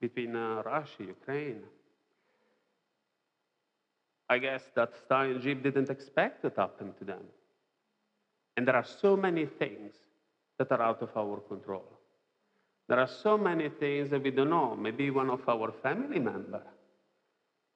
between 0.00 0.34
uh, 0.34 0.62
Russia, 0.64 1.02
Ukraine. 1.16 1.60
I 4.30 4.38
guess 4.38 4.62
that 4.74 4.96
Stalin 5.04 5.34
regime 5.34 5.60
didn't 5.62 5.90
expect 5.90 6.46
it 6.46 6.54
to 6.54 6.60
happen 6.62 6.94
to 6.98 7.04
them. 7.04 7.24
And 8.56 8.66
there 8.66 8.74
are 8.74 8.86
so 9.04 9.18
many 9.18 9.44
things 9.44 9.92
that 10.58 10.72
are 10.72 10.80
out 10.80 11.02
of 11.02 11.10
our 11.14 11.40
control. 11.40 11.84
There 12.88 12.98
are 12.98 13.12
so 13.26 13.36
many 13.36 13.68
things 13.68 14.08
that 14.08 14.22
we 14.22 14.30
don't 14.30 14.48
know. 14.48 14.74
Maybe 14.74 15.10
one 15.10 15.28
of 15.28 15.46
our 15.46 15.72
family 15.82 16.20
member 16.20 16.62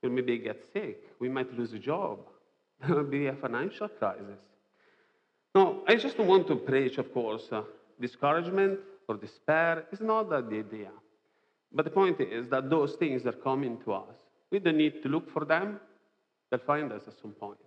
will 0.02 0.08
maybe 0.08 0.38
get 0.38 0.64
sick. 0.72 1.02
We 1.20 1.28
might 1.28 1.52
lose 1.52 1.74
a 1.74 1.78
job. 1.78 2.20
There 2.80 2.96
will 2.96 3.10
be 3.20 3.26
a 3.26 3.34
financial 3.34 3.88
crisis. 3.88 4.40
No, 5.54 5.82
I 5.86 5.96
just 5.96 6.18
want 6.18 6.46
to 6.46 6.56
preach, 6.56 6.96
of 6.96 7.12
course, 7.12 7.46
uh, 7.52 7.62
discouragement 8.00 8.78
or 9.08 9.16
despair. 9.16 9.86
It's 9.92 10.00
not 10.00 10.30
that 10.30 10.50
the 10.50 10.58
idea. 10.58 10.90
But 11.72 11.84
the 11.84 11.90
point 11.90 12.20
is 12.20 12.48
that 12.48 12.70
those 12.70 12.94
things 12.94 13.26
are 13.26 13.32
coming 13.32 13.78
to 13.84 13.92
us. 13.92 14.16
We 14.50 14.58
don't 14.58 14.76
need 14.76 15.02
to 15.02 15.08
look 15.08 15.30
for 15.30 15.44
them. 15.44 15.80
They'll 16.50 16.60
find 16.60 16.92
us 16.92 17.02
at 17.06 17.14
some 17.20 17.32
point. 17.32 17.58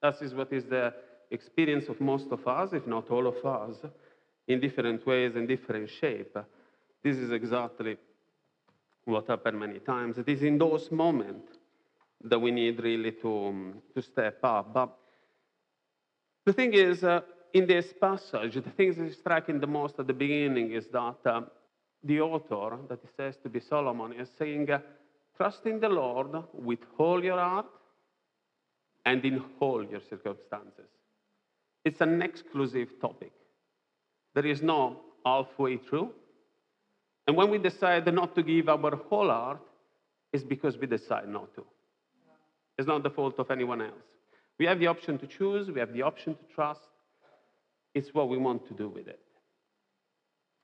That 0.00 0.20
is 0.22 0.34
what 0.34 0.52
is 0.52 0.64
the 0.64 0.94
experience 1.30 1.88
of 1.88 2.00
most 2.00 2.28
of 2.30 2.46
us, 2.46 2.72
if 2.72 2.86
not 2.86 3.10
all 3.10 3.26
of 3.26 3.44
us, 3.44 3.76
in 4.46 4.60
different 4.60 5.06
ways 5.06 5.34
and 5.36 5.46
different 5.46 5.90
shape. 5.90 6.36
This 7.02 7.16
is 7.16 7.30
exactly 7.32 7.96
what 9.04 9.26
happened 9.26 9.58
many 9.58 9.80
times. 9.80 10.18
It 10.18 10.28
is 10.28 10.42
in 10.42 10.58
those 10.58 10.90
moments 10.90 11.52
that 12.24 12.38
we 12.38 12.50
need 12.50 12.82
really 12.82 13.12
to, 13.12 13.46
um, 13.46 13.82
to 13.94 14.02
step 14.02 14.38
up. 14.42 14.72
But 14.72 14.96
the 16.44 16.52
thing 16.52 16.72
is, 16.74 17.04
uh, 17.04 17.20
in 17.52 17.66
this 17.66 17.92
passage, 18.00 18.54
the 18.54 18.62
thing 18.62 18.94
that 18.94 19.04
is 19.04 19.16
striking 19.16 19.60
the 19.60 19.66
most 19.66 19.98
at 19.98 20.06
the 20.06 20.12
beginning 20.12 20.72
is 20.72 20.86
that 20.88 21.16
uh, 21.24 21.42
the 22.04 22.20
author, 22.20 22.78
that 22.88 23.00
it 23.02 23.10
says 23.16 23.36
to 23.42 23.48
be 23.48 23.60
Solomon, 23.60 24.12
is 24.12 24.28
saying, 24.38 24.70
uh, 24.70 24.80
Trust 25.36 25.66
in 25.66 25.78
the 25.78 25.88
Lord 25.88 26.30
with 26.52 26.80
all 26.98 27.22
your 27.22 27.38
heart 27.38 27.66
and 29.06 29.24
in 29.24 29.42
all 29.60 29.84
your 29.84 30.00
circumstances. 30.00 30.90
It's 31.84 32.00
an 32.00 32.20
exclusive 32.22 33.00
topic. 33.00 33.32
There 34.34 34.46
is 34.46 34.62
no 34.62 35.00
halfway 35.24 35.76
through. 35.76 36.10
And 37.28 37.36
when 37.36 37.50
we 37.50 37.58
decide 37.58 38.12
not 38.12 38.34
to 38.34 38.42
give 38.42 38.68
our 38.68 38.96
whole 38.96 39.28
heart, 39.28 39.60
it's 40.32 40.42
because 40.42 40.76
we 40.76 40.86
decide 40.86 41.28
not 41.28 41.54
to. 41.54 41.64
It's 42.76 42.88
not 42.88 43.02
the 43.02 43.10
fault 43.10 43.38
of 43.38 43.50
anyone 43.50 43.80
else. 43.80 44.08
We 44.58 44.66
have 44.66 44.80
the 44.80 44.88
option 44.88 45.18
to 45.18 45.26
choose, 45.26 45.70
we 45.70 45.78
have 45.78 45.92
the 45.92 46.02
option 46.02 46.34
to 46.34 46.54
trust. 46.54 46.87
It's 47.98 48.14
what 48.14 48.28
we 48.28 48.38
want 48.38 48.60
to 48.68 48.74
do 48.74 48.88
with 48.88 49.08
it. 49.08 49.20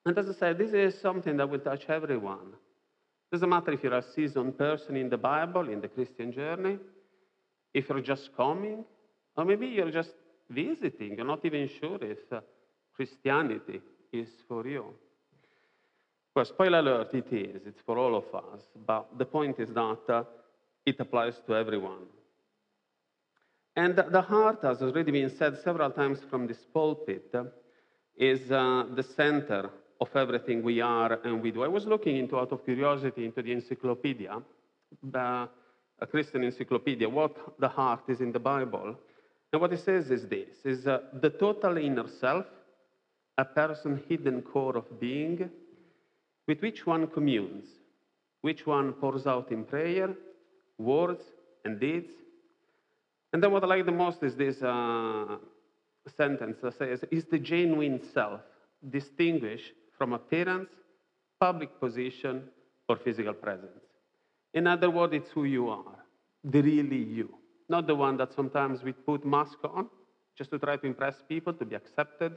And 0.06 0.16
as 0.16 0.28
I 0.28 0.34
said, 0.34 0.56
this 0.56 0.72
is 0.72 1.00
something 1.00 1.36
that 1.38 1.48
will 1.50 1.58
touch 1.70 1.84
everyone. 1.88 2.50
Doesn't 3.32 3.48
matter 3.48 3.72
if 3.72 3.82
you're 3.82 4.02
a 4.04 4.12
seasoned 4.14 4.56
person 4.56 4.94
in 4.96 5.08
the 5.08 5.16
Bible, 5.16 5.68
in 5.68 5.80
the 5.80 5.88
Christian 5.88 6.30
journey, 6.30 6.78
if 7.72 7.88
you're 7.88 8.00
just 8.00 8.36
coming, 8.36 8.84
or 9.36 9.44
maybe 9.44 9.66
you're 9.66 9.90
just 9.90 10.14
visiting, 10.48 11.16
you're 11.16 11.26
not 11.26 11.44
even 11.44 11.68
sure 11.80 11.98
if 12.00 12.18
uh, 12.30 12.40
Christianity 12.94 13.80
is 14.12 14.28
for 14.46 14.64
you. 14.68 14.84
Well, 16.36 16.44
spoiler 16.44 16.78
alert, 16.78 17.14
it 17.14 17.32
is. 17.32 17.62
It's 17.66 17.80
for 17.84 17.98
all 17.98 18.14
of 18.14 18.28
us. 18.32 18.62
But 18.86 19.18
the 19.18 19.24
point 19.24 19.58
is 19.58 19.70
that 19.70 20.04
uh, 20.08 20.22
it 20.86 21.00
applies 21.00 21.40
to 21.48 21.56
everyone. 21.56 22.06
And 23.76 23.96
the 23.96 24.22
heart, 24.22 24.64
as 24.64 24.82
already 24.82 25.10
been 25.10 25.30
said 25.30 25.58
several 25.58 25.90
times 25.90 26.20
from 26.30 26.46
this 26.46 26.64
pulpit, 26.72 27.34
is 28.16 28.50
uh, 28.52 28.84
the 28.94 29.02
center 29.02 29.70
of 30.00 30.08
everything 30.14 30.62
we 30.62 30.80
are 30.80 31.18
and 31.24 31.42
we 31.42 31.50
do. 31.50 31.64
I 31.64 31.68
was 31.68 31.86
looking 31.86 32.16
into, 32.16 32.38
out 32.38 32.52
of 32.52 32.64
curiosity, 32.64 33.24
into 33.24 33.42
the 33.42 33.52
encyclopedia, 33.52 34.40
the, 35.02 35.48
a 35.98 36.06
Christian 36.06 36.44
encyclopedia, 36.44 37.08
what 37.08 37.58
the 37.58 37.68
heart 37.68 38.04
is 38.08 38.20
in 38.20 38.30
the 38.30 38.38
Bible. 38.38 38.96
And 39.52 39.60
what 39.60 39.72
it 39.72 39.80
says 39.80 40.10
is 40.10 40.28
this, 40.28 40.64
is 40.64 40.86
uh, 40.86 41.00
the 41.20 41.30
total 41.30 41.76
inner 41.76 42.08
self, 42.08 42.46
a 43.38 43.44
person's 43.44 44.02
hidden 44.08 44.42
core 44.42 44.76
of 44.76 45.00
being, 45.00 45.50
with 46.46 46.60
which 46.60 46.86
one 46.86 47.06
communes, 47.08 47.64
which 48.42 48.66
one 48.66 48.92
pours 48.92 49.26
out 49.26 49.50
in 49.50 49.64
prayer, 49.64 50.14
words, 50.78 51.24
and 51.64 51.80
deeds. 51.80 52.12
And 53.34 53.42
then 53.42 53.50
what 53.50 53.64
I 53.64 53.66
like 53.66 53.84
the 53.84 53.90
most 53.90 54.22
is 54.22 54.36
this 54.36 54.62
uh, 54.62 55.38
sentence 56.16 56.56
that 56.62 56.78
says, 56.78 57.04
is 57.10 57.24
the 57.24 57.38
genuine 57.40 58.00
self 58.12 58.40
distinguished 58.88 59.72
from 59.98 60.12
appearance, 60.12 60.70
public 61.40 61.80
position, 61.80 62.44
or 62.88 62.94
physical 62.94 63.32
presence. 63.34 63.82
In 64.52 64.68
other 64.68 64.88
words, 64.88 65.14
it's 65.14 65.30
who 65.30 65.46
you 65.46 65.68
are, 65.68 65.96
the 66.44 66.62
really 66.62 67.02
you, 67.02 67.28
not 67.68 67.88
the 67.88 67.94
one 67.96 68.16
that 68.18 68.32
sometimes 68.32 68.84
we 68.84 68.92
put 68.92 69.26
mask 69.26 69.58
on 69.64 69.88
just 70.38 70.52
to 70.52 70.58
try 70.60 70.76
to 70.76 70.86
impress 70.86 71.16
people, 71.28 71.52
to 71.54 71.64
be 71.64 71.74
accepted, 71.74 72.34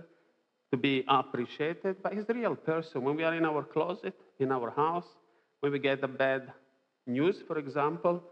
to 0.72 0.78
be 0.78 1.06
appreciated, 1.08 1.98
but 2.02 2.14
it's 2.14 2.26
the 2.26 2.34
real 2.34 2.56
person. 2.56 3.04
When 3.04 3.16
we 3.16 3.24
are 3.24 3.36
in 3.36 3.46
our 3.46 3.62
closet, 3.62 4.16
in 4.40 4.52
our 4.52 4.72
house, 4.72 5.10
when 5.60 5.72
we 5.72 5.78
get 5.78 6.04
a 6.04 6.08
bad 6.08 6.52
news, 7.06 7.44
for 7.46 7.60
example, 7.60 8.24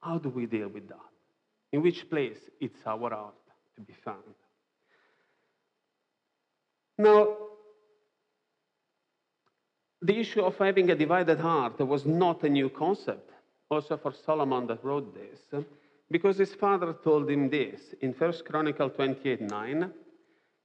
how 0.00 0.18
do 0.18 0.28
we 0.28 0.46
deal 0.46 0.68
with 0.68 0.88
that? 0.88 1.11
In 1.72 1.82
which 1.82 2.08
place 2.08 2.38
it's 2.60 2.80
our 2.86 3.10
heart? 3.10 3.34
to 3.74 3.80
be 3.80 3.92
found. 3.92 4.34
Now, 6.98 7.36
the 10.00 10.18
issue 10.18 10.42
of 10.42 10.58
having 10.58 10.90
a 10.90 10.94
divided 10.94 11.38
heart 11.38 11.78
was 11.80 12.04
not 12.04 12.42
a 12.42 12.48
new 12.48 12.68
concept, 12.68 13.30
also 13.70 13.96
for 13.96 14.12
Solomon 14.12 14.66
that 14.66 14.84
wrote 14.84 15.14
this, 15.14 15.64
because 16.10 16.36
his 16.36 16.54
father 16.54 16.94
told 17.04 17.30
him 17.30 17.48
this. 17.48 17.94
In 18.00 18.12
1 18.12 18.32
Chronicle 18.44 18.90
28 18.90 19.40
9, 19.40 19.90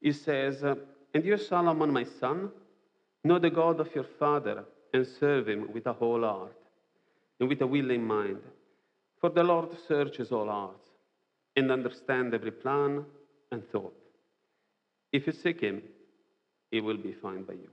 he 0.01 0.11
says, 0.11 0.63
And 0.63 1.23
you, 1.23 1.37
Solomon, 1.37 1.93
my 1.93 2.03
son, 2.03 2.51
know 3.23 3.39
the 3.39 3.49
God 3.49 3.79
of 3.79 3.93
your 3.95 4.03
father 4.19 4.65
and 4.93 5.05
serve 5.07 5.47
him 5.47 5.71
with 5.71 5.85
a 5.85 5.93
whole 5.93 6.21
heart 6.21 6.57
and 7.39 7.47
with 7.47 7.61
a 7.61 7.67
willing 7.67 8.05
mind. 8.05 8.39
For 9.19 9.29
the 9.29 9.43
Lord 9.43 9.69
searches 9.87 10.31
all 10.31 10.47
hearts 10.47 10.86
and 11.57 11.71
understand 11.71 12.33
every 12.33 12.51
plan 12.51 13.03
and 13.51 13.67
thought. 13.71 13.95
If 15.11 15.25
you 15.27 15.33
seek 15.33 15.59
him, 15.59 15.81
he 16.71 16.79
will 16.81 16.97
be 16.97 17.13
found 17.13 17.47
by 17.47 17.53
you. 17.53 17.69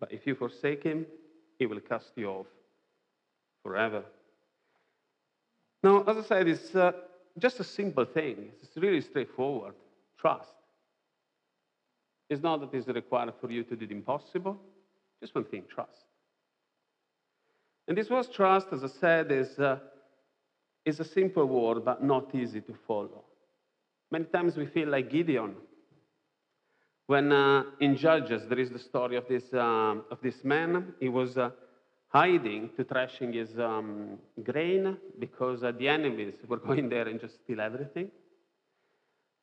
But 0.00 0.12
if 0.12 0.26
you 0.26 0.34
forsake 0.34 0.82
him, 0.82 1.06
he 1.58 1.66
will 1.66 1.80
cast 1.80 2.12
you 2.16 2.28
off 2.28 2.46
forever. 3.62 4.04
Now, 5.82 6.02
as 6.04 6.16
I 6.16 6.22
said, 6.22 6.48
it's 6.48 6.74
uh, 6.74 6.92
just 7.38 7.60
a 7.60 7.64
simple 7.64 8.04
thing. 8.04 8.50
It's 8.62 8.76
really 8.76 9.00
straightforward. 9.00 9.74
Trust. 10.18 10.48
It's 12.30 12.42
not 12.42 12.60
that 12.60 12.76
it's 12.76 12.88
required 12.88 13.34
for 13.40 13.50
you 13.50 13.64
to 13.64 13.76
do 13.76 13.86
the 13.86 13.94
impossible. 13.94 14.56
Just 15.20 15.34
one 15.34 15.44
thing 15.44 15.64
trust. 15.68 16.04
And 17.86 17.96
this 17.96 18.08
word 18.10 18.26
trust, 18.32 18.68
as 18.72 18.84
I 18.84 18.88
said, 18.88 19.32
is, 19.32 19.58
uh, 19.58 19.78
is 20.88 21.00
a 21.00 21.04
simple 21.04 21.46
word, 21.46 21.84
but 21.84 22.02
not 22.02 22.34
easy 22.34 22.60
to 22.62 22.74
follow. 22.86 23.24
Many 24.10 24.24
times 24.24 24.56
we 24.56 24.66
feel 24.66 24.88
like 24.88 25.10
Gideon. 25.10 25.54
When 27.06 27.32
uh, 27.32 27.64
in 27.80 27.96
Judges, 27.96 28.42
there 28.48 28.58
is 28.58 28.70
the 28.70 28.78
story 28.78 29.16
of 29.16 29.28
this, 29.28 29.44
um, 29.54 30.04
of 30.10 30.18
this 30.22 30.44
man. 30.44 30.94
He 31.00 31.08
was 31.08 31.36
uh, 31.38 31.50
hiding 32.08 32.70
to 32.76 32.84
threshing 32.84 33.32
his 33.32 33.58
um, 33.58 34.18
grain 34.42 34.96
because 35.18 35.62
uh, 35.62 35.72
the 35.72 35.88
enemies 35.88 36.34
were 36.46 36.56
going 36.68 36.88
there 36.88 37.08
and 37.08 37.20
just 37.20 37.36
steal 37.44 37.60
everything. 37.60 38.10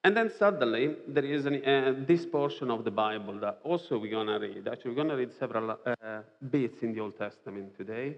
And 0.04 0.16
then 0.16 0.32
suddenly, 0.38 0.96
there 1.08 1.26
is 1.26 1.48
an, 1.48 1.66
uh, 1.66 1.94
this 2.08 2.28
portion 2.28 2.70
of 2.70 2.84
the 2.84 2.92
Bible 2.92 3.40
that 3.40 3.60
also 3.64 3.98
we're 3.98 4.12
going 4.12 4.28
to 4.28 4.38
read. 4.38 4.68
Actually, 4.68 4.92
we're 4.92 5.04
going 5.04 5.10
to 5.10 5.16
read 5.16 5.32
several 5.40 5.72
uh, 5.72 6.22
bits 6.52 6.84
in 6.84 6.94
the 6.94 7.00
Old 7.00 7.18
Testament 7.18 7.76
today, 7.76 8.16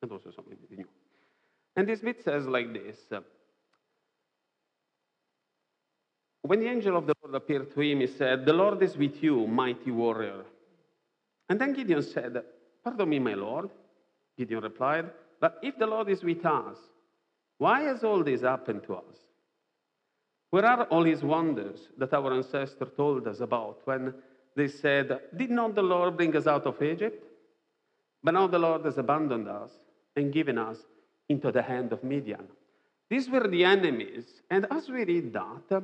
and 0.00 0.10
also 0.10 0.30
some 0.34 0.46
in 0.50 0.56
the 0.70 0.76
New. 0.76 0.99
And 1.80 1.88
this 1.88 2.00
bit 2.00 2.22
says 2.22 2.46
like 2.46 2.74
this 2.74 2.98
When 6.42 6.60
the 6.60 6.68
angel 6.68 6.94
of 6.94 7.06
the 7.06 7.14
Lord 7.22 7.34
appeared 7.34 7.72
to 7.72 7.80
him, 7.80 8.00
he 8.00 8.06
said, 8.06 8.44
The 8.44 8.52
Lord 8.52 8.82
is 8.82 8.98
with 8.98 9.22
you, 9.22 9.46
mighty 9.46 9.90
warrior. 9.90 10.44
And 11.48 11.58
then 11.58 11.72
Gideon 11.72 12.02
said, 12.02 12.42
Pardon 12.84 13.08
me, 13.08 13.18
my 13.18 13.32
Lord. 13.32 13.70
Gideon 14.36 14.62
replied, 14.62 15.08
But 15.40 15.58
if 15.62 15.78
the 15.78 15.86
Lord 15.86 16.10
is 16.10 16.22
with 16.22 16.44
us, 16.44 16.76
why 17.56 17.80
has 17.84 18.04
all 18.04 18.22
this 18.22 18.42
happened 18.42 18.82
to 18.82 18.96
us? 18.96 19.16
Where 20.50 20.66
are 20.66 20.84
all 20.84 21.04
his 21.04 21.22
wonders 21.22 21.88
that 21.96 22.12
our 22.12 22.34
ancestors 22.34 22.90
told 22.94 23.26
us 23.26 23.40
about 23.40 23.80
when 23.86 24.12
they 24.54 24.68
said, 24.68 25.18
Did 25.34 25.50
not 25.50 25.74
the 25.74 25.82
Lord 25.82 26.18
bring 26.18 26.36
us 26.36 26.46
out 26.46 26.66
of 26.66 26.82
Egypt? 26.82 27.24
But 28.22 28.34
now 28.34 28.48
the 28.48 28.58
Lord 28.58 28.84
has 28.84 28.98
abandoned 28.98 29.48
us 29.48 29.70
and 30.14 30.30
given 30.30 30.58
us 30.58 30.76
into 31.30 31.52
the 31.52 31.62
hand 31.62 31.92
of 31.92 32.02
Midian. 32.02 32.46
These 33.08 33.30
were 33.30 33.46
the 33.46 33.64
enemies. 33.64 34.26
And 34.50 34.66
as 34.70 34.88
we 34.88 35.04
read 35.04 35.32
that, 35.32 35.82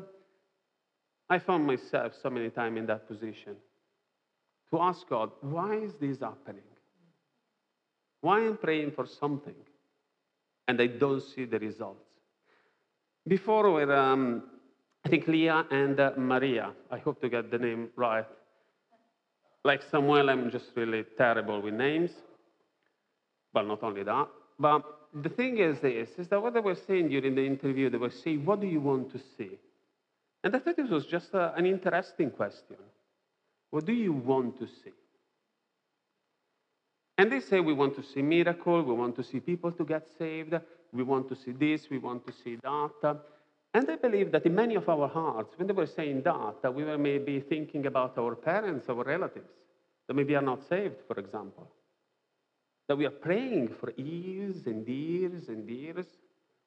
I 1.30 1.38
found 1.38 1.66
myself 1.66 2.12
so 2.20 2.28
many 2.30 2.50
times 2.50 2.78
in 2.78 2.86
that 2.86 3.06
position 3.08 3.54
to 4.70 4.80
ask 4.80 5.08
God, 5.08 5.30
why 5.40 5.76
is 5.76 5.94
this 6.00 6.18
happening? 6.20 6.70
Why 8.20 8.40
am 8.40 8.54
I 8.54 8.56
praying 8.56 8.90
for 8.90 9.06
something 9.06 9.54
and 10.66 10.80
I 10.80 10.88
don't 10.88 11.22
see 11.22 11.44
the 11.44 11.60
results? 11.60 12.10
Before, 13.26 13.70
were, 13.70 13.94
um, 13.94 14.42
I 15.04 15.08
think 15.08 15.28
Leah 15.28 15.64
and 15.70 15.98
uh, 15.98 16.10
Maria, 16.16 16.72
I 16.90 16.98
hope 16.98 17.20
to 17.20 17.28
get 17.28 17.52
the 17.52 17.58
name 17.58 17.90
right. 17.94 18.26
Like 19.64 19.82
Samuel, 19.90 20.28
I'm 20.28 20.50
just 20.50 20.70
really 20.74 21.04
terrible 21.16 21.60
with 21.62 21.74
names. 21.74 22.10
But 23.52 23.66
not 23.66 23.82
only 23.84 24.02
that. 24.02 24.28
But 24.58 24.82
the 25.14 25.28
thing 25.28 25.58
is 25.58 25.80
this, 25.80 26.10
is 26.18 26.28
that 26.28 26.42
what 26.42 26.54
they 26.54 26.60
were 26.60 26.74
saying 26.74 27.08
during 27.08 27.34
the 27.34 27.44
interview, 27.44 27.90
they 27.90 27.98
were 27.98 28.10
saying, 28.10 28.44
what 28.44 28.60
do 28.60 28.66
you 28.66 28.80
want 28.80 29.10
to 29.12 29.20
see? 29.36 29.58
And 30.44 30.54
I 30.54 30.58
thought 30.58 30.78
it 30.78 30.90
was 30.90 31.06
just 31.06 31.34
a, 31.34 31.54
an 31.54 31.66
interesting 31.66 32.30
question. 32.30 32.76
What 33.70 33.84
do 33.84 33.92
you 33.92 34.12
want 34.12 34.58
to 34.58 34.66
see? 34.66 34.92
And 37.18 37.32
they 37.32 37.40
say 37.40 37.60
we 37.60 37.72
want 37.72 37.96
to 37.96 38.02
see 38.02 38.22
miracle, 38.22 38.82
we 38.82 38.94
want 38.94 39.16
to 39.16 39.24
see 39.24 39.40
people 39.40 39.72
to 39.72 39.84
get 39.84 40.06
saved, 40.18 40.54
we 40.92 41.02
want 41.02 41.28
to 41.30 41.36
see 41.36 41.52
this, 41.52 41.88
we 41.90 41.98
want 41.98 42.26
to 42.26 42.32
see 42.44 42.56
that. 42.62 43.20
And 43.72 43.90
I 43.90 43.96
believe 43.96 44.32
that 44.32 44.46
in 44.46 44.54
many 44.54 44.74
of 44.74 44.88
our 44.88 45.08
hearts, 45.08 45.54
when 45.56 45.66
they 45.66 45.74
were 45.74 45.86
saying 45.86 46.22
that, 46.22 46.62
that 46.62 46.74
we 46.74 46.84
were 46.84 46.98
maybe 46.98 47.40
thinking 47.40 47.86
about 47.86 48.16
our 48.18 48.34
parents, 48.34 48.88
our 48.88 49.02
relatives, 49.04 49.50
that 50.06 50.14
maybe 50.14 50.36
are 50.36 50.42
not 50.42 50.66
saved, 50.68 50.96
for 51.06 51.18
example. 51.18 51.68
That 52.88 52.96
we 52.96 53.06
are 53.06 53.10
praying 53.10 53.74
for 53.80 53.92
years 53.96 54.66
and 54.66 54.86
years 54.86 55.48
and 55.48 55.68
years, 55.68 56.06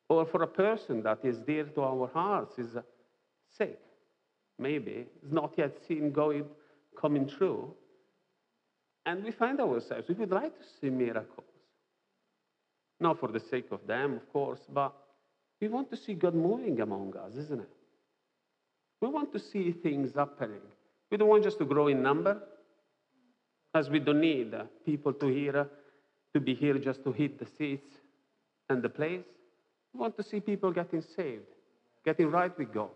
or 0.10 0.26
for 0.26 0.44
a 0.44 0.48
person 0.48 1.02
that 1.04 1.20
is 1.24 1.38
dear 1.40 1.66
to 1.66 1.82
our 1.82 2.10
hearts, 2.14 2.58
is 2.58 2.76
uh, 2.76 2.82
sick, 3.58 3.80
maybe, 4.58 5.06
is 5.24 5.32
not 5.32 5.54
yet 5.58 5.78
seen 5.88 6.12
going, 6.12 6.46
coming 7.00 7.28
true. 7.28 7.74
And 9.06 9.24
we 9.24 9.32
find 9.32 9.60
ourselves, 9.62 10.08
we 10.10 10.16
would 10.16 10.32
like 10.32 10.58
to 10.58 10.66
see 10.80 10.90
miracles. 10.90 11.46
Not 13.00 13.20
for 13.20 13.30
the 13.30 13.40
sake 13.40 13.68
of 13.72 13.88
them, 13.88 14.14
of 14.16 14.32
course, 14.34 14.60
but 14.68 14.94
we 15.62 15.68
want 15.68 15.90
to 15.92 15.98
see 15.98 16.14
God 16.14 16.36
moving 16.36 16.82
among 16.82 17.16
us, 17.16 17.36
isn't 17.36 17.62
it? 17.62 17.70
We 19.02 19.08
want 19.08 19.32
to 19.34 19.40
see 19.40 19.72
things 19.72 20.14
happening. 20.16 20.62
We 21.10 21.18
don't 21.18 21.30
want 21.30 21.44
just 21.44 21.58
to 21.60 21.66
grow 21.66 21.88
in 21.88 22.04
number, 22.04 22.42
as 23.74 23.90
we 23.90 24.00
don't 24.00 24.20
need 24.20 24.54
uh, 24.54 24.64
people 24.86 25.14
to 25.14 25.28
hear, 25.28 25.58
uh, 25.58 25.66
to 26.34 26.40
be 26.40 26.54
here 26.54 26.78
just 26.78 27.04
to 27.04 27.12
hit 27.12 27.40
the 27.40 27.46
seats 27.58 27.88
and 28.70 28.82
the 28.82 28.90
place. 28.90 29.26
We 29.94 30.00
want 30.00 30.16
to 30.18 30.24
see 30.24 30.40
people 30.40 30.72
getting 30.72 31.02
saved, 31.02 31.48
getting 32.06 32.30
right 32.30 32.56
with 32.58 32.74
God, 32.74 32.92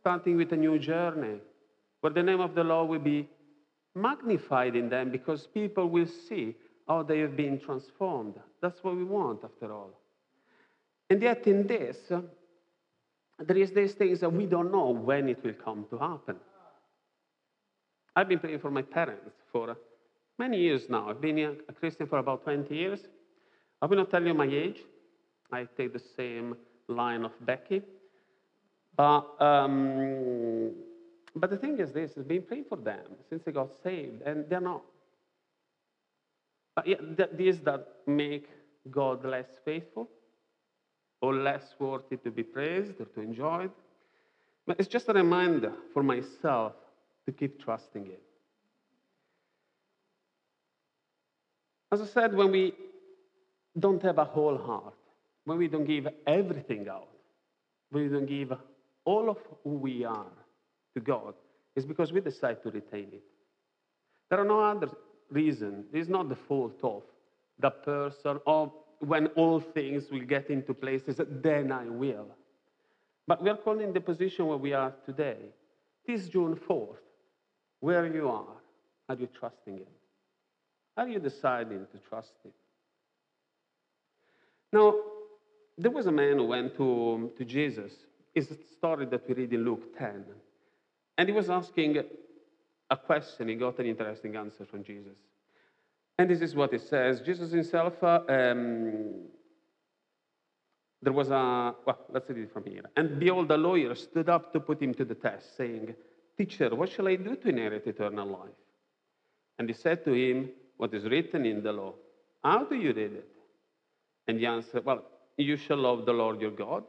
starting 0.00 0.36
with 0.36 0.52
a 0.52 0.56
new 0.56 0.78
journey, 0.78 1.38
where 2.00 2.12
the 2.12 2.22
name 2.22 2.40
of 2.40 2.54
the 2.54 2.64
Lord 2.64 2.88
will 2.88 2.98
be 2.98 3.28
magnified 3.94 4.74
in 4.74 4.88
them 4.88 5.10
because 5.10 5.46
people 5.46 5.88
will 5.88 6.08
see 6.28 6.54
how 6.88 7.02
they 7.02 7.20
have 7.20 7.36
been 7.36 7.58
transformed. 7.60 8.34
That's 8.60 8.82
what 8.82 8.96
we 8.96 9.04
want, 9.04 9.44
after 9.44 9.72
all. 9.72 9.90
And 11.10 11.20
yet, 11.20 11.46
in 11.46 11.66
this, 11.66 11.96
there 13.38 13.56
is 13.56 13.72
these 13.72 13.92
things 13.92 14.20
that 14.20 14.32
we 14.32 14.46
don't 14.46 14.72
know 14.72 14.88
when 14.90 15.28
it 15.28 15.44
will 15.44 15.52
come 15.52 15.86
to 15.90 15.98
happen. 15.98 16.36
I've 18.16 18.28
been 18.28 18.38
praying 18.38 18.60
for 18.60 18.70
my 18.70 18.82
parents 18.82 19.36
for 19.52 19.76
many 20.38 20.58
years 20.58 20.88
now. 20.88 21.08
I've 21.08 21.20
been 21.20 21.38
a 21.38 21.72
Christian 21.72 22.06
for 22.06 22.18
about 22.18 22.44
20 22.44 22.74
years. 22.74 23.00
I 23.80 23.86
will 23.86 23.96
not 23.96 24.10
tell 24.10 24.24
you 24.24 24.34
my 24.34 24.46
age. 24.46 24.80
I 25.50 25.66
take 25.76 25.92
the 25.92 26.02
same 26.16 26.56
line 26.88 27.24
of 27.24 27.32
Becky. 27.44 27.82
But, 28.96 29.24
um, 29.40 30.72
but 31.34 31.50
the 31.50 31.56
thing 31.56 31.78
is 31.78 31.92
this, 31.92 32.12
I've 32.18 32.28
been 32.28 32.42
praying 32.42 32.66
for 32.68 32.76
them 32.76 33.06
since 33.28 33.42
they 33.44 33.52
got 33.52 33.70
saved, 33.82 34.22
and 34.22 34.48
they're 34.48 34.60
not. 34.60 34.82
But 36.74 36.86
yeah, 36.86 36.96
this 37.32 37.58
that 37.58 37.86
make 38.06 38.48
God 38.90 39.24
less 39.24 39.46
faithful 39.64 40.08
or 41.20 41.34
less 41.34 41.74
worthy 41.78 42.16
to 42.16 42.30
be 42.30 42.42
praised 42.42 43.00
or 43.00 43.04
to 43.04 43.20
enjoyed. 43.20 43.70
But 44.66 44.78
it's 44.78 44.88
just 44.88 45.08
a 45.08 45.12
reminder 45.12 45.72
for 45.92 46.02
myself 46.02 46.72
to 47.26 47.32
keep 47.32 47.62
trusting 47.62 48.06
Him. 48.06 48.20
As 51.92 52.00
I 52.00 52.06
said, 52.06 52.34
when 52.34 52.50
we 52.50 52.72
don't 53.78 54.02
have 54.02 54.16
a 54.16 54.24
whole 54.24 54.56
heart, 54.56 54.94
when 55.44 55.58
we 55.58 55.68
don't 55.68 55.84
give 55.84 56.08
everything 56.26 56.88
out, 56.88 57.08
when 57.90 58.04
we 58.04 58.08
don't 58.08 58.26
give 58.26 58.54
all 59.04 59.28
of 59.28 59.36
who 59.62 59.70
we 59.70 60.02
are 60.02 60.32
to 60.94 61.00
God, 61.00 61.34
it's 61.76 61.84
because 61.84 62.10
we 62.10 62.22
decide 62.22 62.62
to 62.62 62.70
retain 62.70 63.08
it. 63.12 63.22
There 64.30 64.40
are 64.40 64.44
no 64.44 64.60
other 64.60 64.88
reason. 65.30 65.84
It's 65.92 66.08
not 66.08 66.30
the 66.30 66.36
fault 66.36 66.78
of 66.82 67.02
the 67.58 67.70
person 67.70 68.40
or 68.46 68.72
when 69.00 69.26
all 69.28 69.60
things 69.60 70.10
will 70.10 70.20
get 70.20 70.48
into 70.48 70.72
places, 70.72 71.20
then 71.28 71.72
I 71.72 71.84
will. 71.84 72.28
But 73.26 73.42
we 73.42 73.50
are 73.50 73.56
calling 73.56 73.92
the 73.92 74.00
position 74.00 74.46
where 74.46 74.56
we 74.56 74.72
are 74.72 74.94
today. 75.04 75.36
This 76.06 76.28
June 76.28 76.56
4th, 76.56 76.96
where 77.80 78.06
you 78.06 78.28
are, 78.28 78.56
are 79.08 79.14
you 79.14 79.28
trusting 79.38 79.78
Him? 79.78 79.86
Are 80.96 81.08
you 81.08 81.18
deciding 81.18 81.86
to 81.92 81.98
trust 82.08 82.32
Him? 82.44 82.52
Now, 84.72 84.94
there 85.78 85.90
was 85.90 86.06
a 86.06 86.12
man 86.12 86.38
who 86.38 86.46
went 86.46 86.76
to, 86.76 87.32
to 87.36 87.44
Jesus 87.44 87.92
It's 88.34 88.50
a 88.50 88.56
story 88.76 89.06
that 89.06 89.28
we 89.28 89.34
read 89.34 89.52
in 89.52 89.64
Luke 89.64 89.96
10. 89.98 90.24
And 91.18 91.28
he 91.28 91.34
was 91.34 91.50
asking 91.50 92.02
a 92.90 92.96
question, 92.96 93.48
he 93.48 93.54
got 93.54 93.78
an 93.78 93.86
interesting 93.86 94.36
answer 94.36 94.64
from 94.64 94.82
Jesus. 94.82 95.16
And 96.18 96.30
this 96.30 96.40
is 96.40 96.54
what 96.54 96.72
it 96.72 96.82
says 96.82 97.20
Jesus 97.20 97.52
himself, 97.52 98.02
uh, 98.02 98.20
um, 98.28 99.28
there 101.02 101.12
was 101.12 101.30
a, 101.30 101.74
well, 101.84 101.98
let's 102.10 102.28
read 102.28 102.44
it 102.44 102.52
from 102.52 102.64
here. 102.64 102.84
And 102.96 103.18
behold, 103.18 103.48
the 103.48 103.56
lawyer 103.56 103.94
stood 103.94 104.28
up 104.28 104.52
to 104.52 104.60
put 104.60 104.80
him 104.80 104.94
to 104.94 105.04
the 105.04 105.14
test, 105.14 105.56
saying, 105.56 105.94
Teacher, 106.38 106.74
what 106.74 106.90
shall 106.90 107.08
I 107.08 107.16
do 107.16 107.36
to 107.36 107.48
inherit 107.48 107.86
eternal 107.86 108.26
life? 108.26 108.60
And 109.58 109.68
he 109.68 109.74
said 109.74 110.04
to 110.04 110.12
him, 110.12 110.50
What 110.82 110.94
is 110.94 111.04
written 111.04 111.46
in 111.46 111.62
the 111.62 111.72
law? 111.72 111.94
How 112.42 112.64
do 112.64 112.74
you 112.74 112.92
read 112.92 113.12
it? 113.12 113.28
And 114.26 114.40
he 114.40 114.46
answered, 114.46 114.84
Well, 114.84 115.04
you 115.36 115.56
shall 115.56 115.76
love 115.76 116.06
the 116.06 116.12
Lord 116.12 116.40
your 116.40 116.50
God 116.50 116.82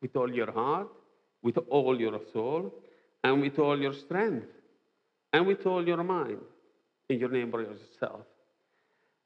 with 0.00 0.14
all 0.14 0.32
your 0.32 0.52
heart, 0.52 0.86
with 1.42 1.58
all 1.68 2.00
your 2.00 2.20
soul, 2.32 2.72
and 3.24 3.40
with 3.40 3.58
all 3.58 3.76
your 3.76 3.92
strength, 3.92 4.46
and 5.32 5.48
with 5.48 5.66
all 5.66 5.84
your 5.84 6.04
mind, 6.04 6.38
and 7.08 7.18
your 7.18 7.28
neighbor 7.28 7.62
yourself. 7.62 8.20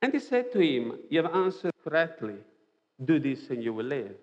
And 0.01 0.15
he 0.15 0.21
said 0.21 0.51
to 0.53 0.59
him, 0.59 0.99
You 1.11 1.23
have 1.23 1.35
answered 1.35 1.75
correctly. 1.87 2.37
Do 3.05 3.19
this 3.19 3.51
and 3.51 3.63
you 3.63 3.75
will 3.75 3.85
live. 3.85 4.17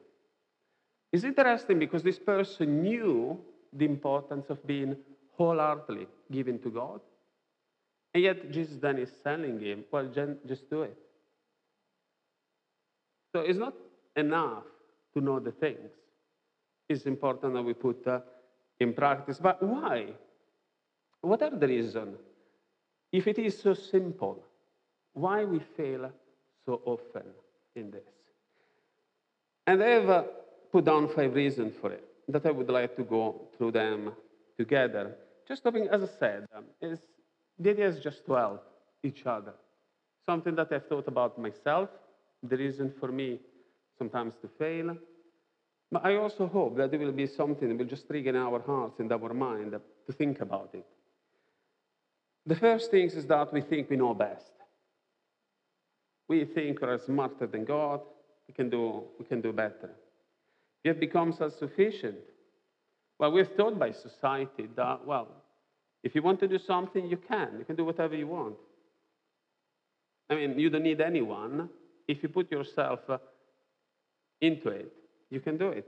It's 1.12 1.24
interesting 1.24 1.78
because 1.78 2.02
this 2.02 2.18
person 2.18 2.82
knew 2.82 3.40
the 3.72 3.86
importance 3.86 4.50
of 4.50 4.66
being 4.66 4.96
wholeheartedly 5.38 6.08
given 6.32 6.58
to 6.64 6.72
God. 6.72 7.02
And 8.14 8.24
yet 8.24 8.52
Jesus 8.52 8.78
then 8.78 8.98
is 8.98 9.12
telling 9.24 9.60
him, 9.60 9.86
Well, 9.92 10.08
just 10.48 10.70
do 10.70 10.84
it. 10.84 10.98
So 13.34 13.42
it's 13.42 13.60
not 13.60 13.74
enough 14.16 14.64
to 15.14 15.22
know 15.22 15.40
the 15.40 15.52
things. 15.52 15.90
It's 16.90 17.06
important 17.06 17.54
that 17.54 17.62
we 17.62 17.74
put 17.74 18.06
uh, 18.06 18.20
in 18.80 18.94
practice. 18.94 19.40
But 19.42 19.64
why? 19.64 20.08
What 21.22 21.42
are 21.42 21.56
the 21.56 21.68
reasons? 21.68 22.18
If 23.12 23.28
it 23.28 23.40
is 23.40 23.58
so 23.60 23.74
simple, 23.74 24.44
why 25.14 25.46
we 25.46 25.60
fail 25.60 26.12
so 26.66 26.82
often 26.86 27.24
in 27.76 27.92
this? 27.92 28.10
And 29.68 29.82
I 29.84 29.88
have 29.90 30.10
uh, 30.10 30.24
put 30.72 30.86
down 30.86 31.08
five 31.10 31.34
reasons 31.34 31.74
for 31.80 31.92
it 31.92 32.04
that 32.28 32.46
I 32.46 32.52
would 32.52 32.70
like 32.70 32.96
to 32.96 33.04
go 33.04 33.48
through 33.58 33.72
them 33.72 34.14
together. 34.58 35.16
Just 35.48 35.64
hoping, 35.64 35.88
as 35.90 36.04
I 36.04 36.08
said, 36.20 36.46
um, 36.56 36.66
is 36.82 37.00
the 37.62 37.70
idea 37.70 37.88
is 37.88 38.00
just 38.00 38.26
to 38.26 38.34
help 38.34 38.64
each 39.04 39.26
other. 39.26 39.54
Something 40.26 40.56
that 40.56 40.72
I've 40.72 40.88
thought 40.88 41.08
about 41.08 41.38
myself, 41.38 41.90
the 42.44 42.58
reason 42.58 42.92
for 43.00 43.12
me 43.12 43.40
sometimes 43.98 44.34
to 44.42 44.48
fail. 44.48 44.98
But 45.92 46.06
I 46.06 46.16
also 46.16 46.48
hope 46.48 46.78
that 46.78 46.90
there 46.90 47.00
will 47.00 47.12
be 47.12 47.28
something 47.28 47.68
that 47.70 47.78
will 47.78 47.86
just 47.86 48.08
trigger 48.08 48.30
in 48.30 48.36
our 48.36 48.62
hearts 48.62 49.00
and 49.00 49.12
our 49.12 49.34
mind 49.34 49.72
to 49.72 50.14
think 50.14 50.40
about 50.42 50.70
it. 50.74 50.86
The 52.46 52.56
first 52.56 52.90
thing 52.90 53.06
is 53.06 53.26
that 53.28 53.54
we 53.54 53.62
think 53.62 53.90
we 53.90 53.98
know 53.98 54.14
best. 54.14 54.54
We 56.28 56.46
think 56.46 56.82
we're 56.82 56.98
smarter 56.98 57.46
than 57.46 57.66
God, 57.66 58.02
we 58.48 58.54
can 58.54 58.70
do, 58.70 59.04
we 59.20 59.26
can 59.26 59.42
do 59.42 59.52
better. 59.52 59.92
We 60.84 60.88
have 60.88 61.00
become 61.00 61.34
self 61.34 61.54
sufficient. 61.58 62.16
Well, 63.20 63.32
we're 63.34 63.46
taught 63.46 63.78
by 63.78 63.92
society 63.92 64.68
that, 64.76 65.06
well, 65.06 65.28
if 66.04 66.16
you 66.16 66.22
want 66.22 66.40
to 66.40 66.48
do 66.48 66.58
something, 66.58 67.08
you 67.08 67.18
can. 67.18 67.56
You 67.60 67.66
can 67.66 67.76
do 67.76 67.86
whatever 67.86 68.16
you 68.16 68.28
want. 68.28 68.56
I 70.30 70.36
mean, 70.36 70.58
you 70.58 70.70
don't 70.70 70.84
need 70.84 71.02
anyone. 71.02 71.70
If 72.08 72.24
you 72.24 72.30
put 72.30 72.52
yourself 72.52 73.02
uh, 73.10 73.18
into 74.40 74.70
it, 74.70 74.92
you 75.30 75.40
can 75.40 75.58
do 75.58 75.70
it. 75.70 75.88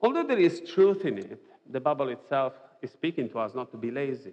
Although 0.00 0.26
there 0.26 0.38
is 0.38 0.62
truth 0.72 1.04
in 1.04 1.18
it, 1.18 1.42
the 1.70 1.80
Bible 1.80 2.08
itself 2.08 2.54
is 2.82 2.90
speaking 2.90 3.28
to 3.30 3.38
us 3.38 3.54
not 3.54 3.70
to 3.72 3.76
be 3.76 3.90
lazy. 3.90 4.32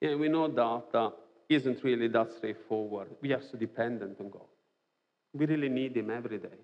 Yeah, 0.00 0.14
we 0.16 0.28
know 0.28 0.48
that 0.48 0.98
uh, 0.98 1.10
isn't 1.48 1.82
really 1.84 2.08
that 2.08 2.32
straightforward. 2.32 3.08
We 3.20 3.32
are 3.32 3.42
so 3.42 3.56
dependent 3.58 4.20
on 4.20 4.30
God. 4.30 4.48
We 5.32 5.46
really 5.46 5.68
need 5.68 5.96
Him 5.96 6.10
every 6.10 6.38
day. 6.38 6.58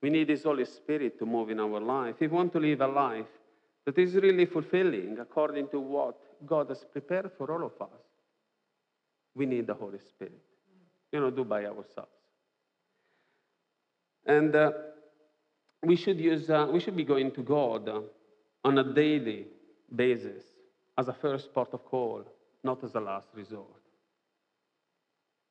We 0.00 0.10
need 0.10 0.28
His 0.28 0.42
Holy 0.44 0.64
Spirit 0.64 1.18
to 1.18 1.26
move 1.26 1.50
in 1.50 1.60
our 1.60 1.80
life. 1.80 2.16
If 2.20 2.30
we 2.30 2.36
want 2.36 2.52
to 2.52 2.60
live 2.60 2.80
a 2.80 2.86
life 2.86 3.26
that 3.84 3.98
is 3.98 4.14
really 4.14 4.46
fulfilling 4.46 5.18
according 5.20 5.68
to 5.68 5.80
what 5.80 6.16
God 6.46 6.68
has 6.68 6.84
prepared 6.84 7.30
for 7.36 7.50
all 7.52 7.66
of 7.66 7.80
us, 7.80 8.00
we 9.34 9.46
need 9.46 9.66
the 9.66 9.74
Holy 9.74 9.98
Spirit. 9.98 10.40
You 11.10 11.20
don't 11.20 11.36
do 11.36 11.44
by 11.44 11.64
ourselves. 11.64 12.10
And 14.26 14.54
uh, 14.54 14.72
we 15.82 15.96
should 15.96 16.18
use, 16.18 16.48
uh, 16.48 16.68
we 16.70 16.80
should 16.80 16.96
be 16.96 17.04
going 17.04 17.32
to 17.32 17.42
God 17.42 17.88
uh, 17.88 18.00
on 18.64 18.78
a 18.78 18.94
daily 18.94 19.46
basis 19.94 20.44
as 20.96 21.08
a 21.08 21.12
first 21.12 21.52
port 21.52 21.70
of 21.72 21.84
call, 21.84 22.24
not 22.62 22.82
as 22.84 22.94
a 22.94 23.00
last 23.00 23.28
resort. 23.34 23.66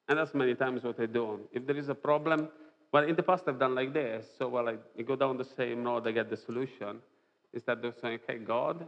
And 0.08 0.18
that's 0.18 0.34
many 0.34 0.56
times 0.56 0.84
what 0.84 1.00
I 1.00 1.06
do. 1.06 1.40
If 1.52 1.66
there 1.68 1.78
is 1.78 1.90
a 1.90 1.96
problem, 1.96 2.50
well, 2.92 3.04
in 3.04 3.16
the 3.16 3.24
past 3.24 3.44
I've 3.48 3.60
done 3.60 3.76
like 3.76 3.94
this. 3.94 4.26
So, 4.38 4.48
well, 4.48 4.70
I, 4.70 4.76
I 4.98 5.02
go 5.04 5.16
down 5.16 5.38
the 5.38 5.46
same 5.46 5.84
road, 5.84 6.08
I 6.08 6.12
get 6.12 6.30
the 6.30 6.38
solution. 6.38 7.02
Instead 7.54 7.84
of 7.84 7.96
saying, 8.02 8.20
okay, 8.24 8.40
God, 8.40 8.88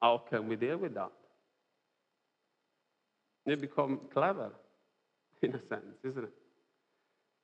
how 0.00 0.22
can 0.30 0.48
we 0.48 0.56
deal 0.56 0.78
with 0.78 0.94
that? 0.94 1.12
You 3.46 3.56
become 3.56 4.00
clever, 4.12 4.50
in 5.42 5.54
a 5.54 5.58
sense, 5.68 5.98
isn't 6.04 6.24
it? 6.24 6.32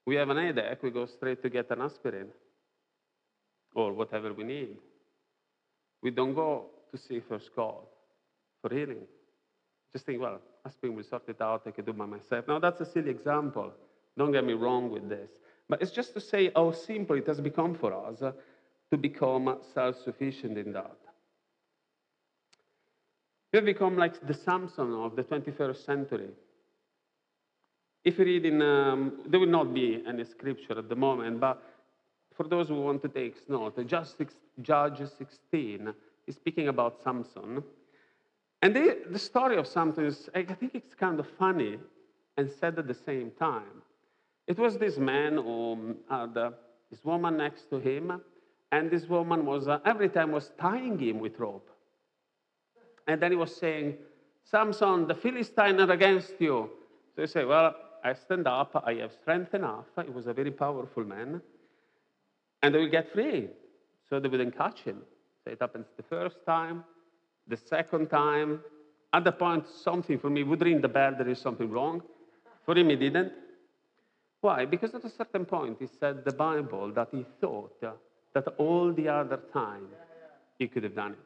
We 0.06 0.14
have 0.16 0.30
an 0.30 0.36
headache, 0.36 0.82
we 0.82 0.90
go 0.90 1.06
straight 1.06 1.42
to 1.42 1.50
get 1.50 1.70
an 1.70 1.80
aspirin 1.80 2.28
or 3.74 3.92
whatever 3.92 4.32
we 4.32 4.44
need. 4.44 4.76
We 6.02 6.10
don't 6.10 6.34
go 6.34 6.66
to 6.90 6.98
see 6.98 7.20
first 7.20 7.50
God 7.56 7.82
for 8.62 8.72
healing. 8.72 9.02
Just 9.92 10.06
think, 10.06 10.20
well, 10.20 10.40
aspirin 10.64 10.94
will 10.94 11.04
sort 11.04 11.28
it 11.28 11.40
out, 11.40 11.62
I 11.66 11.70
can 11.70 11.84
do 11.84 11.92
by 11.92 12.06
myself. 12.06 12.46
Now, 12.46 12.58
that's 12.58 12.80
a 12.80 12.86
silly 12.86 13.10
example. 13.10 13.72
Don't 14.16 14.32
get 14.32 14.44
me 14.44 14.52
wrong 14.52 14.90
with 14.90 15.08
this. 15.08 15.30
But 15.68 15.82
it's 15.82 15.90
just 15.90 16.14
to 16.14 16.20
say 16.20 16.52
how 16.54 16.72
simple 16.72 17.16
it 17.16 17.26
has 17.26 17.40
become 17.40 17.74
for 17.74 17.92
us 17.92 18.22
to 18.90 18.96
become 18.96 19.58
self 19.74 19.96
sufficient 20.02 20.58
in 20.58 20.72
that. 20.72 20.96
We 23.52 23.58
have 23.58 23.66
become 23.66 23.96
like 23.96 24.26
the 24.26 24.34
Samson 24.34 24.92
of 24.94 25.16
the 25.16 25.22
21st 25.22 25.84
century. 25.84 26.28
If 28.04 28.18
you 28.18 28.24
read 28.24 28.46
in, 28.46 28.62
um, 28.62 29.20
there 29.26 29.40
will 29.40 29.48
not 29.48 29.74
be 29.74 30.02
any 30.06 30.24
scripture 30.24 30.78
at 30.78 30.88
the 30.88 30.94
moment, 30.94 31.40
but 31.40 31.62
for 32.36 32.46
those 32.46 32.68
who 32.68 32.80
want 32.80 33.02
to 33.02 33.08
take 33.08 33.48
note, 33.48 33.78
Judge 33.86 34.08
16 35.18 35.94
is 36.26 36.34
speaking 36.34 36.68
about 36.68 37.02
Samson. 37.02 37.62
And 38.62 38.76
they, 38.76 38.96
the 39.10 39.18
story 39.18 39.56
of 39.56 39.66
Samson 39.66 40.06
is, 40.06 40.28
I 40.34 40.42
think 40.42 40.74
it's 40.74 40.94
kind 40.94 41.18
of 41.18 41.26
funny 41.38 41.78
and 42.36 42.50
sad 42.50 42.78
at 42.78 42.86
the 42.86 42.94
same 42.94 43.30
time. 43.38 43.82
It 44.46 44.58
was 44.58 44.76
this 44.76 44.98
man 44.98 45.34
who 45.34 45.96
had 46.08 46.36
uh, 46.36 46.50
this 46.90 47.04
woman 47.04 47.36
next 47.36 47.68
to 47.70 47.78
him, 47.78 48.20
and 48.72 48.90
this 48.90 49.06
woman 49.08 49.46
was 49.46 49.68
uh, 49.68 49.78
every 49.84 50.08
time 50.08 50.32
was 50.32 50.52
tying 50.58 50.98
him 50.98 51.20
with 51.20 51.38
rope. 51.38 51.70
And 53.06 53.20
then 53.20 53.30
he 53.30 53.36
was 53.36 53.54
saying, 53.54 53.96
Samson, 54.42 55.06
the 55.06 55.14
Philistine 55.14 55.80
are 55.80 55.90
against 55.90 56.34
you. 56.40 56.70
So 57.14 57.22
he 57.22 57.26
say, 57.28 57.44
Well, 57.44 57.74
I 58.02 58.14
stand 58.14 58.46
up, 58.46 58.82
I 58.86 58.94
have 58.94 59.12
strength 59.12 59.54
enough. 59.54 59.86
He 60.04 60.10
was 60.10 60.26
a 60.26 60.32
very 60.32 60.50
powerful 60.50 61.04
man. 61.04 61.40
And 62.62 62.74
they 62.74 62.78
will 62.78 62.90
get 62.90 63.12
free. 63.12 63.48
So 64.08 64.20
they 64.20 64.28
wouldn't 64.28 64.56
catch 64.56 64.80
him. 64.80 65.02
So 65.44 65.50
it 65.50 65.58
happens 65.60 65.86
the 65.96 66.02
first 66.02 66.38
time, 66.46 66.84
the 67.46 67.56
second 67.56 68.08
time. 68.08 68.60
At 69.12 69.24
the 69.24 69.32
point, 69.32 69.66
something 69.68 70.18
for 70.18 70.30
me 70.30 70.42
would 70.42 70.62
ring 70.62 70.80
the 70.80 70.88
bell, 70.88 71.14
there 71.16 71.28
is 71.28 71.40
something 71.40 71.70
wrong. 71.70 72.02
For 72.64 72.76
him, 72.76 72.90
he 72.90 72.96
didn't. 72.96 73.32
Why? 74.40 74.64
Because 74.64 74.94
at 74.94 75.04
a 75.04 75.10
certain 75.10 75.44
point, 75.44 75.78
he 75.80 75.86
said 75.86 76.24
the 76.24 76.32
Bible 76.32 76.92
that 76.92 77.08
he 77.12 77.24
thought 77.40 77.80
that 78.36 78.48
all 78.58 78.92
the 78.92 79.08
other 79.08 79.40
time 79.50 79.86
he 80.58 80.68
could 80.68 80.84
have 80.84 80.94
done 80.94 81.12
it. 81.12 81.18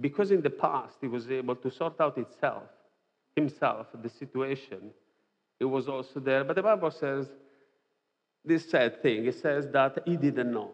Because 0.00 0.30
in 0.30 0.40
the 0.40 0.50
past 0.50 0.98
he 1.00 1.08
was 1.08 1.28
able 1.30 1.56
to 1.56 1.70
sort 1.70 2.00
out 2.00 2.16
itself, 2.16 2.68
himself, 3.34 3.88
the 4.00 4.08
situation, 4.08 4.92
it 5.58 5.64
was 5.64 5.88
also 5.88 6.20
there. 6.20 6.44
But 6.44 6.54
the 6.54 6.62
Bible 6.62 6.92
says 6.92 7.26
this 8.44 8.70
sad 8.70 9.02
thing. 9.02 9.26
It 9.26 9.34
says 9.34 9.66
that 9.72 9.98
he 10.06 10.16
didn't 10.16 10.52
know 10.52 10.70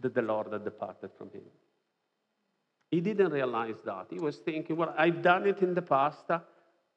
that 0.00 0.14
the 0.14 0.22
Lord 0.22 0.52
had 0.52 0.64
departed 0.64 1.10
from 1.16 1.30
him. 1.30 1.46
He 2.90 3.00
didn't 3.00 3.32
realize 3.32 3.76
that. 3.86 4.08
He 4.10 4.20
was 4.20 4.36
thinking, 4.36 4.76
well, 4.76 4.94
I've 4.98 5.22
done 5.22 5.46
it 5.46 5.62
in 5.62 5.72
the 5.74 5.82
past, 5.82 6.30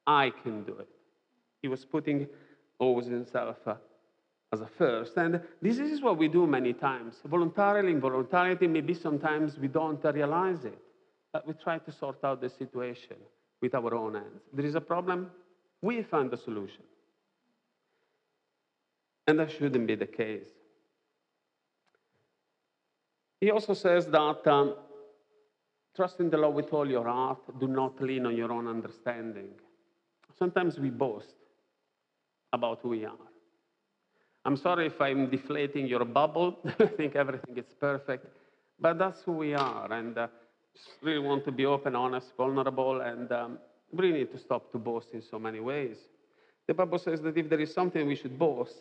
I 0.06 0.30
can 0.42 0.64
do 0.64 0.76
it. 0.78 0.88
He 1.62 1.68
was 1.68 1.86
putting 1.86 2.28
always 2.78 3.06
himself 3.06 3.56
as 4.52 4.60
a 4.60 4.66
first. 4.66 5.16
And 5.16 5.40
this 5.62 5.78
is 5.78 6.00
what 6.00 6.18
we 6.18 6.28
do 6.28 6.46
many 6.46 6.72
times. 6.72 7.16
Voluntarily, 7.24 7.92
involuntarily, 7.92 8.66
maybe 8.66 8.94
sometimes 8.94 9.58
we 9.58 9.68
don't 9.68 10.02
realize 10.04 10.64
it. 10.64 10.78
But 11.32 11.46
we 11.46 11.54
try 11.54 11.78
to 11.78 11.92
sort 11.92 12.24
out 12.24 12.40
the 12.40 12.48
situation 12.48 13.16
with 13.60 13.74
our 13.74 13.94
own 13.94 14.14
hands. 14.14 14.42
There 14.52 14.66
is 14.66 14.74
a 14.74 14.80
problem, 14.80 15.30
we 15.82 16.02
find 16.02 16.30
the 16.30 16.36
solution. 16.36 16.82
And 19.26 19.38
that 19.38 19.50
shouldn't 19.50 19.86
be 19.86 19.94
the 19.94 20.06
case. 20.06 20.48
He 23.40 23.50
also 23.50 23.74
says 23.74 24.06
that 24.06 24.46
um, 24.46 24.74
trust 25.94 26.20
in 26.20 26.30
the 26.30 26.36
Lord 26.36 26.54
with 26.54 26.72
all 26.72 26.90
your 26.90 27.04
heart, 27.04 27.38
do 27.60 27.68
not 27.68 28.00
lean 28.02 28.26
on 28.26 28.36
your 28.36 28.52
own 28.52 28.66
understanding. 28.66 29.50
Sometimes 30.36 30.78
we 30.78 30.90
boast 30.90 31.36
about 32.52 32.80
who 32.82 32.88
we 32.88 33.04
are. 33.04 33.29
I'm 34.44 34.56
sorry 34.56 34.86
if 34.86 35.00
I'm 35.00 35.28
deflating 35.30 35.86
your 35.86 36.04
bubble. 36.04 36.58
I 36.78 36.86
think 36.86 37.16
everything 37.16 37.56
is 37.56 37.74
perfect. 37.78 38.26
But 38.78 38.98
that's 38.98 39.22
who 39.22 39.32
we 39.32 39.54
are. 39.54 39.92
And 39.92 40.16
uh, 40.16 40.28
really 41.02 41.18
want 41.18 41.44
to 41.44 41.52
be 41.52 41.66
open, 41.66 41.94
honest, 41.94 42.28
vulnerable, 42.36 43.02
and 43.02 43.30
um, 43.32 43.58
we 43.92 44.12
need 44.12 44.32
to 44.32 44.38
stop 44.38 44.72
to 44.72 44.78
boast 44.78 45.08
in 45.12 45.22
so 45.22 45.38
many 45.38 45.60
ways. 45.60 45.96
The 46.66 46.74
Bible 46.74 46.98
says 46.98 47.20
that 47.22 47.36
if 47.36 47.50
there 47.50 47.60
is 47.60 47.74
something 47.74 48.06
we 48.06 48.16
should 48.16 48.38
boast, 48.38 48.76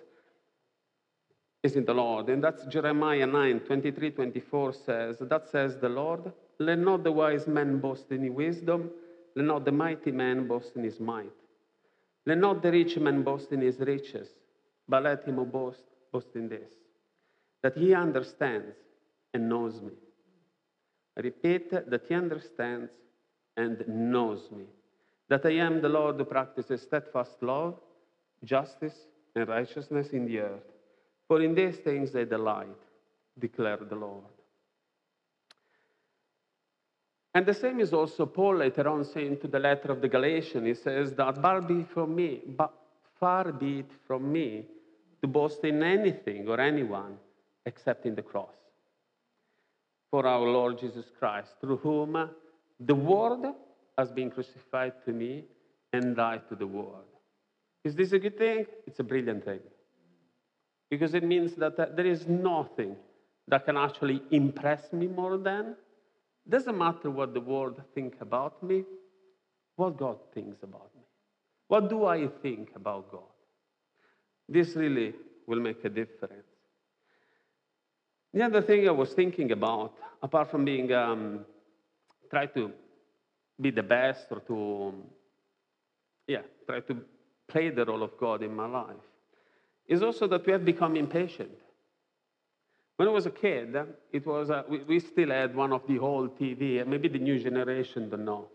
is 1.63 1.75
in 1.75 1.85
the 1.85 1.93
Lord. 1.93 2.29
And 2.29 2.43
that's 2.43 2.65
Jeremiah 2.65 3.25
9, 3.25 3.59
23, 3.61 4.11
24 4.11 4.73
says, 4.73 5.17
That 5.19 5.47
says 5.49 5.77
the 5.77 5.89
Lord, 5.89 6.31
let 6.59 6.79
not 6.79 7.03
the 7.03 7.11
wise 7.11 7.47
man 7.47 7.79
boast 7.79 8.11
in 8.11 8.23
his 8.23 8.31
wisdom, 8.31 8.89
let 9.35 9.45
not 9.45 9.65
the 9.65 9.71
mighty 9.71 10.11
man 10.11 10.47
boast 10.47 10.75
in 10.75 10.83
his 10.83 10.99
might. 10.99 11.31
Let 12.25 12.37
not 12.37 12.61
the 12.61 12.71
rich 12.71 12.97
man 12.97 13.23
boast 13.23 13.51
in 13.51 13.61
his 13.61 13.79
riches, 13.79 14.29
but 14.89 15.03
let 15.03 15.23
him 15.23 15.43
boast 15.45 15.83
boast 16.11 16.35
in 16.35 16.49
this, 16.49 16.71
that 17.61 17.77
he 17.77 17.93
understands 17.93 18.75
and 19.33 19.47
knows 19.47 19.79
me. 19.81 19.93
I 21.15 21.21
repeat, 21.21 21.69
that 21.69 22.01
he 22.07 22.15
understands 22.15 22.91
and 23.55 23.83
knows 23.87 24.49
me. 24.51 24.65
That 25.27 25.45
I 25.45 25.51
am 25.51 25.81
the 25.81 25.89
Lord 25.89 26.15
who 26.15 26.25
practices 26.25 26.81
steadfast 26.81 27.43
love, 27.43 27.75
justice, 28.43 28.95
and 29.35 29.47
righteousness 29.47 30.09
in 30.09 30.25
the 30.25 30.39
earth. 30.39 30.63
For 31.27 31.41
in 31.41 31.53
these 31.53 31.77
things 31.77 32.15
I 32.15 32.23
delight, 32.23 32.81
declared 33.37 33.89
the 33.89 33.95
Lord. 33.95 34.23
And 37.35 37.45
the 37.45 37.53
same 37.53 37.79
is 37.79 37.93
also 37.93 38.25
Paul 38.25 38.55
later 38.55 38.89
on 38.89 39.05
saying 39.05 39.37
to 39.41 39.47
the 39.47 39.59
letter 39.59 39.91
of 39.91 40.01
the 40.01 40.07
Galatians. 40.07 40.65
He 40.65 40.73
says 40.73 41.13
that 41.13 41.39
far 41.39 41.61
be 41.61 41.83
from 41.83 42.15
me, 42.15 42.41
but 42.47 42.73
far 43.19 43.51
be 43.51 43.79
it 43.79 43.91
from 44.07 44.31
me 44.31 44.65
to 45.21 45.27
boast 45.27 45.63
in 45.63 45.83
anything 45.83 46.47
or 46.47 46.59
anyone 46.59 47.17
except 47.65 48.05
in 48.05 48.15
the 48.15 48.21
cross. 48.21 48.55
For 50.11 50.25
our 50.25 50.47
Lord 50.47 50.79
Jesus 50.79 51.05
Christ, 51.19 51.49
through 51.61 51.77
whom 51.77 52.29
the 52.79 52.95
world 52.95 53.45
has 53.97 54.11
been 54.11 54.31
crucified 54.31 54.93
to 55.05 55.11
me 55.11 55.43
and 55.93 56.19
I 56.19 56.37
to 56.49 56.55
the 56.55 56.67
world. 56.67 57.03
Is 57.83 57.95
this 57.95 58.11
a 58.13 58.19
good 58.19 58.37
thing? 58.37 58.65
It's 58.87 58.99
a 58.99 59.03
brilliant 59.03 59.45
thing. 59.45 59.59
Because 60.89 61.13
it 61.13 61.23
means 61.23 61.55
that 61.55 61.77
there 61.95 62.05
is 62.05 62.27
nothing 62.27 62.95
that 63.47 63.65
can 63.65 63.77
actually 63.77 64.21
impress 64.31 64.91
me 64.93 65.07
more 65.07 65.37
than 65.37 65.75
doesn't 66.47 66.77
matter 66.77 67.11
what 67.11 67.33
the 67.33 67.41
world 67.41 67.81
think 67.93 68.15
about 68.21 68.61
me, 68.63 68.83
what 69.75 69.97
God 69.97 70.17
thinks 70.33 70.63
about 70.63 70.89
me. 70.95 71.03
What 71.67 71.89
do 71.89 72.05
I 72.05 72.27
think 72.27 72.71
about 72.75 73.11
God? 73.11 73.21
This 74.49 74.75
really 74.75 75.13
will 75.45 75.59
make 75.59 75.85
a 75.85 75.89
difference. 75.89 76.47
The 78.33 78.43
other 78.43 78.61
thing 78.61 78.87
I 78.87 78.91
was 78.91 79.13
thinking 79.13 79.51
about, 79.51 79.93
apart 80.23 80.49
from 80.49 80.65
being 80.65 80.91
um, 80.91 81.45
try 82.31 82.47
to 82.47 82.71
be 83.61 83.69
the 83.69 83.83
best 83.83 84.27
or 84.31 84.39
to 84.41 84.93
yeah, 86.27 86.41
try 86.65 86.79
to 86.79 86.97
play 87.47 87.69
the 87.69 87.85
role 87.85 88.03
of 88.03 88.17
God 88.19 88.43
in 88.43 88.55
my 88.55 88.67
life, 88.67 89.05
is 89.87 90.01
also 90.01 90.27
that 90.27 90.45
we 90.45 90.51
have 90.51 90.65
become 90.65 90.95
impatient. 90.95 91.51
When 92.97 93.07
I 93.07 93.11
was 93.11 93.25
a 93.25 93.31
kid, 93.31 93.75
it 94.11 94.25
was, 94.25 94.49
uh, 94.49 94.63
we, 94.67 94.79
we 94.79 94.99
still 94.99 95.29
had 95.29 95.55
one 95.55 95.73
of 95.73 95.87
the 95.87 95.99
old 95.99 96.37
TV, 96.37 96.85
maybe 96.85 97.07
the 97.07 97.19
new 97.19 97.39
generation 97.39 98.09
don't 98.09 98.25
know. 98.25 98.47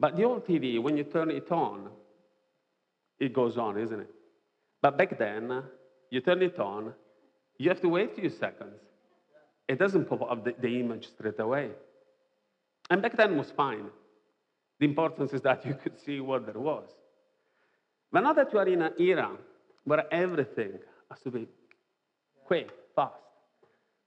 But 0.00 0.16
the 0.16 0.24
old 0.24 0.46
TV, 0.46 0.82
when 0.82 0.96
you 0.96 1.04
turn 1.04 1.30
it 1.30 1.50
on, 1.52 1.88
it 3.20 3.32
goes 3.32 3.56
on, 3.56 3.78
isn't 3.78 4.00
it? 4.00 4.10
But 4.82 4.98
back 4.98 5.16
then, 5.16 5.62
you 6.10 6.20
turn 6.20 6.42
it 6.42 6.58
on, 6.58 6.92
you 7.56 7.68
have 7.68 7.80
to 7.80 7.88
wait 7.88 8.10
a 8.10 8.20
few 8.20 8.28
seconds. 8.28 8.80
It 9.68 9.78
doesn't 9.78 10.06
pop 10.06 10.22
up 10.22 10.44
the, 10.44 10.54
the 10.60 10.80
image 10.80 11.08
straight 11.08 11.38
away. 11.38 11.70
And 12.90 13.00
back 13.00 13.16
then 13.16 13.38
was 13.38 13.50
fine. 13.52 13.86
The 14.80 14.86
importance 14.86 15.32
is 15.32 15.40
that 15.42 15.64
you 15.64 15.74
could 15.74 15.98
see 15.98 16.18
what 16.20 16.44
there 16.44 16.60
was. 16.60 16.88
But 18.10 18.24
now 18.24 18.32
that 18.32 18.52
you 18.52 18.58
are 18.58 18.68
in 18.68 18.82
an 18.82 18.92
era 18.98 19.30
where 19.84 20.12
everything 20.12 20.72
has 21.08 21.20
to 21.20 21.30
be 21.30 21.46
quick, 22.44 22.70
fast, 22.96 23.14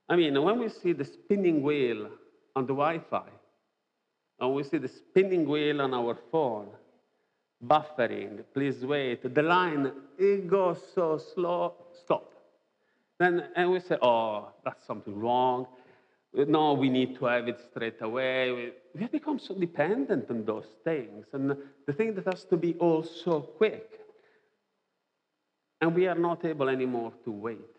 I 0.08 0.16
mean, 0.16 0.40
when 0.40 0.60
we 0.60 0.68
see 0.68 0.92
the 0.92 1.04
spinning 1.04 1.62
wheel 1.62 2.10
on 2.54 2.66
the 2.66 2.74
Wi 2.74 3.00
Fi, 3.10 3.28
and 4.38 4.54
we 4.54 4.62
see 4.62 4.78
the 4.78 4.88
spinning 4.88 5.48
wheel 5.48 5.80
on 5.80 5.94
our 5.94 6.18
phone, 6.30 6.68
buffering, 7.64 8.44
please 8.52 8.84
wait, 8.84 9.34
the 9.34 9.42
line, 9.42 9.92
it 10.18 10.48
goes 10.48 10.80
so 10.94 11.18
slow, 11.34 11.74
stop. 12.04 12.32
Then, 13.18 13.44
and 13.56 13.70
we 13.70 13.80
say, 13.80 13.96
oh, 14.02 14.50
that's 14.64 14.86
something 14.86 15.18
wrong. 15.18 15.66
No, 16.34 16.74
we 16.74 16.90
need 16.90 17.18
to 17.18 17.24
have 17.24 17.48
it 17.48 17.58
straight 17.70 18.02
away. 18.02 18.72
We, 18.94 19.02
have 19.02 19.12
become 19.12 19.38
so 19.38 19.54
dependent 19.54 20.30
on 20.30 20.44
those 20.44 20.66
things. 20.84 21.24
And 21.32 21.56
the 21.86 21.92
thing 21.94 22.14
that 22.14 22.26
has 22.26 22.44
to 22.46 22.58
be 22.58 22.74
all 22.74 23.02
so 23.02 23.40
quick. 23.40 23.88
And 25.80 25.94
we 25.94 26.06
are 26.08 26.14
not 26.14 26.44
able 26.44 26.68
anymore 26.68 27.12
to 27.24 27.30
wait. 27.30 27.76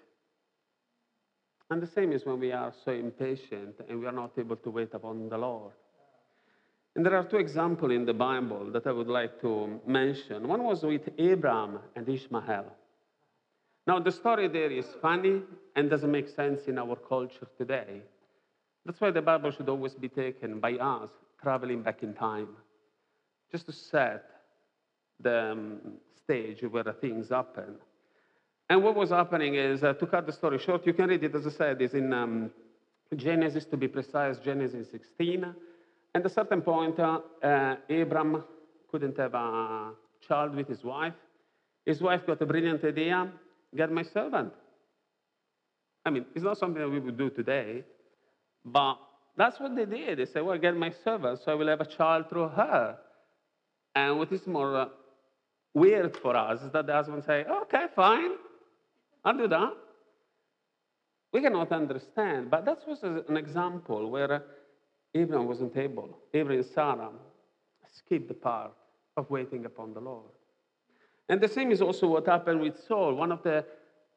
And 1.70 1.82
the 1.82 1.88
same 1.88 2.14
is 2.14 2.26
when 2.26 2.40
we 2.40 2.52
are 2.52 2.74
so 2.84 2.92
impatient 2.92 3.76
and 3.88 4.00
we 4.00 4.08
are 4.08 4.12
not 4.12 4.32
able 4.38 4.56
to 4.56 4.70
wait 4.72 4.94
upon 4.94 5.30
the 5.30 5.38
Lord. 5.38 5.74
And 6.98 7.06
there 7.06 7.16
are 7.16 7.24
two 7.24 7.38
examples 7.38 7.92
in 7.92 8.06
the 8.06 8.14
Bible 8.14 8.72
that 8.72 8.88
I 8.88 8.92
would 8.92 9.08
like 9.08 9.40
to 9.42 9.80
mention. 9.86 10.48
One 10.48 10.64
was 10.64 10.82
with 10.82 11.08
Abraham 11.20 11.78
and 11.96 12.10
Ishmael. 12.10 12.66
Now, 13.86 14.00
the 14.00 14.12
story 14.12 14.48
there 14.48 14.72
is 14.72 14.88
funny 15.00 15.44
and 15.76 15.92
doesn't 15.92 16.12
make 16.12 16.28
sense 16.28 16.62
in 16.66 16.80
our 16.80 16.96
culture 16.96 17.48
today. 17.56 18.02
That's 18.84 19.00
why 19.00 19.12
the 19.12 19.22
Bible 19.22 19.52
should 19.52 19.70
always 19.70 19.94
be 19.94 20.10
taken 20.10 20.60
by 20.60 20.74
us 20.74 21.12
traveling 21.40 21.84
back 21.84 22.02
in 22.02 22.16
time, 22.16 22.48
just 23.52 23.68
to 23.68 23.72
set 23.72 24.26
the 25.20 25.52
um, 25.52 25.80
stage 26.24 26.64
where 26.64 26.92
things 27.00 27.30
happen. 27.30 27.76
And 28.72 28.84
what 28.84 28.96
was 28.96 29.12
happening 29.12 29.54
is, 29.54 29.84
uh, 29.84 29.94
to 29.94 30.08
cut 30.08 30.26
the 30.26 30.34
story 30.34 30.58
short, 30.58 30.88
you 30.88 30.94
can 30.94 31.10
read 31.10 31.24
it, 31.24 31.36
as 31.36 31.46
I 31.46 31.52
said, 31.52 31.80
is 31.80 31.94
in 31.94 32.12
um, 32.12 32.50
Genesis, 33.16 33.66
to 33.66 33.78
be 33.78 33.88
precise, 33.88 34.40
Genesis 34.40 34.90
16. 34.90 35.54
At 36.16 36.26
a 36.26 36.30
certain 36.30 36.62
point, 36.62 37.00
uh, 37.00 37.20
uh, 37.44 37.76
Abram 37.90 38.44
couldn't 38.92 39.18
have 39.18 39.34
a 39.34 39.92
child 40.28 40.56
with 40.56 40.68
his 40.68 40.84
wife. 40.84 41.14
His 41.86 42.02
wife 42.02 42.26
got 42.26 42.42
a 42.42 42.46
brilliant 42.46 42.84
idea 42.84 43.32
get 43.76 43.92
my 43.92 44.04
servant. 44.04 44.54
I 46.06 46.10
mean, 46.10 46.26
it's 46.36 46.44
not 46.44 46.58
something 46.58 46.82
that 46.82 46.90
we 46.90 47.00
would 47.00 47.18
do 47.18 47.30
today, 47.30 47.84
but 48.64 48.98
that's 49.36 49.60
what 49.60 49.76
they 49.76 49.86
did. 49.86 50.20
They 50.20 50.26
said, 50.26 50.44
well, 50.44 50.58
get 50.58 50.76
my 50.76 50.92
servant, 51.04 51.40
so 51.44 51.52
I 51.52 51.56
will 51.56 51.68
have 51.68 51.82
a 51.82 51.86
child 51.86 52.30
through 52.30 52.50
her. 52.50 52.98
And 53.94 54.18
what 54.18 54.32
is 54.32 54.48
more 54.48 54.76
uh, 54.78 54.86
weird 55.74 56.16
for 56.18 56.36
us 56.36 56.62
is 56.62 56.72
that 56.72 56.88
the 56.88 56.94
husband 56.94 57.24
say, 57.26 57.44
okay, 57.44 57.86
fine, 57.96 58.32
I'll 59.26 59.38
do 59.38 59.48
that. 59.48 59.74
We 61.34 61.42
cannot 61.42 61.72
understand, 61.72 62.50
but 62.50 62.64
that 62.66 62.80
was 62.88 63.04
an 63.04 63.36
example 63.36 64.10
where 64.10 64.44
Abraham 65.14 65.48
wasn't 65.48 65.76
able. 65.78 66.18
Abraham 66.34 66.62
and 66.64 66.70
Sarah 66.74 67.10
skipped 67.92 68.28
the 68.28 68.34
part 68.34 68.74
of 69.16 69.30
waiting 69.30 69.66
upon 69.66 69.94
the 69.94 70.00
Lord. 70.00 70.32
And 71.30 71.42
the 71.42 71.48
same 71.48 71.72
is 71.72 71.82
also 71.82 72.08
what 72.08 72.26
happened 72.26 72.62
with 72.62 72.82
Saul. 72.88 73.16
One 73.16 73.32
of 73.32 73.44
the 73.44 73.66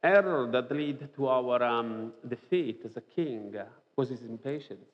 errors 0.03 0.53
that 0.53 0.71
led 0.71 1.15
to 1.15 1.27
our 1.27 1.63
um, 1.63 2.13
defeat 2.29 2.83
as 2.85 2.97
a 2.97 3.01
king 3.01 3.55
was 3.97 4.11
his 4.11 4.23
impatience. 4.23 4.89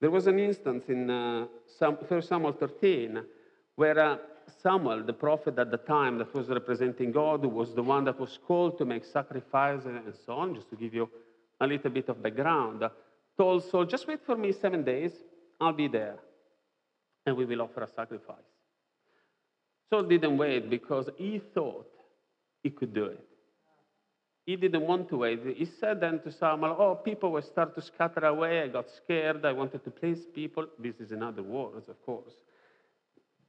There 0.00 0.10
was 0.10 0.26
an 0.28 0.38
instance 0.38 0.84
in 0.88 1.10
uh, 1.10 1.46
1 1.78 2.22
Samuel 2.22 2.52
13 2.52 3.22
where 3.74 3.98
uh, 3.98 4.16
Samuel, 4.62 5.02
the 5.04 5.12
prophet 5.12 5.58
at 5.58 5.70
the 5.70 5.76
time 5.76 6.18
that 6.18 6.32
was 6.34 6.48
representing 6.48 7.12
God, 7.12 7.44
was 7.44 7.74
the 7.74 7.82
one 7.82 8.04
that 8.04 8.18
was 8.18 8.38
called 8.46 8.78
to 8.78 8.84
make 8.84 9.04
sacrifices 9.04 9.86
and 9.86 10.14
so 10.24 10.34
on, 10.34 10.54
just 10.54 10.70
to 10.70 10.76
give 10.76 10.94
you 10.94 11.08
a 11.60 11.66
little 11.66 11.90
bit 11.90 12.08
of 12.08 12.22
background, 12.22 12.82
told 13.38 13.64
Saul, 13.70 13.84
just 13.84 14.06
wait 14.06 14.20
for 14.26 14.36
me 14.36 14.52
seven 14.52 14.82
days, 14.82 15.12
I'll 15.60 15.72
be 15.72 15.88
there, 15.88 16.16
and 17.24 17.36
we 17.36 17.44
will 17.44 17.62
offer 17.62 17.82
a 17.82 17.88
sacrifice. 17.88 18.36
Saul 19.90 20.02
didn't 20.02 20.36
wait 20.36 20.68
because 20.68 21.08
he 21.16 21.40
thought 21.54 21.88
he 22.62 22.70
could 22.70 22.92
do 22.92 23.06
it. 23.06 23.24
He 24.44 24.56
didn't 24.56 24.86
want 24.86 25.08
to 25.10 25.18
wait. 25.18 25.40
He 25.56 25.66
said 25.66 26.00
then 26.00 26.20
to 26.20 26.32
Samuel, 26.32 26.76
Oh, 26.78 26.94
people 26.94 27.30
will 27.32 27.42
start 27.42 27.74
to 27.74 27.82
scatter 27.82 28.24
away. 28.24 28.62
I 28.62 28.68
got 28.68 28.86
scared. 28.88 29.44
I 29.44 29.52
wanted 29.52 29.84
to 29.84 29.90
please 29.90 30.24
people. 30.34 30.66
This 30.78 31.00
is 31.00 31.12
in 31.12 31.22
other 31.22 31.42
words, 31.42 31.88
of 31.88 32.02
course. 32.04 32.32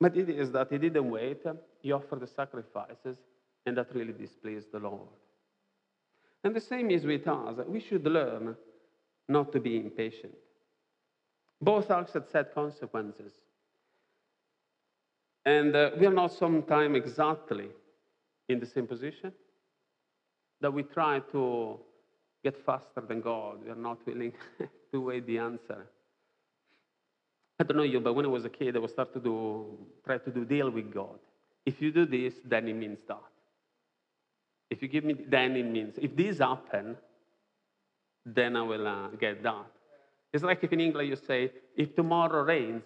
But 0.02 0.18
it 0.18 0.30
is 0.30 0.52
that 0.52 0.68
he 0.72 0.78
didn't 0.78 1.10
wait, 1.10 1.44
he 1.82 1.92
offered 1.92 2.22
the 2.22 2.28
sacrifices, 2.28 3.18
and 3.66 3.78
that 3.78 3.94
really 3.94 4.14
displeased 4.14 4.68
the 4.72 4.80
Lord. 4.80 5.08
And 6.44 6.56
the 6.56 6.62
same 6.62 6.90
is 6.90 7.06
with 7.06 7.28
us. 7.28 7.60
We 7.68 7.82
should 7.82 8.06
learn 8.06 8.56
not 9.30 9.52
to 9.54 9.60
be 9.60 9.78
impatient. 9.78 10.34
Both 11.62 11.92
acts 11.92 12.14
had 12.14 12.28
sad 12.30 12.54
consequences. 12.54 13.34
And 15.46 15.76
uh, 15.76 15.92
we 16.00 16.06
are 16.06 16.14
not 16.14 16.34
sometime 16.34 16.96
exactly 16.96 17.68
in 18.48 18.60
the 18.60 18.66
same 18.66 18.88
position 18.88 19.32
that 20.62 20.74
we 20.74 20.84
try 20.84 21.20
to 21.32 21.80
get 22.44 22.58
faster 22.66 23.02
than 23.02 23.22
God. 23.22 23.64
We 23.64 23.72
are 23.72 23.76
not 23.76 24.06
willing 24.06 24.34
to 24.92 25.02
wait 25.02 25.26
the 25.28 25.38
answer. 25.38 25.88
I 27.60 27.64
don't 27.64 27.78
know 27.78 27.84
you, 27.84 28.00
but 28.00 28.14
when 28.14 28.26
I 28.26 28.30
was 28.30 28.46
a 28.46 28.50
kid, 28.50 28.76
I 28.76 28.80
would 28.80 28.90
start 28.90 29.14
to 29.14 29.20
do, 29.20 29.78
try 30.06 30.18
to 30.18 30.32
do 30.32 30.46
deal 30.46 30.70
with 30.70 30.94
God. 30.94 31.20
If 31.66 31.82
you 31.82 31.92
do 31.92 32.06
this, 32.06 32.36
then 32.46 32.68
it 32.68 32.74
means 32.74 33.00
that. 33.08 33.18
If 34.70 34.82
you 34.82 34.88
give 34.88 35.04
me, 35.04 35.16
then 35.28 35.56
it 35.56 35.66
means, 35.66 35.96
if 35.98 36.16
this 36.16 36.40
happen, 36.40 36.96
then 38.36 38.56
I 38.56 38.62
will 38.62 38.88
uh, 38.88 39.08
get 39.20 39.44
that. 39.44 39.66
It's 40.34 40.44
like 40.44 40.64
if 40.64 40.72
in 40.72 40.80
English 40.80 41.10
you 41.10 41.16
say, 41.16 41.52
if 41.76 41.96
tomorrow 41.96 42.44
rains, 42.44 42.84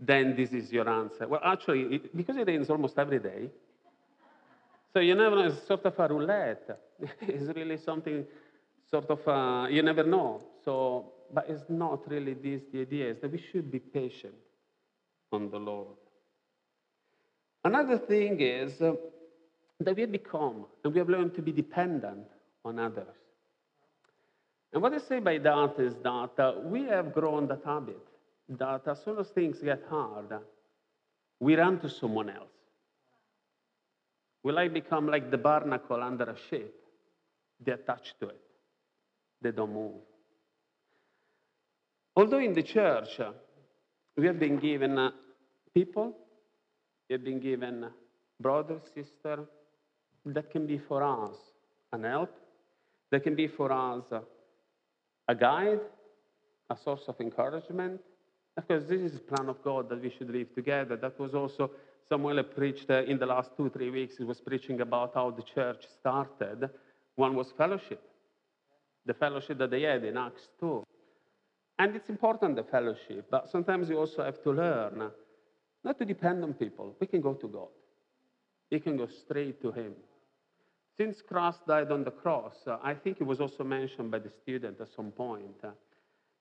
then 0.00 0.34
this 0.36 0.50
is 0.52 0.72
your 0.72 0.88
answer. 0.88 1.28
Well, 1.28 1.40
actually, 1.44 1.82
it, 1.96 2.16
because 2.16 2.36
it 2.36 2.46
rains 2.46 2.68
almost 2.68 2.98
every 2.98 3.20
day, 3.20 3.50
so 4.92 5.00
you 5.00 5.16
never 5.16 5.34
know, 5.34 5.46
it's 5.46 5.66
sort 5.66 5.84
of 5.84 5.98
a 5.98 6.08
roulette. 6.08 6.78
it's 7.20 7.56
really 7.56 7.76
something 7.76 8.24
sort 8.88 9.10
of, 9.10 9.26
uh, 9.26 9.66
you 9.68 9.82
never 9.82 10.04
know. 10.04 10.40
So, 10.64 11.12
but 11.32 11.46
it's 11.48 11.64
not 11.68 12.08
really 12.08 12.34
this, 12.34 12.62
the 12.72 12.82
idea 12.82 13.10
is 13.10 13.16
that 13.20 13.32
we 13.32 13.42
should 13.50 13.72
be 13.72 13.80
patient 13.80 14.34
on 15.32 15.50
the 15.50 15.58
Lord. 15.58 15.96
Another 17.64 17.98
thing 17.98 18.40
is 18.40 18.80
uh, 18.80 18.92
that 19.80 19.96
we 19.96 20.02
have 20.02 20.12
become 20.12 20.66
and 20.84 20.92
we 20.92 21.00
have 21.00 21.08
learned 21.08 21.34
to 21.34 21.42
be 21.42 21.50
dependent 21.50 22.28
on 22.64 22.78
others. 22.78 23.16
And 24.74 24.82
what 24.82 24.92
I 24.92 24.98
say 24.98 25.20
by 25.20 25.38
that 25.38 25.76
is 25.78 25.94
that 26.02 26.30
uh, 26.36 26.54
we 26.64 26.82
have 26.86 27.14
grown 27.14 27.46
that 27.46 27.62
habit 27.64 28.04
that 28.48 28.82
as 28.88 29.00
soon 29.04 29.18
as 29.20 29.28
things 29.28 29.60
get 29.60 29.84
hard, 29.88 30.32
we 31.38 31.54
run 31.54 31.78
to 31.78 31.88
someone 31.88 32.28
else. 32.28 32.48
We 34.42 34.52
like 34.52 34.74
become 34.74 35.06
like 35.06 35.30
the 35.30 35.38
barnacle 35.38 36.02
under 36.02 36.24
a 36.24 36.36
ship. 36.50 36.74
They 37.64 37.72
attach 37.72 38.14
to 38.20 38.28
it. 38.28 38.40
They 39.40 39.52
don't 39.52 39.72
move. 39.72 40.00
Although 42.16 42.38
in 42.38 42.52
the 42.52 42.62
church, 42.62 43.20
uh, 43.20 43.30
we 44.16 44.26
have 44.26 44.40
been 44.40 44.58
given 44.58 44.98
uh, 44.98 45.12
people, 45.72 46.16
we 47.08 47.14
have 47.14 47.24
been 47.24 47.40
given 47.40 47.86
brother, 48.40 48.80
sister, 48.92 49.44
that 50.26 50.50
can 50.50 50.66
be 50.66 50.78
for 50.78 51.02
us 51.02 51.36
an 51.92 52.02
help, 52.02 52.34
that 53.10 53.22
can 53.22 53.36
be 53.36 53.46
for 53.46 53.70
us 53.70 54.04
a 55.28 55.34
guide, 55.34 55.80
a 56.70 56.76
source 56.76 57.02
of 57.08 57.20
encouragement. 57.20 58.00
Of 58.56 58.68
course, 58.68 58.84
this 58.88 59.00
is 59.00 59.12
the 59.12 59.20
plan 59.20 59.48
of 59.48 59.62
God 59.62 59.88
that 59.88 60.00
we 60.00 60.10
should 60.16 60.30
live 60.30 60.54
together. 60.54 60.96
That 60.96 61.18
was 61.18 61.34
also 61.34 61.70
Samuel 62.08 62.42
preached 62.44 62.90
uh, 62.90 63.02
in 63.04 63.18
the 63.18 63.26
last 63.26 63.50
two, 63.56 63.70
three 63.70 63.90
weeks. 63.90 64.16
He 64.16 64.24
was 64.24 64.40
preaching 64.40 64.80
about 64.80 65.12
how 65.14 65.30
the 65.30 65.42
church 65.42 65.84
started. 65.98 66.68
One 67.16 67.34
was 67.34 67.52
fellowship, 67.56 68.02
the 69.06 69.14
fellowship 69.14 69.58
that 69.58 69.70
they 69.70 69.82
had 69.82 70.04
in 70.04 70.16
Acts 70.16 70.48
2. 70.60 70.84
And 71.78 71.96
it's 71.96 72.08
important, 72.08 72.56
the 72.56 72.62
fellowship, 72.64 73.26
but 73.30 73.50
sometimes 73.50 73.88
you 73.88 73.98
also 73.98 74.22
have 74.22 74.42
to 74.42 74.50
learn 74.50 75.10
not 75.82 75.98
to 75.98 76.04
depend 76.04 76.42
on 76.44 76.54
people. 76.54 76.96
We 77.00 77.06
can 77.06 77.20
go 77.20 77.34
to 77.34 77.48
God, 77.48 77.68
we 78.70 78.80
can 78.80 78.96
go 78.96 79.06
straight 79.24 79.60
to 79.62 79.72
Him. 79.72 79.94
Since 80.96 81.22
Christ 81.22 81.66
died 81.66 81.90
on 81.90 82.04
the 82.04 82.10
cross, 82.10 82.54
uh, 82.66 82.78
I 82.82 82.94
think 82.94 83.20
it 83.20 83.24
was 83.24 83.40
also 83.40 83.64
mentioned 83.64 84.10
by 84.10 84.20
the 84.20 84.30
student 84.30 84.80
at 84.80 84.88
some 84.94 85.10
point 85.10 85.56
uh, 85.64 85.70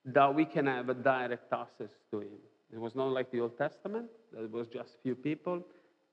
that 0.05 0.33
we 0.35 0.45
can 0.45 0.67
have 0.67 0.89
a 0.89 0.93
direct 0.93 1.51
access 1.51 1.91
to 2.11 2.19
Him. 2.19 2.37
It 2.71 2.79
was 2.79 2.95
not 2.95 3.07
like 3.07 3.31
the 3.31 3.39
Old 3.41 3.57
Testament, 3.57 4.07
that 4.31 4.51
was 4.51 4.67
just 4.67 4.97
few 5.01 5.15
people. 5.15 5.63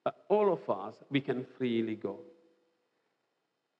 But 0.04 0.24
all 0.28 0.52
of 0.52 0.68
us, 0.70 0.94
we 1.10 1.20
can 1.20 1.44
freely 1.58 1.94
go. 1.94 2.18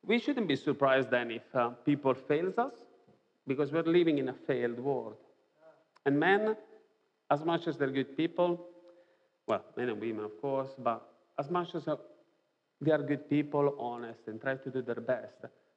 We 0.04 0.18
shouldn't 0.18 0.48
be 0.48 0.56
surprised 0.56 1.10
then 1.10 1.30
if 1.30 1.42
uh, 1.54 1.70
people 1.86 2.14
fails 2.14 2.58
us, 2.58 2.74
because 3.46 3.72
we're 3.72 3.82
living 3.82 4.18
in 4.18 4.28
a 4.28 4.34
failed 4.46 4.78
world. 4.78 5.16
And 6.04 6.18
men, 6.18 6.56
as 7.30 7.44
much 7.44 7.66
as 7.66 7.76
they're 7.78 7.90
good 7.90 8.16
people, 8.16 8.66
well, 9.46 9.64
men 9.76 9.88
and 9.88 10.00
women, 10.00 10.24
of 10.24 10.40
course, 10.40 10.70
but 10.78 11.02
as 11.38 11.50
much 11.50 11.74
as 11.74 11.88
they 12.80 12.90
are 12.90 13.02
good 13.02 13.28
people, 13.28 13.74
honest, 13.78 14.20
and 14.26 14.40
try 14.40 14.56
to 14.56 14.70
do 14.70 14.82
their 14.82 15.00
best, 15.00 15.36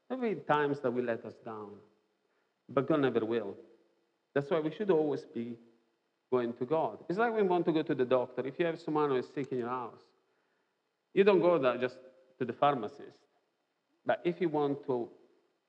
there 0.09 0.17
will 0.17 0.29
be 0.29 0.35
times 0.41 0.79
that 0.81 0.91
will 0.91 1.03
let 1.03 1.25
us 1.25 1.35
down. 1.45 1.71
But 2.69 2.87
God 2.87 3.01
never 3.01 3.25
will. 3.25 3.55
That's 4.33 4.49
why 4.49 4.59
we 4.59 4.71
should 4.71 4.89
always 4.89 5.21
be 5.21 5.57
going 6.31 6.53
to 6.53 6.65
God. 6.65 6.97
It's 7.09 7.19
like 7.19 7.33
when 7.33 7.43
we 7.43 7.49
want 7.49 7.65
to 7.65 7.71
go 7.71 7.83
to 7.83 7.93
the 7.93 8.05
doctor. 8.05 8.45
If 8.47 8.57
you 8.57 8.65
have 8.65 8.79
someone 8.79 9.09
who 9.09 9.17
is 9.17 9.27
sick 9.33 9.51
in 9.51 9.59
your 9.59 9.69
house, 9.69 10.01
you 11.13 11.23
don't 11.23 11.41
go 11.41 11.59
there 11.59 11.77
just 11.77 11.97
to 12.39 12.45
the 12.45 12.53
pharmacist. 12.53 13.19
But 14.05 14.21
if 14.23 14.41
you 14.41 14.49
want 14.49 14.85
to 14.87 15.09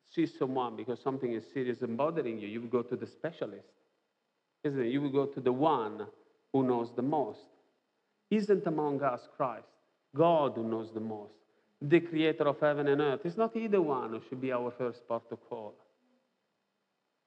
see 0.08 0.26
someone 0.26 0.76
because 0.76 1.00
something 1.00 1.32
is 1.32 1.44
serious 1.52 1.82
and 1.82 1.96
bothering 1.96 2.38
you, 2.38 2.48
you 2.48 2.60
will 2.62 2.68
go 2.68 2.82
to 2.82 2.96
the 2.96 3.06
specialist. 3.06 3.68
Isn't 4.62 4.80
it? 4.80 4.88
You 4.88 5.02
will 5.02 5.10
go 5.10 5.26
to 5.26 5.40
the 5.40 5.52
one 5.52 6.06
who 6.52 6.66
knows 6.66 6.92
the 6.94 7.02
most. 7.02 7.40
Isn't 8.30 8.66
among 8.66 9.02
us 9.02 9.28
Christ, 9.36 9.73
God 10.14 10.52
who 10.54 10.64
knows 10.64 10.92
the 10.92 11.00
most, 11.00 11.34
the 11.82 12.00
creator 12.00 12.44
of 12.44 12.60
heaven 12.60 12.88
and 12.88 13.00
earth? 13.00 13.20
It's 13.24 13.36
not 13.36 13.52
he 13.52 13.66
the 13.66 13.82
one 13.82 14.10
who 14.10 14.20
should 14.28 14.40
be 14.40 14.52
our 14.52 14.70
first 14.70 15.06
port 15.08 15.24
of 15.30 15.38
call. 15.48 15.74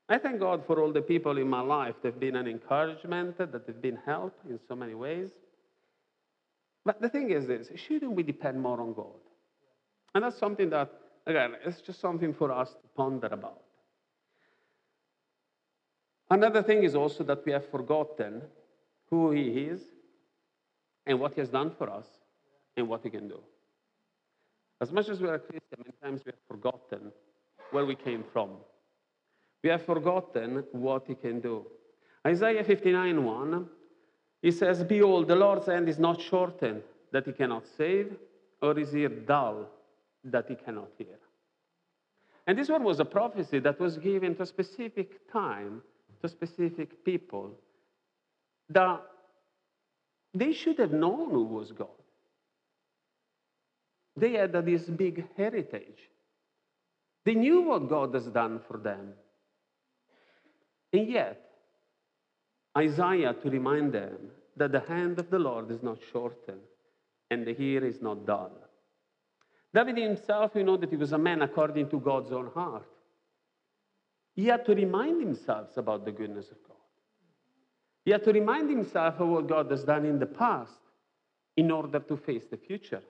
I 0.10 0.18
thank 0.18 0.40
God 0.40 0.64
for 0.66 0.82
all 0.82 0.94
the 0.94 1.02
people 1.02 1.38
in 1.38 1.50
my 1.50 1.60
life. 1.60 1.96
They've 2.02 2.18
been 2.18 2.38
an 2.38 2.48
encouragement, 2.48 3.38
that 3.38 3.68
they've 3.68 3.82
been 3.82 4.00
help 4.06 4.40
in 4.50 4.58
so 4.68 4.76
many 4.76 4.94
ways. 4.94 5.32
But 6.86 7.02
the 7.02 7.10
thing 7.10 7.32
is 7.32 7.46
this 7.46 7.70
shouldn't 7.76 8.14
we 8.14 8.24
depend 8.24 8.62
more 8.62 8.80
on 8.80 8.94
God? 8.94 9.20
And 10.16 10.24
that's 10.24 10.38
something 10.38 10.70
that, 10.70 10.90
again, 11.26 11.56
it's 11.66 11.82
just 11.82 12.00
something 12.00 12.34
for 12.34 12.52
us 12.52 12.70
to 12.70 12.88
ponder 12.96 13.28
about. 13.28 13.62
Another 16.30 16.64
thing 16.64 16.84
is 16.84 16.96
also 16.96 17.24
that 17.26 17.46
we 17.46 17.52
have 17.52 17.70
forgotten 17.70 18.42
who 19.10 19.32
He 19.32 19.50
is 19.50 19.82
and 21.06 21.20
what 21.20 21.34
He 21.34 21.42
has 21.42 21.50
done 21.50 21.72
for 21.78 21.90
us 21.90 22.06
and 22.78 22.88
what 22.88 23.03
He 23.03 23.09
can 23.09 23.28
do. 23.28 23.39
As 24.80 24.91
much 24.91 25.09
as 25.09 25.19
we 25.19 25.28
are 25.28 25.39
Christian, 25.39 25.78
many 25.80 25.93
times 26.03 26.21
we 26.25 26.32
have 26.32 26.39
forgotten 26.47 27.11
where 27.71 27.86
we 27.86 27.95
came 27.95 28.23
from. 28.32 28.51
We 29.63 29.69
have 29.69 29.84
forgotten 29.86 30.63
what 30.71 31.07
He 31.07 31.15
can 31.15 31.41
do. 31.41 31.65
Isaiah 32.25 32.63
59 32.63 33.23
1, 33.23 33.69
He 34.41 34.51
says, 34.51 34.84
Behold, 34.84 35.28
the 35.28 35.36
Lord's 35.36 35.65
hand 35.65 35.89
is 35.89 35.97
not 35.97 36.21
shortened 36.21 36.84
that 37.11 37.25
He 37.25 37.32
cannot 37.32 37.65
save, 37.78 38.15
or 38.61 38.75
his 38.75 38.95
ear 38.95 39.09
dull 39.09 39.67
that 40.23 40.47
He 40.47 40.55
cannot 40.55 40.89
hear. 40.97 41.19
And 42.45 42.57
this 42.57 42.69
one 42.69 42.84
was 42.84 42.99
a 42.99 43.05
prophecy 43.05 43.59
that 43.59 43.80
was 43.80 43.97
given 43.97 44.36
to 44.36 44.43
a 44.43 44.45
specific 44.45 45.30
time 45.32 45.82
to 46.21 46.30
specific 46.30 47.03
people 47.03 47.51
that 48.69 49.01
they 50.34 50.53
should 50.53 50.80
have 50.80 50.91
known 50.91 51.30
who 51.30 51.43
was 51.43 51.71
God. 51.71 51.97
They 54.18 54.34
had 54.34 54.51
this 54.65 54.84
big 54.84 55.26
heritage. 55.38 56.09
They 57.24 57.36
knew 57.36 57.61
what 57.61 57.88
God 57.88 58.13
has 58.15 58.26
done 58.26 58.59
for 58.68 58.78
them. 58.78 59.13
And 60.91 61.07
yet, 61.07 61.43
Isaiah 62.76 63.34
to 63.34 63.49
remind 63.49 63.93
them 63.93 64.32
that 64.55 64.72
the 64.72 64.80
hand 64.80 65.20
of 65.20 65.30
the 65.30 65.38
Lord 65.38 65.70
is 65.70 65.84
not 65.84 65.99
shortened 66.11 66.61
and 67.30 67.45
the 67.45 67.61
ear 67.61 67.86
is 67.86 68.01
not 68.01 68.26
dull. 68.26 68.51
David 69.74 69.97
himself, 69.97 70.51
you 70.55 70.63
know 70.63 70.78
that 70.78 70.89
he 70.89 70.95
was 70.95 71.11
a 71.11 71.18
man 71.18 71.43
according 71.43 71.89
to 71.89 71.99
God's 71.99 72.32
own 72.32 72.47
heart. 72.55 72.88
He 74.36 74.45
had 74.45 74.65
to 74.65 74.74
remind 74.74 75.22
himself 75.22 75.78
about 75.78 76.05
the 76.05 76.11
goodness 76.11 76.49
of 76.49 76.57
God. 76.68 76.78
He 78.05 78.11
had 78.11 78.24
to 78.24 78.32
remind 78.32 78.70
himself 78.70 79.20
of 79.20 79.28
what 79.28 79.47
God 79.47 79.70
has 79.70 79.84
done 79.84 80.05
in 80.05 80.18
the 80.18 80.26
past 80.26 80.80
in 81.55 81.70
order 81.70 81.99
to 81.99 82.18
face 82.18 82.45
the 82.49 82.57
future. 82.57 83.01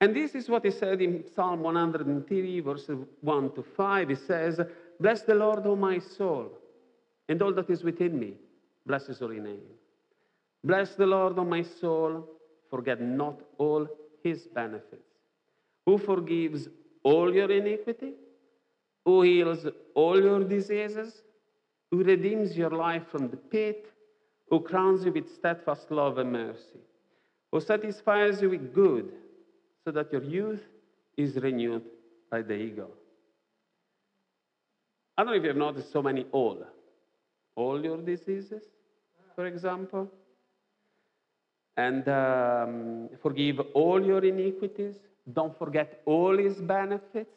And 0.00 0.14
this 0.14 0.34
is 0.34 0.48
what 0.48 0.64
he 0.64 0.70
said 0.70 1.00
in 1.00 1.24
Psalm 1.34 1.62
103, 1.62 2.60
verses 2.60 2.98
1 3.20 3.54
to 3.54 3.62
5. 3.62 4.08
He 4.08 4.14
says, 4.14 4.60
Bless 5.00 5.22
the 5.22 5.34
Lord, 5.34 5.66
O 5.66 5.74
my 5.74 5.98
soul, 5.98 6.52
and 7.28 7.40
all 7.40 7.52
that 7.54 7.70
is 7.70 7.82
within 7.82 8.18
me. 8.18 8.34
Bless 8.84 9.06
his 9.06 9.18
holy 9.18 9.40
name. 9.40 9.62
Bless 10.62 10.94
the 10.94 11.06
Lord, 11.06 11.38
O 11.38 11.44
my 11.44 11.62
soul, 11.62 12.28
forget 12.70 13.00
not 13.00 13.40
all 13.58 13.86
his 14.22 14.46
benefits. 14.46 15.02
Who 15.86 15.98
forgives 15.98 16.68
all 17.02 17.34
your 17.34 17.50
iniquity? 17.50 18.14
who 19.06 19.22
heals 19.22 19.66
all 19.94 20.20
your 20.20 20.42
diseases, 20.44 21.22
who 21.90 22.02
redeems 22.02 22.56
your 22.56 22.70
life 22.70 23.06
from 23.08 23.30
the 23.30 23.36
pit, 23.36 23.86
who 24.50 24.60
crowns 24.60 25.04
you 25.04 25.12
with 25.12 25.32
steadfast 25.32 25.90
love 25.92 26.18
and 26.18 26.32
mercy, 26.32 26.80
who 27.52 27.60
satisfies 27.60 28.42
you 28.42 28.50
with 28.50 28.74
good, 28.74 29.12
so 29.86 29.92
that 29.92 30.12
your 30.12 30.24
youth 30.24 30.64
is 31.16 31.36
renewed 31.36 31.84
by 32.28 32.42
the 32.42 32.54
eagle. 32.54 32.90
I 35.16 35.22
don't 35.22 35.32
know 35.32 35.38
if 35.38 35.44
you've 35.44 35.56
noticed 35.56 35.92
so 35.92 36.02
many 36.02 36.26
all. 36.32 36.58
All 37.54 37.82
your 37.82 37.98
diseases, 37.98 38.64
for 39.36 39.46
example. 39.46 40.10
And 41.76 42.08
um, 42.08 43.08
forgive 43.22 43.60
all 43.74 44.04
your 44.04 44.24
iniquities. 44.24 44.96
Don't 45.32 45.56
forget 45.56 46.02
all 46.04 46.36
his 46.36 46.56
benefits. 46.56 47.36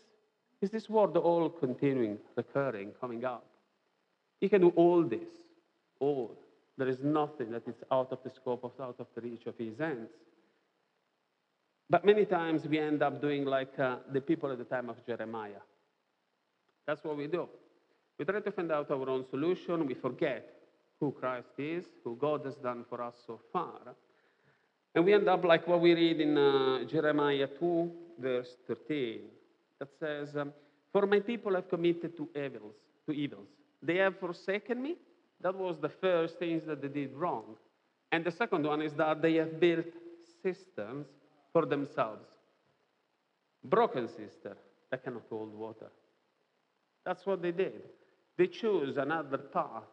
Is 0.60 0.72
this 0.72 0.90
word 0.90 1.16
all 1.18 1.50
continuing, 1.50 2.18
recurring, 2.36 2.94
coming 3.00 3.26
up? 3.26 3.46
He 4.42 4.50
can 4.50 4.62
do 4.62 4.74
all 4.76 5.04
this, 5.04 5.30
all. 6.00 6.36
There 6.78 6.88
is 6.88 7.04
nothing 7.04 7.52
that 7.52 7.68
is 7.68 7.76
out 7.92 8.12
of 8.12 8.20
the 8.24 8.32
scope 8.32 8.64
of, 8.64 8.72
out 8.82 8.96
of 8.98 9.08
the 9.14 9.22
reach 9.22 9.46
of 9.46 9.56
his 9.58 9.78
hands. 9.78 10.10
But 11.90 12.06
many 12.06 12.26
times 12.26 12.68
we 12.68 12.78
end 12.78 13.02
up 13.02 13.20
doing 13.20 13.46
like 13.46 13.78
uh, 13.80 13.98
the 14.14 14.22
people 14.22 14.52
at 14.52 14.60
the 14.60 14.64
time 14.64 14.90
of 14.90 15.04
Jeremiah. 15.06 15.64
That's 16.86 17.04
what 17.04 17.18
we 17.18 17.28
do. 17.28 17.48
We 18.18 18.26
try 18.26 18.42
to 18.42 18.52
find 18.52 18.72
out 18.72 18.92
our 18.92 19.10
own 19.10 19.26
solution. 19.30 19.88
We 19.88 19.96
forget 19.96 20.60
who 21.00 21.12
Christ 21.12 21.54
is, 21.58 21.86
who 22.04 22.16
God 22.16 22.46
has 22.46 22.56
done 22.56 22.86
for 22.90 23.02
us 23.02 23.16
so 23.26 23.40
far. 23.52 23.96
And 24.94 25.06
we 25.06 25.14
end 25.14 25.28
up 25.28 25.44
like 25.44 25.68
what 25.68 25.82
we 25.82 25.94
read 25.94 26.20
in 26.20 26.38
uh, 26.38 26.84
Jeremiah 26.84 27.48
2, 27.48 27.92
verse 28.20 28.58
13, 28.68 29.22
that 29.80 29.90
says, 30.00 30.36
um, 30.36 30.54
For 30.92 31.08
my 31.08 31.20
people 31.20 31.56
have 31.56 31.70
committed 31.70 32.18
two 32.18 32.30
evils, 32.36 32.76
two 33.06 33.14
evils. 33.14 33.48
They 33.82 33.96
have 33.98 34.20
forsaken 34.20 34.82
me. 34.82 34.98
That 35.42 35.56
was 35.56 35.78
the 35.80 35.90
first 35.90 36.38
things 36.38 36.64
that 36.66 36.82
they 36.82 36.90
did 36.90 37.14
wrong. 37.14 37.56
And 38.12 38.26
the 38.26 38.32
second 38.32 38.66
one 38.66 38.82
is 38.82 38.94
that 38.96 39.22
they 39.22 39.36
have 39.36 39.60
built 39.60 39.86
cisterns 40.44 41.08
for 41.54 41.66
themselves. 41.66 42.26
Broken 43.64 44.08
cistern 44.08 44.56
that 44.90 45.04
cannot 45.04 45.24
hold 45.30 45.54
water. 45.54 45.92
That's 47.06 47.26
what 47.26 47.42
they 47.42 47.52
did. 47.52 47.82
They 48.38 48.48
chose 48.48 48.98
another 48.98 49.38
path. 49.38 49.84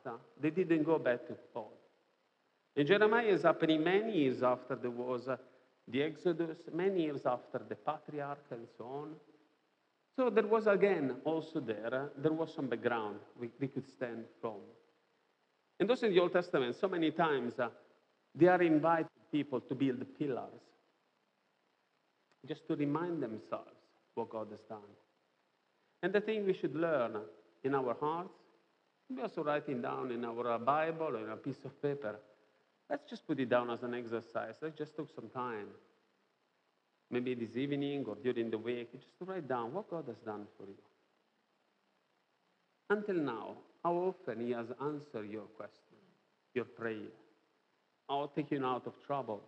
They 0.40 0.50
didn't 0.50 0.84
go 0.84 0.98
back 0.98 1.26
to 1.26 1.36
God. 1.52 1.64
And 2.76 2.86
Jeremiah 2.86 3.26
is 3.26 3.42
happening 3.42 3.82
many 3.82 4.18
years 4.18 4.42
after 4.42 4.76
there 4.76 4.90
was 4.90 5.28
uh, 5.28 5.36
the 5.88 6.02
Exodus, 6.02 6.58
many 6.72 7.04
years 7.04 7.24
after 7.24 7.60
the 7.66 7.74
patriarch 7.74 8.44
and 8.50 8.66
so 8.76 8.84
on. 8.84 9.14
So 10.14 10.30
there 10.30 10.46
was 10.46 10.66
again 10.66 11.16
also 11.24 11.60
there, 11.60 11.92
uh, 11.92 12.06
there 12.18 12.32
was 12.32 12.52
some 12.54 12.66
background 12.66 13.16
we, 13.38 13.50
we 13.60 13.68
could 13.68 13.88
stand 13.88 14.24
from. 14.40 14.56
And 15.80 15.90
also 15.90 16.06
in 16.06 16.14
the 16.14 16.20
Old 16.20 16.32
Testament, 16.32 16.76
so 16.76 16.88
many 16.88 17.10
times 17.10 17.58
uh, 17.58 17.68
they 18.34 18.46
are 18.46 18.62
inviting 18.62 19.08
people 19.32 19.60
to 19.60 19.74
build 19.74 20.04
pillars 20.18 20.60
just 22.46 22.66
to 22.68 22.76
remind 22.76 23.22
themselves 23.22 23.76
what 24.14 24.30
God 24.30 24.48
has 24.50 24.60
done. 24.68 24.78
And 26.02 26.12
the 26.12 26.20
thing 26.20 26.46
we 26.46 26.52
should 26.52 26.74
learn 26.74 27.16
in 27.64 27.74
our 27.74 27.96
hearts, 27.98 28.34
we 29.08 29.22
also 29.22 29.42
writing 29.44 29.82
down 29.82 30.10
in 30.10 30.24
our 30.24 30.58
Bible 30.58 31.16
or 31.16 31.24
in 31.24 31.30
a 31.30 31.36
piece 31.36 31.64
of 31.64 31.80
paper. 31.80 32.16
Let's 32.90 33.08
just 33.08 33.26
put 33.26 33.40
it 33.40 33.48
down 33.48 33.70
as 33.70 33.82
an 33.82 33.94
exercise. 33.94 34.54
Let's 34.60 34.78
just 34.78 34.96
take 34.96 35.08
some 35.14 35.28
time. 35.28 35.66
Maybe 37.10 37.34
this 37.34 37.56
evening 37.56 38.04
or 38.06 38.16
during 38.16 38.50
the 38.50 38.58
week, 38.58 38.92
just 38.92 39.18
to 39.18 39.24
write 39.24 39.48
down 39.48 39.72
what 39.72 39.88
God 39.88 40.04
has 40.08 40.18
done 40.24 40.46
for 40.56 40.64
you. 40.64 40.74
Until 42.90 43.16
now, 43.16 43.56
how 43.82 43.94
often 43.94 44.40
He 44.40 44.52
has 44.52 44.66
answered 44.80 45.30
your 45.30 45.46
question, 45.56 45.98
your 46.54 46.64
prayer, 46.64 47.10
how 48.08 48.30
taken 48.34 48.62
you 48.62 48.66
out 48.66 48.86
of 48.86 48.94
trouble. 49.06 49.42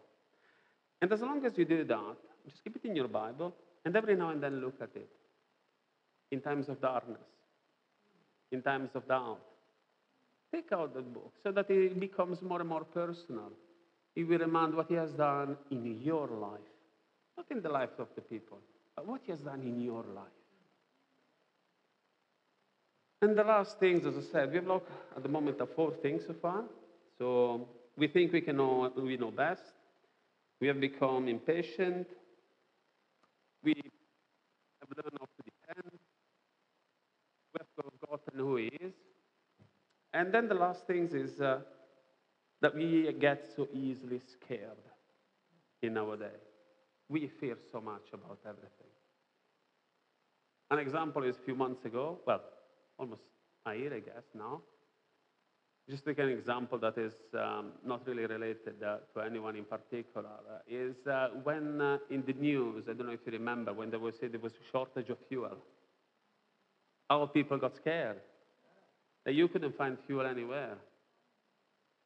And 1.01 1.13
as 1.13 1.21
long 1.21 1.45
as 1.45 1.57
you 1.57 1.65
do 1.65 1.85
that, 1.85 2.17
just 2.49 2.63
keep 2.65 2.77
it 2.77 2.85
in 2.85 2.97
your 2.97 3.09
Bible 3.09 3.55
and 3.85 3.97
every 3.97 4.17
now 4.17 4.31
and 4.31 4.43
then 4.43 4.61
look 4.61 4.75
at 4.81 4.91
it 4.95 5.11
in 6.31 6.41
times 6.41 6.69
of 6.69 6.81
darkness, 6.81 7.29
in 8.53 8.63
times 8.63 8.91
of 8.95 9.07
doubt. 9.09 9.41
Take 10.53 10.73
out 10.73 10.95
the 10.95 11.03
book 11.03 11.33
so 11.43 11.53
that 11.53 11.71
it 11.71 12.01
becomes 12.01 12.41
more 12.41 12.61
and 12.61 12.69
more 12.69 12.85
personal. 12.85 13.53
It 14.17 14.25
will 14.25 14.39
remind 14.39 14.75
what 14.75 14.89
He 14.89 14.95
has 14.95 15.13
done 15.13 15.57
in 15.71 16.01
your 16.03 16.27
life, 16.27 16.61
not 17.37 17.47
in 17.51 17.63
the 17.63 17.69
life 17.69 17.99
of 17.99 18.09
the 18.15 18.23
people, 18.23 18.59
but 18.97 19.07
what 19.07 19.21
He 19.25 19.33
has 19.33 19.41
done 19.41 19.61
in 19.61 19.81
your 19.81 20.05
life. 20.15 20.27
And 23.21 23.37
the 23.37 23.45
last 23.45 23.79
things, 23.81 24.07
as 24.07 24.17
I 24.17 24.33
said, 24.33 24.53
we've 24.53 24.67
looked 24.67 24.91
at 25.17 25.23
the 25.23 25.29
moment 25.29 25.61
at 25.61 25.75
four 25.75 25.93
things 26.03 26.23
so 26.27 26.35
far. 26.41 26.65
So 27.19 27.67
we 27.97 28.07
think 28.07 28.33
we 28.33 28.41
can 28.41 28.57
know 28.57 28.93
we 28.97 29.17
know 29.17 29.33
best. 29.33 29.63
We 30.61 30.69
have 30.69 30.81
become 30.81 31.29
impatient. 31.29 32.07
We 33.63 33.75
have 34.81 34.89
learned 34.97 35.17
not 35.21 35.29
to 35.37 35.43
depend. 35.45 35.99
We 37.55 37.61
have 37.61 37.85
forgotten 38.01 38.39
who 38.39 38.57
He 38.57 38.67
is. 38.81 38.95
And 40.13 40.33
then 40.33 40.49
the 40.49 40.55
last 40.55 40.87
things 40.87 41.15
is 41.15 41.41
uh, 41.41 41.61
that 42.61 42.75
we 42.75 43.13
get 43.13 43.45
so 43.55 43.69
easily 43.73 44.21
scared 44.21 44.83
in 45.83 45.97
our 45.97 46.17
day. 46.17 46.39
We 47.09 47.29
fear 47.29 47.57
so 47.73 47.81
much 47.81 48.09
about 48.13 48.39
everything. 48.47 48.93
An 50.71 50.79
example 50.79 51.23
is 51.25 51.37
a 51.37 51.41
few 51.41 51.55
months 51.55 51.85
ago, 51.85 52.19
well, 52.27 52.43
almost 52.99 53.23
a 53.67 53.75
year, 53.75 53.95
I 53.95 54.01
guess, 54.01 54.25
now. 54.35 54.61
Just 55.89 56.05
take 56.05 56.19
an 56.19 56.29
example 56.29 56.77
that 56.79 56.99
is 56.99 57.13
um, 57.33 57.73
not 57.83 58.07
really 58.07 58.27
related 58.27 58.83
uh, 58.83 58.99
to 59.15 59.25
anyone 59.25 59.57
in 59.57 59.65
particular. 59.65 60.29
uh, 60.29 60.59
is 60.69 60.95
uh, 61.07 61.29
when 61.43 61.81
uh, 61.81 61.97
in 62.11 62.23
the 62.27 62.35
news, 62.35 62.85
I 62.91 62.93
don't 62.93 63.07
know 63.07 63.13
if 63.13 63.21
you 63.25 63.33
remember, 63.33 63.73
when 63.73 63.89
there 63.89 63.99
was 63.99 64.15
there 64.21 64.39
was 64.39 64.53
a 64.53 64.71
shortage 64.71 65.09
of 65.09 65.17
fuel, 65.29 65.57
our 67.09 67.27
people 67.27 67.57
got 67.57 67.75
scared 67.77 68.19
that 69.25 69.33
you 69.33 69.49
couldn't 69.49 69.77
find 69.79 69.97
fuel 70.07 70.27
anywhere. 70.27 70.77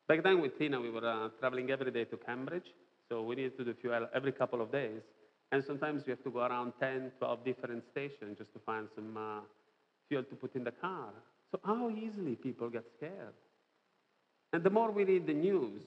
Back 0.06 0.22
then 0.22 0.40
with 0.40 0.56
Tina, 0.58 0.80
we 0.80 0.90
were 0.90 1.04
uh, 1.04 1.28
traveling 1.40 1.70
every 1.70 1.90
day 1.90 2.04
to 2.04 2.16
Cambridge, 2.16 2.70
so 3.08 3.22
we 3.22 3.34
needed 3.34 3.56
to 3.58 3.64
do 3.64 3.74
fuel 3.80 4.06
every 4.14 4.32
couple 4.32 4.60
of 4.60 4.70
days. 4.70 5.02
And 5.50 5.62
sometimes 5.64 6.04
you 6.06 6.12
have 6.12 6.22
to 6.22 6.30
go 6.30 6.40
around 6.40 6.72
10, 6.80 7.12
12 7.18 7.44
different 7.44 7.82
stations 7.90 8.38
just 8.38 8.52
to 8.54 8.60
find 8.64 8.88
some 8.94 9.16
uh, 9.16 9.40
fuel 10.08 10.22
to 10.22 10.34
put 10.36 10.54
in 10.54 10.62
the 10.62 10.70
car. 10.70 11.10
So 11.50 11.58
how 11.64 11.90
easily 11.90 12.36
people 12.36 12.70
get 12.70 12.84
scared. 12.96 13.34
And 14.52 14.62
the 14.62 14.70
more 14.70 14.90
we 14.90 15.04
read 15.04 15.26
the 15.26 15.34
news, 15.34 15.82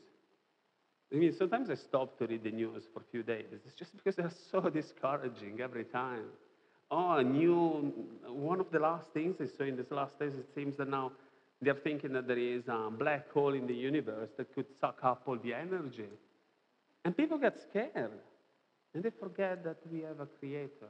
I 1.14 1.18
mean, 1.18 1.34
sometimes 1.34 1.70
I 1.70 1.76
stop 1.76 2.18
to 2.20 2.28
read 2.28 2.44
the 2.44 2.52
news 2.52 2.84
for 2.94 3.00
a 3.02 3.06
few 3.12 3.24
days. 3.24 3.46
It's 3.66 3.76
just 3.76 3.96
because 3.96 4.16
they're 4.16 4.32
so 4.52 4.62
discouraging 4.82 5.62
every 5.62 5.86
time. 5.86 6.26
Oh, 6.92 7.22
new, 7.22 7.94
one 8.28 8.60
of 8.60 8.72
the 8.72 8.80
last 8.80 9.08
things 9.14 9.38
I 9.40 9.46
saw 9.46 9.64
in 9.64 9.76
these 9.76 9.92
last 9.92 10.20
days, 10.20 10.34
it 10.36 10.48
seems 10.54 10.78
that 10.78 10.90
now 10.90 11.12
they're 11.62 11.74
thinking 11.74 12.14
that 12.14 12.28
there 12.28 12.38
is 12.38 12.68
a 12.68 12.90
black 12.92 13.32
hole 13.32 13.54
in 13.54 13.66
the 13.66 13.74
universe 13.74 14.30
that 14.38 14.54
could 14.54 14.66
suck 14.80 15.00
up 15.04 15.24
all 15.26 15.38
the 15.38 15.54
energy. 15.54 16.10
And 17.04 17.16
people 17.16 17.38
get 17.38 17.58
scared. 17.60 18.12
And 18.94 19.04
they 19.04 19.10
forget 19.10 19.64
that 19.64 19.78
we 19.92 20.02
have 20.02 20.20
a 20.22 20.26
creator 20.26 20.90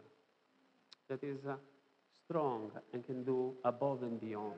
that 1.10 1.24
is 1.24 1.46
uh, 1.48 1.56
strong 2.24 2.72
and 2.94 3.06
can 3.06 3.24
do 3.24 3.54
above 3.64 4.04
and 4.04 4.20
beyond 4.20 4.54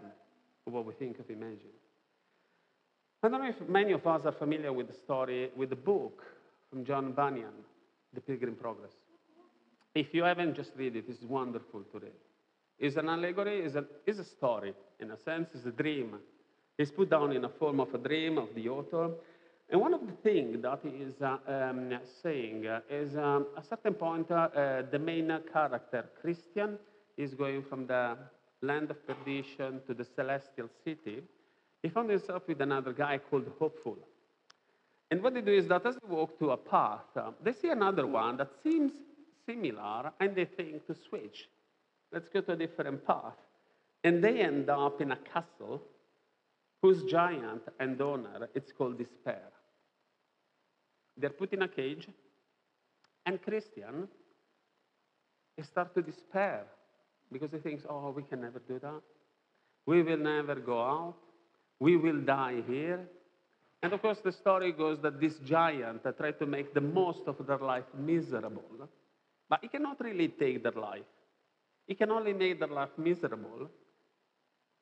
what 0.66 0.86
we 0.86 0.94
think 0.94 1.20
of 1.20 1.30
imagine. 1.30 1.72
I 3.24 3.30
don't 3.30 3.42
know 3.42 3.50
if 3.50 3.68
many 3.68 3.94
of 3.94 4.06
us 4.06 4.22
are 4.26 4.32
familiar 4.32 4.72
with 4.72 4.88
the 4.88 4.94
story, 4.94 5.50
with 5.56 5.72
the 5.72 5.76
book 5.76 6.24
from 6.70 6.86
John 6.86 7.14
Bunyan, 7.14 7.54
The 8.14 8.22
Pilgrim 8.22 8.56
Progress. 8.56 8.94
If 9.96 10.14
you 10.14 10.24
haven't, 10.24 10.56
just 10.56 10.72
read 10.78 10.96
it. 10.96 11.06
It's 11.10 11.24
wonderful 11.24 11.82
to 11.92 12.00
read. 12.00 12.12
It's 12.78 12.96
an 12.96 13.10
allegory, 13.10 13.62
it's 13.62 13.74
a, 13.74 13.86
it's 14.06 14.20
a 14.20 14.24
story, 14.24 14.76
in 15.00 15.10
a 15.10 15.18
sense, 15.18 15.50
it's 15.56 15.66
a 15.66 15.72
dream. 15.72 16.20
It's 16.78 16.92
put 16.92 17.10
down 17.10 17.32
in 17.32 17.44
a 17.44 17.50
form 17.50 17.80
of 17.80 17.92
a 17.96 17.98
dream 17.98 18.38
of 18.38 18.50
the 18.54 18.70
author. 18.70 19.10
And 19.72 19.82
one 19.82 19.96
of 19.96 20.02
the 20.06 20.14
things 20.24 20.62
that 20.62 20.80
he 20.84 20.90
is 20.90 21.16
uh, 21.20 21.38
um, 21.48 21.98
saying 22.22 22.68
uh, 22.68 22.82
is 22.88 23.18
um, 23.18 23.48
at 23.58 23.64
a 23.64 23.68
certain 23.68 23.96
point, 23.96 24.30
uh, 24.30 24.50
uh, 24.56 24.84
the 24.92 25.00
main 25.00 25.36
character, 25.52 26.06
Christian, 26.22 26.78
is 27.18 27.34
going 27.34 27.64
from 27.64 27.88
the 27.88 28.16
land 28.62 28.92
of 28.92 28.98
perdition 29.08 29.82
to 29.88 29.96
the 29.96 30.06
celestial 30.16 30.70
city. 30.86 31.24
He 31.84 31.90
found 31.90 32.10
himself 32.10 32.44
with 32.48 32.62
another 32.62 32.94
guy 32.94 33.18
called 33.18 33.52
Hopeful. 33.60 33.98
And 35.10 35.22
what 35.24 35.34
they 35.34 35.42
do 35.42 35.54
is 35.54 35.68
that 35.68 35.86
as 35.86 35.96
they 35.96 36.08
walk 36.08 36.38
to 36.40 36.52
a 36.52 36.58
path, 36.58 37.06
uh, 37.16 37.32
they 37.42 37.54
see 37.54 37.70
another 37.70 38.06
one 38.06 38.38
that 38.38 38.52
seems 38.64 38.92
similar 39.46 40.12
and 40.20 40.36
they 40.36 40.46
think 40.46 40.86
to 40.88 40.96
switch. 41.08 41.48
Let's 42.12 42.30
go 42.30 42.42
to 42.42 42.54
a 42.54 42.56
different 42.56 43.06
path. 43.06 43.38
And 44.04 44.24
they 44.24 44.42
end 44.42 44.70
up 44.70 45.02
in 45.02 45.12
a 45.12 45.16
castle 45.18 45.82
whose 46.82 47.04
giant 47.04 47.64
and 47.80 48.00
owner 48.02 48.50
it's 48.54 48.72
called 48.72 48.98
despair. 48.98 49.50
They're 51.18 51.32
put 51.32 51.52
in 51.54 51.64
a 51.64 51.68
cage, 51.68 52.08
and 53.26 53.42
Christian 53.42 54.08
starts 55.64 55.94
to 55.96 56.02
despair 56.02 56.64
because 57.32 57.52
he 57.52 57.58
thinks, 57.58 57.84
oh, 57.90 58.12
we 58.12 58.24
can 58.24 58.42
never 58.42 58.60
do 58.60 58.80
that. 58.80 59.02
We 59.86 60.04
will 60.04 60.18
never 60.18 60.56
go 60.56 60.80
out. 60.82 61.16
We 61.80 61.98
will 61.98 62.22
die 62.22 62.64
here. 62.68 63.08
And 63.84 63.94
of 63.94 64.02
course, 64.02 64.20
the 64.24 64.32
story 64.32 64.72
goes 64.72 65.00
that 65.02 65.20
this 65.20 65.36
giant 65.46 66.04
tried 66.18 66.40
to 66.40 66.46
make 66.46 66.74
the 66.74 66.82
most 66.82 67.22
of 67.28 67.46
their 67.46 67.60
life 67.60 67.86
miserable. 67.98 68.90
But 69.50 69.60
he 69.62 69.68
cannot 69.68 70.00
really 70.00 70.30
take 70.30 70.64
their 70.64 70.72
life. 70.72 71.06
He 71.86 71.96
can 71.96 72.12
only 72.12 72.34
make 72.34 72.60
their 72.60 72.68
life 72.68 72.90
miserable 72.98 73.70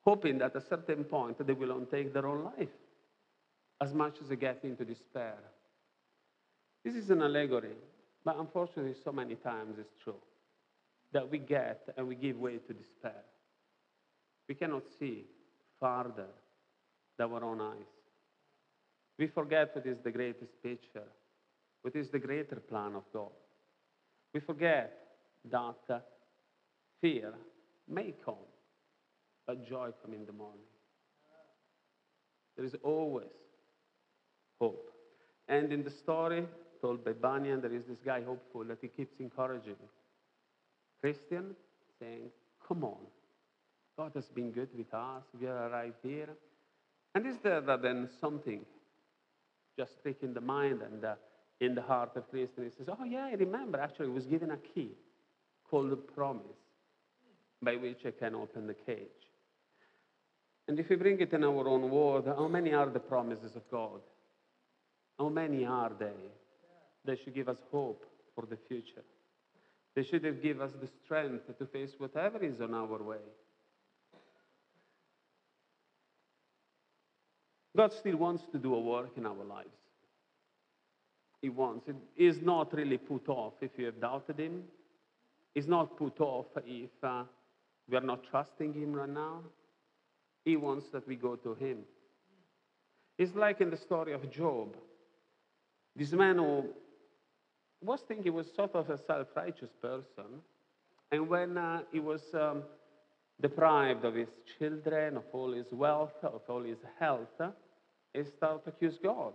hoping 0.06 0.38
that 0.38 0.56
at 0.56 0.62
a 0.62 0.66
certain 0.68 1.04
point 1.04 1.46
they 1.46 1.54
will 1.54 1.86
take 1.92 2.14
their 2.14 2.28
own 2.28 2.44
life 2.58 2.70
as 3.82 3.94
much 3.94 4.16
as 4.22 4.30
they 4.30 4.36
get 4.36 4.60
into 4.64 4.86
despair. 4.86 5.38
This 6.84 6.96
is 6.96 7.10
an 7.10 7.24
allegory, 7.24 7.76
but 8.24 8.38
unfortunately, 8.38 8.94
so 9.04 9.12
many 9.12 9.36
times 9.36 9.78
it's 9.80 9.96
true 10.04 10.22
that 11.12 11.30
we 11.30 11.40
get 11.40 11.90
and 11.98 12.08
we 12.08 12.16
give 12.16 12.38
way 12.38 12.58
to 12.58 12.74
despair. 12.74 13.24
We 14.48 14.56
cannot 14.56 14.84
see 15.00 15.26
farther 15.80 16.28
our 17.20 17.44
own 17.44 17.62
eyes. 17.62 17.92
We 19.18 19.28
forget 19.28 19.76
what 19.76 19.86
is 19.86 19.98
the 20.04 20.12
greatest 20.12 20.52
picture, 20.62 21.08
what 21.82 21.96
is 21.96 22.10
the 22.10 22.20
greater 22.20 22.58
plan 22.58 22.96
of 22.96 23.04
God. 23.14 23.32
We 24.34 24.40
forget 24.42 24.98
that 25.50 25.76
uh, 25.90 26.00
fear 27.02 27.34
may 27.88 28.14
come, 28.24 28.36
but 29.48 29.68
joy 29.68 29.92
come 30.04 30.14
in 30.14 30.26
the 30.26 30.34
morning. 30.34 30.60
There 32.56 32.66
is 32.66 32.76
always 32.84 33.28
hope. 34.60 34.92
And 35.48 35.72
in 35.72 35.84
the 35.84 35.92
story 35.92 36.46
told 36.82 37.06
by 37.06 37.14
Bunyan, 37.14 37.62
there 37.62 37.74
is 37.74 37.84
this 37.88 38.00
guy 38.04 38.22
hopeful 38.24 38.64
that 38.66 38.80
he 38.82 38.88
keeps 38.88 39.20
encouraging 39.20 39.76
Christian, 41.02 41.56
saying, 42.00 42.30
Come 42.68 42.84
on, 42.84 42.98
God 43.98 44.12
has 44.16 44.26
been 44.26 44.52
good 44.52 44.70
with 44.76 44.92
us. 44.94 45.24
We 45.40 45.46
have 45.46 45.72
arrived 45.72 45.98
here. 46.02 46.30
And 47.16 47.26
is 47.26 47.38
there 47.42 47.62
then 47.62 48.10
something 48.20 48.66
just 49.80 50.02
trick 50.02 50.18
in 50.22 50.34
the 50.34 50.42
mind 50.42 50.82
and 50.82 51.04
uh, 51.04 51.16
in 51.62 51.74
the 51.74 51.82
heart 51.82 52.12
of 52.16 52.30
Christ? 52.30 52.52
And 52.58 52.66
He 52.66 52.72
says, 52.78 52.88
Oh, 52.90 53.06
yeah, 53.06 53.26
I 53.32 53.34
remember. 53.34 53.80
Actually, 53.80 54.08
I 54.08 54.14
was 54.14 54.26
given 54.26 54.52
a 54.52 54.58
key 54.58 54.92
called 55.70 55.90
the 55.90 55.96
promise 55.96 56.44
by 57.62 57.78
which 57.78 58.06
I 58.06 58.12
can 58.12 58.36
open 58.36 58.68
the 58.68 58.74
cage. 58.74 59.08
And 60.68 60.80
if 60.80 60.90
we 60.90 60.98
bring 60.98 61.22
it 61.22 61.32
in 61.32 61.44
our 61.44 61.68
own 61.68 61.90
word, 61.90 62.26
how 62.26 62.48
many 62.48 62.74
are 62.74 62.90
the 62.90 63.00
promises 63.00 63.56
of 63.56 63.64
God? 63.72 64.02
How 65.18 65.30
many 65.30 65.66
are 65.66 65.92
they? 65.98 66.12
They 67.06 67.16
should 67.16 67.34
give 67.36 67.48
us 67.48 67.58
hope 67.72 68.04
for 68.34 68.46
the 68.46 68.58
future. 68.68 69.04
They 69.96 70.04
should 70.04 70.42
give 70.42 70.60
us 70.60 70.72
the 70.82 70.88
strength 71.06 71.58
to 71.58 71.66
face 71.68 71.92
whatever 71.98 72.44
is 72.44 72.60
on 72.60 72.74
our 72.74 73.02
way. 73.02 73.24
God 77.76 77.92
still 77.94 78.18
wants 78.18 78.44
to 78.52 78.58
do 78.58 78.74
a 78.74 78.80
work 78.80 79.12
in 79.18 79.26
our 79.26 79.44
lives. 79.44 79.70
He 81.42 81.50
wants. 81.50 81.88
It 81.88 81.96
is 82.18 82.42
not 82.42 82.74
really 82.74 82.98
put 82.98 83.28
off 83.28 83.54
if 83.62 83.72
you 83.78 83.86
have 83.86 84.00
doubted 84.00 84.40
Him. 84.40 84.64
It's 85.54 85.68
not 85.68 85.98
put 85.98 86.20
off 86.20 86.48
if 86.66 86.90
uh, 87.04 87.24
we 87.90 87.98
are 87.98 88.02
not 88.02 88.24
trusting 88.30 88.74
Him 88.74 88.94
right 88.94 89.10
now. 89.10 89.42
He 90.44 90.56
wants 90.56 90.88
that 90.92 91.08
we 91.08 91.16
go 91.16 91.36
to 91.36 91.54
Him. 91.56 91.80
It's 93.18 93.36
like 93.36 93.62
in 93.62 93.70
the 93.70 93.78
story 93.78 94.14
of 94.14 94.30
Job. 94.32 94.76
This 95.96 96.12
man 96.12 96.38
who 96.38 96.66
was 97.82 98.02
thinking 98.08 98.24
he 98.24 98.30
was 98.30 98.48
sort 98.56 98.76
of 98.76 98.90
a 98.90 98.98
self 98.98 99.28
righteous 99.36 99.70
person, 99.82 100.42
and 101.12 101.30
when 101.30 101.58
uh, 101.58 101.82
he 101.92 102.00
was 102.00 102.22
um, 102.34 102.64
deprived 103.42 104.04
of 104.04 104.16
his 104.16 104.30
children, 104.58 105.18
of 105.18 105.24
all 105.32 105.52
his 105.52 105.68
wealth, 105.72 106.16
of 106.24 106.42
all 106.50 106.64
his 106.64 106.80
health, 107.00 107.40
he 108.16 108.24
started 108.24 108.64
to 108.64 108.70
accuse 108.70 108.98
God, 109.02 109.34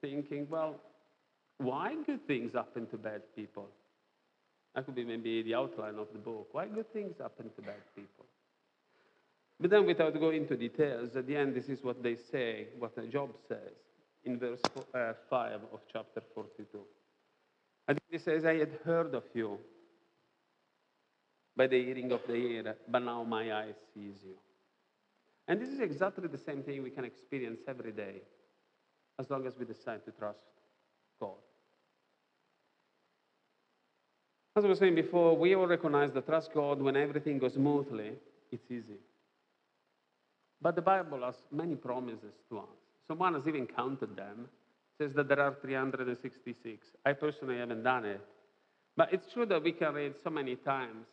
thinking, 0.00 0.46
well, 0.48 0.76
why 1.58 1.94
good 2.04 2.26
things 2.26 2.52
happen 2.54 2.86
to 2.88 2.96
bad 2.96 3.22
people? 3.34 3.68
That 4.74 4.84
could 4.84 4.94
be 4.94 5.04
maybe 5.04 5.42
the 5.42 5.54
outline 5.54 5.96
of 5.96 6.08
the 6.12 6.18
book. 6.18 6.48
Why 6.52 6.66
good 6.66 6.92
things 6.92 7.16
happen 7.18 7.50
to 7.56 7.62
bad 7.62 7.82
people? 7.94 8.26
But 9.58 9.70
then, 9.70 9.86
without 9.86 10.12
going 10.20 10.42
into 10.42 10.56
details, 10.56 11.16
at 11.16 11.26
the 11.26 11.36
end, 11.36 11.54
this 11.54 11.68
is 11.68 11.82
what 11.82 12.02
they 12.02 12.14
say, 12.14 12.66
what 12.78 12.92
Job 13.10 13.30
says 13.48 13.72
in 14.24 14.38
verse 14.38 14.60
uh, 14.94 15.12
5 15.30 15.60
of 15.72 15.80
chapter 15.90 16.20
42. 16.34 16.78
And 17.88 17.98
he 18.10 18.18
says, 18.18 18.44
I 18.44 18.56
had 18.56 18.72
heard 18.84 19.14
of 19.14 19.22
you 19.32 19.58
by 21.56 21.68
the 21.68 21.82
hearing 21.82 22.12
of 22.12 22.20
the 22.26 22.34
ear, 22.34 22.76
but 22.86 22.98
now 22.98 23.22
my 23.22 23.50
eye 23.52 23.72
sees 23.94 24.16
you. 24.22 24.34
And 25.48 25.60
this 25.60 25.68
is 25.68 25.80
exactly 25.80 26.28
the 26.28 26.38
same 26.38 26.62
thing 26.62 26.82
we 26.82 26.90
can 26.90 27.04
experience 27.04 27.60
every 27.68 27.92
day 27.92 28.22
as 29.18 29.30
long 29.30 29.46
as 29.46 29.54
we 29.58 29.64
decide 29.64 30.04
to 30.04 30.10
trust 30.10 30.40
God. 31.20 31.36
As 34.56 34.64
I 34.64 34.68
was 34.68 34.78
saying 34.78 34.94
before, 34.94 35.36
we 35.36 35.54
all 35.54 35.66
recognize 35.66 36.12
that 36.12 36.26
trust 36.26 36.52
God 36.54 36.80
when 36.80 36.96
everything 36.96 37.38
goes 37.38 37.54
smoothly, 37.54 38.12
it's 38.50 38.70
easy. 38.70 38.98
But 40.60 40.74
the 40.74 40.82
Bible 40.82 41.22
has 41.24 41.34
many 41.52 41.74
promises 41.74 42.34
to 42.48 42.58
us. 42.58 42.64
Someone 43.06 43.34
has 43.34 43.46
even 43.46 43.66
counted 43.66 44.16
them. 44.16 44.48
Says 44.98 45.12
that 45.12 45.28
there 45.28 45.40
are 45.40 45.54
366. 45.60 46.86
I 47.04 47.12
personally 47.12 47.58
haven't 47.58 47.82
done 47.82 48.06
it. 48.06 48.20
But 48.96 49.12
it's 49.12 49.30
true 49.30 49.44
that 49.44 49.62
we 49.62 49.72
can 49.72 49.92
read 49.92 50.14
so 50.24 50.30
many 50.30 50.56
times 50.56 51.06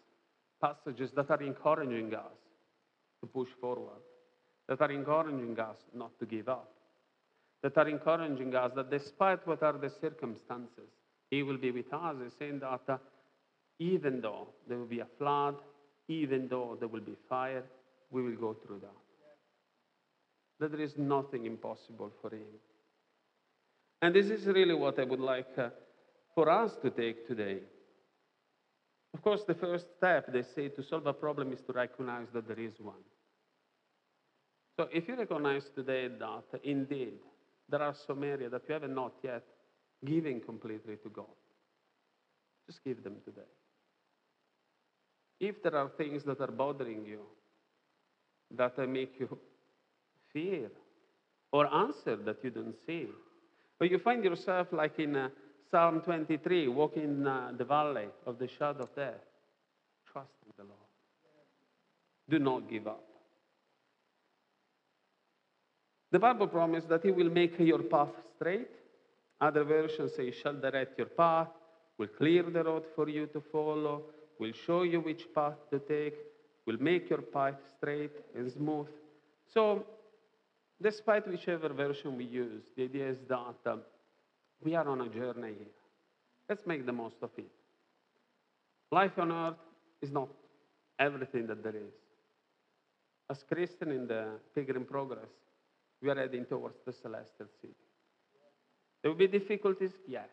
passages 0.62 1.12
that 1.18 1.30
are 1.30 1.44
encouraging 1.44 2.16
us 2.16 2.40
to 3.20 3.28
push 3.28 3.50
forward, 3.60 4.00
that 4.68 4.82
are 4.82 4.92
encouraging 4.92 5.60
us 5.60 5.78
not 5.94 6.18
to 6.20 6.26
give 6.26 6.50
up, 6.50 6.72
that 7.62 7.78
are 7.78 7.88
encouraging 7.88 8.56
us 8.56 8.72
that 8.76 8.90
despite 8.90 9.46
what 9.48 9.64
are 9.64 9.74
the 9.74 9.90
circumstances, 9.90 10.90
He 11.30 11.44
will 11.44 11.58
be 11.58 11.72
with 11.72 11.92
us, 11.94 12.16
saying 12.40 12.60
that 12.60 12.82
uh, 12.88 12.98
even 13.80 14.22
though 14.22 14.48
there 14.68 14.78
will 14.78 14.86
be 14.86 15.00
a 15.00 15.08
flood, 15.18 15.56
even 16.08 16.48
though 16.48 16.78
there 16.80 16.88
will 16.88 17.02
be 17.02 17.16
fire, 17.30 17.64
we 18.12 18.22
will 18.22 18.36
go 18.36 18.54
through 18.66 18.80
that. 18.80 18.90
That 20.60 20.72
there 20.72 20.82
is 20.82 20.98
nothing 20.98 21.46
impossible 21.46 22.12
for 22.22 22.30
Him. 22.30 22.48
And 24.02 24.14
this 24.14 24.30
is 24.30 24.46
really 24.46 24.74
what 24.74 25.00
I 25.00 25.06
would 25.06 25.20
like 25.20 25.58
uh, 25.58 25.70
for 26.36 26.50
us 26.50 26.76
to 26.82 26.90
take 26.90 27.28
today. 27.28 27.60
Of 29.14 29.22
course, 29.22 29.44
the 29.48 29.54
first 29.54 29.86
step, 29.98 30.32
they 30.32 30.42
say, 30.42 30.70
to 30.70 30.84
solve 30.84 31.08
a 31.08 31.14
problem 31.14 31.54
is 31.54 31.62
to 31.68 31.74
recognize 31.74 32.28
that 32.34 32.48
there 32.48 32.60
is 32.60 32.74
one. 32.80 33.04
So 34.76 34.88
if 34.92 35.08
you 35.08 35.16
recognize 35.16 35.70
today 35.76 36.08
that 36.08 36.60
indeed 36.64 37.14
there 37.70 37.82
are 37.82 37.96
some 38.08 38.24
areas 38.24 38.52
that 38.52 38.64
you 38.68 38.74
have 38.74 38.90
not 38.90 39.14
yet 39.24 39.44
given 40.06 40.42
completely 40.42 40.98
to 40.98 41.10
God, 41.10 41.26
just 42.66 42.84
give 42.84 43.04
them 43.04 43.16
today. 43.24 43.42
If 45.40 45.62
there 45.62 45.76
are 45.76 45.90
things 45.90 46.24
that 46.24 46.40
are 46.42 46.52
bothering 46.52 47.06
you, 47.06 47.20
that 48.56 48.78
make 48.90 49.20
you 49.20 49.38
fear, 50.32 50.70
or 51.52 51.72
answer 51.74 52.16
that 52.16 52.38
you 52.44 52.50
don't 52.50 52.76
see, 52.86 53.08
or 53.80 53.88
you 53.88 54.00
find 54.00 54.24
yourself 54.24 54.68
like 54.72 54.98
in 55.00 55.16
uh, 55.16 55.30
Psalm 55.70 56.02
23, 56.02 56.68
walking 56.68 57.04
in 57.04 57.28
uh, 57.28 57.52
the 57.58 57.66
valley 57.66 58.08
of 58.26 58.40
the 58.40 58.48
shadow 58.48 58.84
of 58.84 58.96
death, 58.96 59.22
trust 60.12 60.34
in 60.46 60.52
the 60.58 60.64
Lord. 60.64 60.80
Do 62.30 62.40
not 62.40 62.70
give 62.70 62.88
up. 62.88 63.13
The 66.14 66.20
Bible 66.20 66.48
promises 66.48 66.88
that 66.90 67.04
He 67.04 67.10
will 67.10 67.32
make 67.32 67.60
your 67.60 67.80
path 67.80 68.14
straight. 68.36 68.70
Other 69.42 69.64
versions 69.64 70.14
say, 70.16 70.30
shall 70.30 70.54
direct 70.54 70.96
your 71.00 71.08
path, 71.08 71.48
will 71.98 72.08
clear 72.08 72.44
the 72.44 72.64
road 72.64 72.84
for 72.96 73.10
you 73.10 73.26
to 73.34 73.42
follow, 73.42 74.04
will 74.40 74.52
show 74.52 74.84
you 74.84 75.00
which 75.02 75.26
path 75.34 75.58
to 75.72 75.80
take, 75.80 76.14
will 76.68 76.80
make 76.80 77.10
your 77.10 77.24
path 77.24 77.56
straight 77.76 78.12
and 78.36 78.52
smooth. 78.52 78.86
So, 79.52 79.88
despite 80.80 81.28
whichever 81.28 81.70
version 81.70 82.16
we 82.16 82.26
use, 82.26 82.62
the 82.78 82.84
idea 82.84 83.10
is 83.10 83.18
that 83.28 83.56
um, 83.66 83.82
we 84.64 84.76
are 84.76 84.88
on 84.88 85.02
a 85.02 85.10
journey 85.10 85.54
here. 85.58 85.76
Let's 86.48 86.68
make 86.68 86.86
the 86.86 86.94
most 86.94 87.18
of 87.24 87.32
it. 87.38 87.50
Life 88.92 89.18
on 89.18 89.32
earth 89.32 89.58
is 90.00 90.12
not 90.12 90.30
everything 91.00 91.48
that 91.48 91.64
there 91.64 91.76
is. 91.76 91.96
As 93.32 93.44
Christian 93.52 93.90
in 93.90 94.06
the 94.06 94.28
Pilgrim 94.54 94.86
Progress, 94.86 95.32
we 96.04 96.10
are 96.10 96.16
heading 96.16 96.46
towards 96.46 96.76
the 96.86 96.92
celestial 96.92 97.48
city. 97.62 97.74
There 99.02 99.12
will 99.12 99.18
be 99.18 99.28
difficulties, 99.28 99.92
yes. 100.08 100.28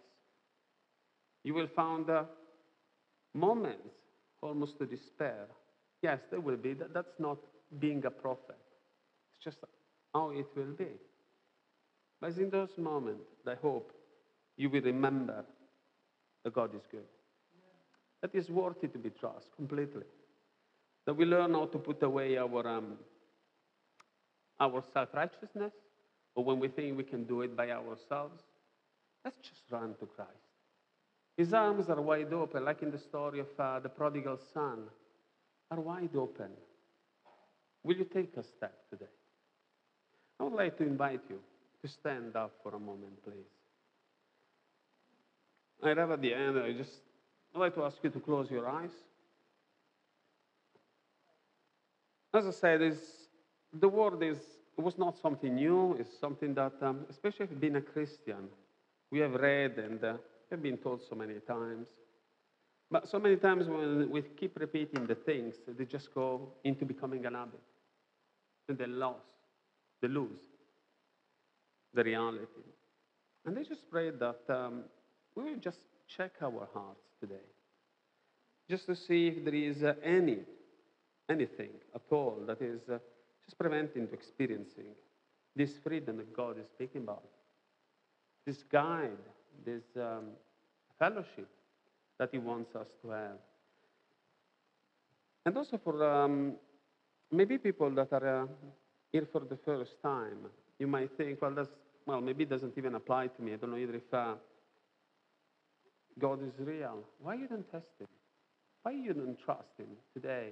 You 1.44 1.54
will 1.54 1.68
find 1.74 2.10
uh, 2.10 2.24
moments 3.34 3.94
almost 4.42 4.78
to 4.78 4.86
despair. 4.86 5.46
Yes, 6.02 6.18
there 6.30 6.40
will 6.40 6.56
be. 6.56 6.74
That, 6.74 6.92
that's 6.92 7.18
not 7.18 7.38
being 7.78 8.04
a 8.04 8.10
prophet. 8.10 8.58
It's 9.34 9.44
just 9.44 9.58
how 10.12 10.30
it 10.30 10.46
will 10.56 10.72
be. 10.76 10.88
But 12.20 12.36
in 12.36 12.50
those 12.50 12.70
moments, 12.76 13.24
I 13.46 13.54
hope, 13.54 13.92
you 14.56 14.68
will 14.68 14.82
remember 14.82 15.44
that 16.44 16.52
God 16.52 16.74
is 16.74 16.82
good. 16.90 17.06
That 18.22 18.34
is 18.34 18.50
worthy 18.50 18.88
to 18.88 18.98
be 18.98 19.10
trusted 19.10 19.54
completely. 19.56 20.04
That 21.06 21.14
we 21.14 21.24
learn 21.24 21.54
how 21.54 21.66
to 21.66 21.78
put 21.78 22.02
away 22.02 22.36
our, 22.36 22.66
um, 22.68 22.98
our 24.60 24.82
self 24.92 25.08
righteousness, 25.14 25.72
or 26.34 26.44
when 26.44 26.60
we 26.60 26.68
think 26.68 26.96
we 26.96 27.04
can 27.04 27.24
do 27.24 27.42
it 27.42 27.56
by 27.56 27.70
ourselves. 27.70 28.42
Let's 29.24 29.38
just 29.38 29.62
run 29.70 29.94
to 30.00 30.06
Christ. 30.06 30.30
His 31.36 31.52
arms 31.54 31.88
are 31.88 32.00
wide 32.00 32.32
open, 32.32 32.64
like 32.64 32.82
in 32.82 32.90
the 32.90 32.98
story 32.98 33.40
of 33.40 33.48
uh, 33.58 33.80
the 33.80 33.88
prodigal 33.88 34.38
son, 34.52 34.84
are 35.70 35.80
wide 35.80 36.14
open. 36.16 36.50
Will 37.82 37.96
you 37.96 38.04
take 38.04 38.36
a 38.36 38.42
step 38.42 38.74
today? 38.90 39.10
I 40.38 40.44
would 40.44 40.52
like 40.52 40.76
to 40.78 40.84
invite 40.84 41.22
you 41.28 41.38
to 41.82 41.88
stand 41.88 42.36
up 42.36 42.52
for 42.62 42.74
a 42.74 42.78
moment, 42.78 43.22
please. 43.24 43.48
I 45.82 45.90
arrive 45.90 46.10
at 46.10 46.20
the 46.20 46.34
end. 46.34 46.58
I 46.58 46.72
just 46.72 46.92
I'd 47.54 47.58
like 47.58 47.74
to 47.74 47.84
ask 47.84 47.96
you 48.02 48.10
to 48.10 48.20
close 48.20 48.50
your 48.50 48.68
eyes. 48.68 48.92
As 52.32 52.46
I 52.46 52.50
said, 52.50 52.82
is 52.82 52.98
the 53.72 53.88
word 53.88 54.22
is 54.22 54.38
it 54.78 54.82
was 54.82 54.96
not 54.98 55.18
something 55.20 55.54
new. 55.54 55.96
It's 55.98 56.18
something 56.18 56.54
that, 56.54 56.72
um, 56.80 57.04
especially 57.10 57.46
if 57.46 57.60
being 57.60 57.76
a 57.76 57.82
Christian, 57.82 58.48
we 59.10 59.18
have 59.18 59.34
read 59.34 59.78
and 59.78 60.02
uh, 60.02 60.14
have 60.50 60.62
been 60.62 60.78
told 60.78 61.02
so 61.08 61.14
many 61.14 61.34
times. 61.40 61.88
But 62.90 63.08
so 63.08 63.18
many 63.18 63.36
times 63.36 63.68
when 63.68 64.10
we 64.10 64.22
keep 64.22 64.58
repeating 64.58 65.06
the 65.06 65.14
things, 65.14 65.56
they 65.66 65.84
just 65.84 66.12
go 66.14 66.54
into 66.64 66.84
becoming 66.84 67.26
an 67.26 67.34
habit. 67.34 67.60
And 68.68 68.78
they 68.78 68.86
lost, 68.86 69.34
they 70.00 70.08
lose 70.08 70.40
the 71.92 72.02
reality. 72.02 72.46
And 73.44 73.58
I 73.58 73.62
just 73.64 73.90
pray 73.90 74.10
that 74.10 74.40
um, 74.48 74.84
we 75.34 75.44
will 75.44 75.60
just 75.60 75.78
check 76.16 76.32
our 76.42 76.68
hearts 76.72 77.04
today, 77.20 77.46
just 78.68 78.86
to 78.86 78.96
see 78.96 79.28
if 79.28 79.44
there 79.44 79.54
is 79.54 79.82
uh, 79.82 79.94
any, 80.02 80.38
anything 81.28 81.70
at 81.94 82.02
all 82.10 82.42
that 82.46 82.60
is 82.62 82.80
uh, 82.92 82.98
just 83.50 83.58
preventing 83.58 84.06
to 84.06 84.14
experiencing 84.14 84.94
this 85.56 85.72
freedom 85.82 86.18
that 86.18 86.32
God 86.36 86.56
is 86.56 86.66
speaking 86.68 87.02
about, 87.02 87.24
this 88.46 88.62
guide, 88.62 89.24
this 89.64 89.82
um, 89.96 90.26
fellowship 91.00 91.48
that 92.20 92.28
He 92.30 92.38
wants 92.38 92.76
us 92.76 92.86
to 93.02 93.10
have. 93.10 93.38
And 95.44 95.56
also 95.56 95.80
for 95.82 95.96
um, 96.08 96.52
maybe 97.32 97.58
people 97.58 97.90
that 97.90 98.12
are 98.12 98.42
uh, 98.42 98.46
here 99.10 99.26
for 99.32 99.40
the 99.40 99.56
first 99.64 100.00
time, 100.00 100.38
you 100.78 100.86
might 100.86 101.10
think, 101.16 101.42
well, 101.42 101.50
that's, 101.50 101.70
well, 102.06 102.20
maybe 102.20 102.44
it 102.44 102.50
doesn't 102.50 102.78
even 102.78 102.94
apply 102.94 103.26
to 103.26 103.42
me. 103.42 103.54
I 103.54 103.56
don't 103.56 103.72
know 103.72 103.78
either 103.78 103.96
if 103.96 104.14
uh, 104.14 104.34
God 106.20 106.38
is 106.46 106.52
real. 106.60 107.00
Why 107.20 107.34
you 107.34 107.48
don't 107.48 107.68
test 107.72 107.90
Him? 107.98 108.06
Why 108.82 108.92
you 108.92 109.12
don't 109.12 109.38
trust 109.44 109.72
Him 109.76 109.88
today? 110.14 110.50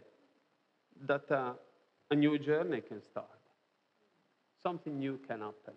That 1.06 1.30
uh, 1.30 1.52
a 2.10 2.14
new 2.14 2.38
journey 2.38 2.80
can 2.80 3.02
start. 3.02 3.26
Something 4.62 4.98
new 4.98 5.18
can 5.26 5.40
happen. 5.40 5.74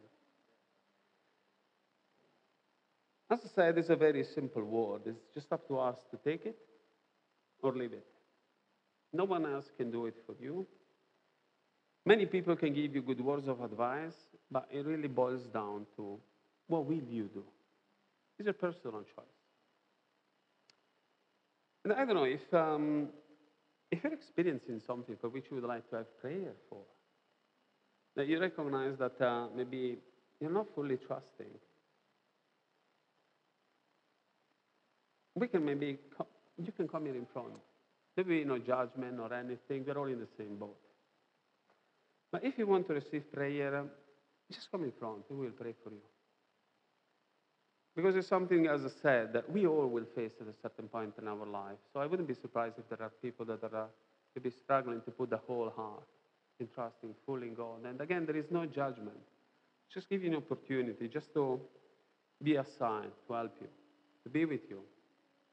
As 3.29 3.39
I 3.45 3.47
said, 3.55 3.77
it's 3.77 3.89
a 3.89 3.95
very 3.95 4.23
simple 4.23 4.63
word. 4.63 5.01
It's 5.05 5.23
just 5.33 5.51
up 5.53 5.67
to 5.67 5.79
us 5.79 5.97
to 6.11 6.17
take 6.17 6.45
it 6.45 6.57
or 7.61 7.73
leave 7.73 7.93
it. 7.93 8.05
No 9.13 9.23
one 9.23 9.45
else 9.45 9.71
can 9.77 9.91
do 9.91 10.05
it 10.05 10.15
for 10.25 10.35
you. 10.41 10.65
Many 12.05 12.25
people 12.25 12.55
can 12.55 12.73
give 12.73 12.95
you 12.95 13.01
good 13.01 13.21
words 13.21 13.47
of 13.47 13.61
advice, 13.61 14.15
but 14.49 14.67
it 14.71 14.85
really 14.85 15.07
boils 15.07 15.43
down 15.53 15.85
to 15.95 16.19
what 16.67 16.85
will 16.85 17.03
you 17.09 17.29
do? 17.33 17.43
It's 18.39 18.49
a 18.49 18.53
personal 18.53 19.03
choice. 19.03 19.25
And 21.83 21.93
I 21.93 22.05
don't 22.05 22.15
know 22.15 22.23
if, 22.23 22.53
um, 22.53 23.09
if 23.91 24.03
you're 24.03 24.13
experiencing 24.13 24.81
something 24.87 25.17
for 25.19 25.29
which 25.29 25.45
you 25.49 25.57
would 25.57 25.67
like 25.67 25.89
to 25.89 25.97
have 25.97 26.21
prayer 26.21 26.53
for, 26.69 26.81
that 28.15 28.27
you 28.27 28.39
recognize 28.39 28.97
that 28.97 29.21
uh, 29.21 29.47
maybe 29.55 29.97
you're 30.39 30.51
not 30.51 30.67
fully 30.73 30.97
trusting. 30.97 31.53
We 35.35 35.47
can 35.47 35.65
maybe, 35.65 35.97
you 36.57 36.71
can 36.71 36.87
come 36.87 37.05
here 37.05 37.15
in 37.15 37.27
front. 37.31 37.53
Maybe 38.17 38.43
no 38.43 38.57
judgment 38.57 39.19
or 39.19 39.33
anything. 39.33 39.85
We're 39.85 39.97
all 39.97 40.07
in 40.07 40.19
the 40.19 40.27
same 40.37 40.57
boat. 40.57 40.77
But 42.31 42.43
if 42.43 42.57
you 42.57 42.67
want 42.67 42.87
to 42.87 42.93
receive 42.93 43.31
prayer, 43.31 43.85
just 44.51 44.71
come 44.71 44.83
in 44.83 44.91
front. 44.99 45.23
We 45.29 45.37
will 45.37 45.51
pray 45.51 45.73
for 45.83 45.91
you. 45.91 46.01
Because 47.95 48.15
it's 48.15 48.27
something, 48.27 48.67
as 48.67 48.85
I 48.85 48.89
said, 49.01 49.33
that 49.33 49.51
we 49.51 49.67
all 49.67 49.87
will 49.87 50.05
face 50.15 50.31
at 50.39 50.47
a 50.47 50.53
certain 50.61 50.87
point 50.87 51.13
in 51.21 51.27
our 51.27 51.45
life. 51.45 51.77
So 51.93 51.99
I 51.99 52.05
wouldn't 52.05 52.27
be 52.27 52.33
surprised 52.33 52.75
if 52.77 52.87
there 52.89 53.01
are 53.05 53.11
people 53.21 53.45
that 53.47 53.63
are 53.63 53.89
maybe 54.35 54.49
struggling 54.49 55.01
to 55.01 55.11
put 55.11 55.29
the 55.29 55.37
whole 55.37 55.69
heart 55.75 56.03
in 56.59 56.67
trusting 56.73 57.13
fully 57.25 57.47
in 57.47 57.53
God. 57.53 57.85
And 57.85 57.99
again, 57.99 58.25
there 58.25 58.37
is 58.37 58.45
no 58.49 58.65
judgment. 58.65 59.17
Just 59.93 60.09
give 60.09 60.23
you 60.23 60.29
an 60.29 60.37
opportunity 60.37 61.09
just 61.09 61.33
to 61.33 61.59
be 62.41 62.55
a 62.55 62.65
sign 62.79 63.09
to 63.27 63.33
help 63.33 63.51
you, 63.59 63.67
to 64.23 64.29
be 64.29 64.45
with 64.45 64.61
you, 64.69 64.79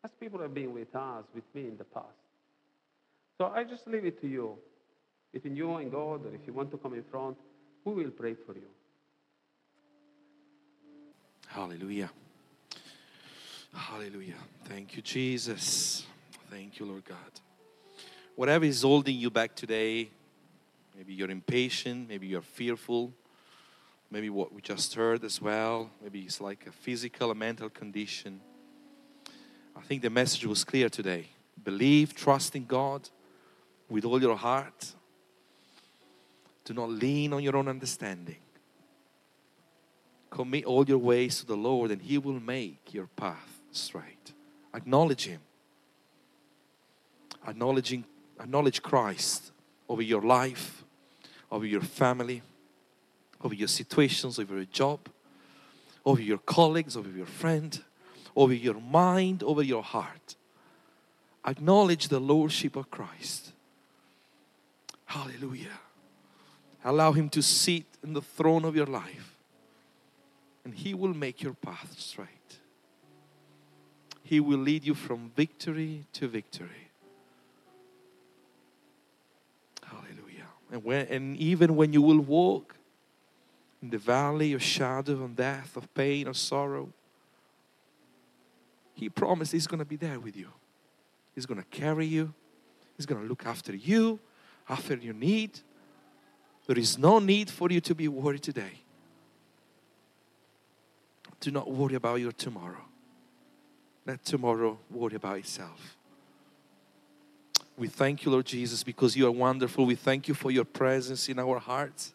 as 0.04 0.12
people 0.12 0.40
have 0.40 0.54
been 0.54 0.72
with 0.72 0.94
us, 0.94 1.24
with 1.34 1.44
me 1.54 1.62
in 1.62 1.76
the 1.76 1.84
past. 1.84 2.06
So 3.36 3.46
I 3.46 3.64
just 3.64 3.86
leave 3.88 4.04
it 4.04 4.20
to 4.20 4.28
you, 4.28 4.56
between 5.32 5.56
you 5.56 5.74
and 5.74 5.90
God, 5.90 6.24
or 6.24 6.34
if 6.34 6.46
you 6.46 6.52
want 6.52 6.70
to 6.70 6.76
come 6.76 6.94
in 6.94 7.02
front, 7.10 7.36
we 7.84 7.94
will 7.94 8.10
pray 8.10 8.34
for 8.46 8.54
you. 8.54 8.68
Hallelujah. 11.48 12.10
Hallelujah. 13.74 14.34
Thank 14.64 14.96
you, 14.96 15.02
Jesus. 15.02 16.06
Thank 16.50 16.78
you, 16.78 16.86
Lord 16.86 17.04
God. 17.04 17.18
Whatever 18.34 18.64
is 18.64 18.82
holding 18.82 19.16
you 19.16 19.30
back 19.30 19.54
today, 19.54 20.10
maybe 20.96 21.14
you're 21.14 21.30
impatient, 21.30 22.08
maybe 22.08 22.26
you're 22.26 22.40
fearful, 22.40 23.12
maybe 24.10 24.30
what 24.30 24.52
we 24.52 24.60
just 24.60 24.94
heard 24.94 25.24
as 25.24 25.42
well, 25.42 25.90
maybe 26.02 26.20
it's 26.20 26.40
like 26.40 26.66
a 26.66 26.72
physical, 26.72 27.30
a 27.30 27.34
mental 27.34 27.68
condition. 27.68 28.40
I 29.76 29.80
think 29.82 30.02
the 30.02 30.10
message 30.10 30.46
was 30.46 30.64
clear 30.64 30.88
today. 30.88 31.26
Believe, 31.62 32.14
trust 32.14 32.54
in 32.56 32.64
God 32.64 33.08
with 33.88 34.04
all 34.04 34.20
your 34.20 34.36
heart. 34.36 34.94
Do 36.64 36.74
not 36.74 36.90
lean 36.90 37.32
on 37.32 37.42
your 37.42 37.56
own 37.56 37.68
understanding. 37.68 38.36
Commit 40.30 40.64
all 40.64 40.86
your 40.86 40.98
ways 40.98 41.40
to 41.40 41.46
the 41.46 41.56
Lord, 41.56 41.90
and 41.90 42.02
He 42.02 42.18
will 42.18 42.38
make 42.40 42.92
your 42.92 43.06
path 43.06 43.57
straight. 43.78 44.32
Acknowledge 44.74 45.26
Him. 45.26 45.40
Acknowledging, 47.46 48.04
acknowledge 48.40 48.82
Christ 48.82 49.52
over 49.88 50.02
your 50.02 50.22
life, 50.22 50.84
over 51.50 51.64
your 51.64 51.80
family, 51.80 52.42
over 53.42 53.54
your 53.54 53.68
situations, 53.68 54.38
over 54.38 54.56
your 54.56 54.64
job, 54.64 55.00
over 56.04 56.20
your 56.20 56.38
colleagues, 56.38 56.96
over 56.96 57.08
your 57.08 57.26
friend, 57.26 57.82
over 58.36 58.52
your 58.52 58.74
mind, 58.74 59.42
over 59.42 59.62
your 59.62 59.82
heart. 59.82 60.36
Acknowledge 61.46 62.08
the 62.08 62.20
Lordship 62.20 62.76
of 62.76 62.90
Christ. 62.90 63.52
Hallelujah. 65.06 65.78
Allow 66.84 67.12
Him 67.12 67.28
to 67.30 67.42
sit 67.42 67.86
in 68.02 68.12
the 68.12 68.22
throne 68.22 68.64
of 68.64 68.76
your 68.76 68.86
life, 68.86 69.38
and 70.64 70.74
He 70.74 70.94
will 70.94 71.14
make 71.14 71.42
your 71.42 71.54
path 71.54 71.94
straight. 71.98 72.28
He 74.28 74.40
will 74.40 74.58
lead 74.58 74.84
you 74.84 74.92
from 74.92 75.30
victory 75.34 76.04
to 76.12 76.28
victory. 76.28 76.90
Hallelujah. 79.82 80.48
And, 80.70 80.84
when, 80.84 81.06
and 81.06 81.34
even 81.38 81.76
when 81.76 81.94
you 81.94 82.02
will 82.02 82.20
walk 82.20 82.76
in 83.80 83.88
the 83.88 83.96
valley 83.96 84.52
of 84.52 84.62
shadow 84.62 85.24
and 85.24 85.34
death, 85.34 85.78
of 85.78 85.94
pain 85.94 86.28
or 86.28 86.34
sorrow, 86.34 86.90
He 88.92 89.08
promised 89.08 89.52
He's 89.52 89.66
going 89.66 89.78
to 89.78 89.86
be 89.86 89.96
there 89.96 90.20
with 90.20 90.36
you. 90.36 90.48
He's 91.34 91.46
going 91.46 91.62
to 91.62 91.66
carry 91.70 92.04
you. 92.04 92.34
He's 92.98 93.06
going 93.06 93.22
to 93.22 93.26
look 93.26 93.46
after 93.46 93.74
you, 93.74 94.20
after 94.68 94.96
your 94.96 95.14
need. 95.14 95.58
There 96.66 96.78
is 96.78 96.98
no 96.98 97.18
need 97.18 97.48
for 97.48 97.70
you 97.70 97.80
to 97.80 97.94
be 97.94 98.08
worried 98.08 98.42
today. 98.42 98.82
Do 101.40 101.50
not 101.50 101.70
worry 101.70 101.94
about 101.94 102.16
your 102.16 102.32
tomorrow. 102.32 102.87
Let 104.08 104.24
tomorrow 104.24 104.78
worry 104.90 105.16
about 105.16 105.36
itself. 105.36 105.94
We 107.76 107.88
thank 107.88 108.24
you, 108.24 108.32
Lord 108.32 108.46
Jesus, 108.46 108.82
because 108.82 109.14
you 109.14 109.26
are 109.26 109.30
wonderful. 109.30 109.84
We 109.84 109.96
thank 109.96 110.28
you 110.28 110.32
for 110.32 110.50
your 110.50 110.64
presence 110.64 111.28
in 111.28 111.38
our 111.38 111.58
hearts. 111.58 112.14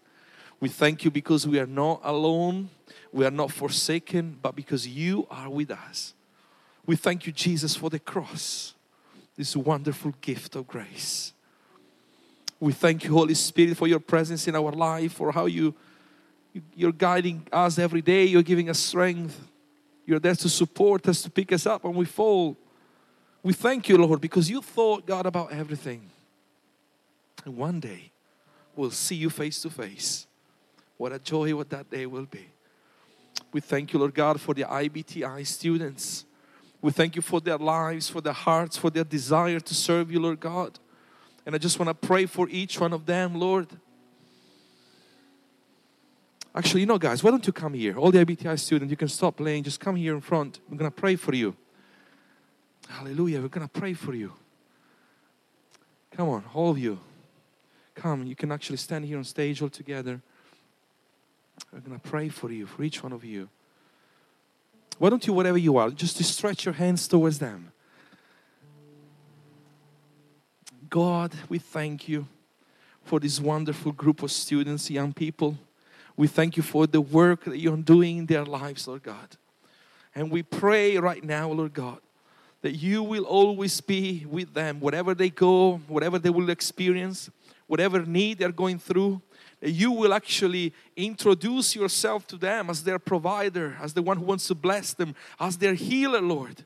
We 0.60 0.70
thank 0.70 1.06
you 1.06 1.12
because 1.12 1.48
we 1.48 1.60
are 1.60 1.68
not 1.68 2.02
alone, 2.04 2.70
we 3.12 3.28
are 3.28 3.32
not 3.32 3.52
forsaken, 3.52 4.40
but 4.42 4.56
because 4.56 4.88
you 4.88 5.28
are 5.30 5.52
with 5.52 5.70
us. 5.70 6.16
We 6.88 6.96
thank 6.96 7.28
you, 7.28 7.32
Jesus, 7.32 7.76
for 7.76 7.92
the 7.92 8.00
cross, 8.00 8.74
this 9.38 9.56
wonderful 9.56 10.16
gift 10.20 10.56
of 10.56 10.68
grace. 10.68 11.32
We 12.60 12.74
thank 12.74 13.04
you, 13.04 13.12
Holy 13.12 13.36
Spirit, 13.36 13.78
for 13.78 13.88
your 13.88 14.00
presence 14.00 14.48
in 14.48 14.56
our 14.56 14.72
life, 14.72 15.14
for 15.14 15.32
how 15.32 15.46
you, 15.46 15.76
you're 16.76 16.92
guiding 16.92 17.46
us 17.52 17.78
every 17.78 18.02
day, 18.02 18.26
you're 18.26 18.42
giving 18.42 18.72
us 18.72 18.80
strength. 18.80 19.40
You're 20.06 20.20
there 20.20 20.36
to 20.36 20.50
support 20.50 21.08
us, 21.08 21.22
to 21.22 21.30
pick 21.30 21.52
us 21.52 21.66
up 21.66 21.84
when 21.84 21.94
we 21.94 22.06
fall. 22.06 22.58
We 23.42 23.54
thank 23.54 23.90
you, 23.90 23.98
Lord, 23.98 24.22
because 24.22 24.50
you 24.50 24.62
thought, 24.62 25.06
God, 25.06 25.26
about 25.26 25.52
everything. 25.52 26.10
And 27.46 27.58
one 27.58 27.80
day 27.80 28.12
we'll 28.76 28.92
see 28.92 29.16
you 29.16 29.30
face 29.30 29.62
to 29.62 29.70
face. 29.70 30.28
What 30.98 31.12
a 31.12 31.20
joy 31.20 31.56
what 31.56 31.70
that 31.70 31.90
day 31.90 32.06
will 32.06 32.26
be. 32.26 32.48
We 33.52 33.62
thank 33.62 33.94
you, 33.94 34.00
Lord 34.00 34.14
God, 34.14 34.40
for 34.40 34.54
the 34.54 34.64
IBTI 34.64 35.46
students. 35.46 36.26
We 36.82 36.92
thank 36.92 37.16
you 37.16 37.22
for 37.22 37.40
their 37.40 37.58
lives, 37.58 38.10
for 38.10 38.22
their 38.22 38.34
hearts, 38.34 38.78
for 38.78 38.90
their 38.90 39.04
desire 39.04 39.60
to 39.60 39.74
serve 39.74 40.12
you, 40.12 40.20
Lord 40.20 40.40
God. 40.40 40.80
And 41.46 41.56
I 41.56 41.58
just 41.58 41.80
want 41.80 41.90
to 41.90 42.08
pray 42.08 42.26
for 42.26 42.48
each 42.50 42.80
one 42.80 42.94
of 42.94 43.06
them, 43.06 43.36
Lord. 43.36 43.68
Actually, 46.56 46.82
you 46.82 46.86
know, 46.86 47.00
guys, 47.00 47.24
why 47.24 47.32
don't 47.32 47.46
you 47.48 47.54
come 47.54 47.74
here? 47.74 47.98
All 47.98 48.12
the 48.12 48.24
IBTI 48.24 48.60
students, 48.60 48.92
you 48.92 48.98
can 48.98 49.08
stop 49.08 49.38
playing. 49.38 49.64
Just 49.64 49.80
come 49.80 49.96
here 49.96 50.14
in 50.14 50.22
front. 50.22 50.60
We're 50.70 50.78
going 50.78 50.92
to 50.92 50.96
pray 50.96 51.16
for 51.16 51.34
you. 51.34 51.56
Hallelujah. 52.88 53.42
We're 53.42 53.48
going 53.48 53.68
to 53.68 53.80
pray 53.80 53.94
for 53.94 54.14
you. 54.14 54.34
Come 56.12 56.30
on, 56.30 56.44
all 56.54 56.70
of 56.70 56.78
you. 56.78 57.00
Come, 57.96 58.28
you 58.28 58.36
can 58.36 58.52
actually 58.52 58.78
stand 58.78 59.06
here 59.06 59.18
on 59.18 59.24
stage 59.24 59.62
all 59.62 59.70
together. 59.70 60.22
We're 61.72 61.80
going 61.80 62.00
to 62.00 62.10
pray 62.10 62.30
for 62.30 62.52
you, 62.52 62.68
for 62.68 62.84
each 62.84 63.02
one 63.02 63.14
of 63.14 63.24
you. 63.24 63.50
Why 65.00 65.10
don't 65.10 65.26
you, 65.26 65.34
whatever 65.34 65.58
you 65.58 65.78
are, 65.78 65.90
just 65.90 66.18
to 66.18 66.24
stretch 66.24 66.66
your 66.66 66.74
hands 66.76 67.08
towards 67.08 67.40
them? 67.40 67.72
God, 70.88 71.34
we 71.50 71.58
thank 71.58 72.08
you 72.08 72.28
for 73.04 73.20
this 73.20 73.40
wonderful 73.40 73.92
group 73.92 74.22
of 74.22 74.32
students, 74.32 74.92
young 74.92 75.14
people. 75.14 75.58
We 76.16 76.28
thank 76.28 76.58
you 76.58 76.64
for 76.64 76.86
the 76.86 77.02
work 77.02 77.46
that 77.46 77.58
you're 77.60 77.78
doing 77.78 78.18
in 78.18 78.26
their 78.28 78.46
lives, 78.46 78.88
Lord 78.88 79.04
God. 79.04 79.38
And 80.16 80.30
we 80.30 80.44
pray 80.44 80.98
right 80.98 81.24
now, 81.24 81.50
Lord 81.52 81.74
God, 81.74 82.00
that 82.62 82.76
you 82.76 83.02
will 83.02 83.24
always 83.24 83.82
be 83.82 84.26
with 84.30 84.54
them, 84.54 84.80
wherever 84.80 85.16
they 85.16 85.30
go, 85.30 85.78
whatever 85.88 86.20
they 86.20 86.30
will 86.30 86.50
experience, 86.50 87.30
whatever 87.66 88.06
need 88.06 88.38
they're 88.38 88.52
going 88.52 88.78
through, 88.78 89.22
that 89.60 89.72
you 89.72 89.92
will 89.92 90.14
actually 90.14 90.74
introduce 90.96 91.76
yourself 91.76 92.28
to 92.28 92.38
them 92.38 92.70
as 92.70 92.84
their 92.84 93.00
provider, 93.00 93.76
as 93.82 93.94
the 93.94 94.02
one 94.02 94.18
who 94.18 94.26
wants 94.26 94.48
to 94.48 94.56
bless 94.56 94.94
them, 94.94 95.16
as 95.40 95.58
their 95.58 95.74
healer, 95.74 96.22
Lord. 96.22 96.64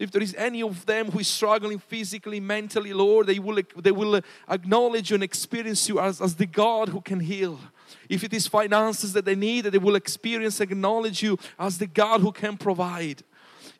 If 0.00 0.10
there 0.10 0.22
is 0.22 0.34
any 0.36 0.62
of 0.62 0.86
them 0.86 1.10
who 1.10 1.20
is 1.20 1.28
struggling 1.28 1.78
physically, 1.78 2.40
mentally, 2.40 2.92
Lord, 2.92 3.26
they 3.28 3.38
will, 3.38 3.62
they 3.76 3.92
will 3.92 4.20
acknowledge 4.48 5.10
you 5.10 5.14
and 5.14 5.22
experience 5.22 5.88
you 5.88 6.00
as, 6.00 6.20
as 6.20 6.34
the 6.34 6.46
God 6.46 6.88
who 6.88 7.00
can 7.00 7.20
heal. 7.20 7.60
If 8.08 8.24
it 8.24 8.32
is 8.32 8.46
finances 8.46 9.12
that 9.12 9.24
they 9.24 9.34
need, 9.34 9.62
that 9.62 9.70
they 9.70 9.78
will 9.78 9.96
experience, 9.96 10.60
acknowledge 10.60 11.22
you 11.22 11.38
as 11.58 11.78
the 11.78 11.86
God 11.86 12.20
who 12.20 12.32
can 12.32 12.56
provide 12.56 13.22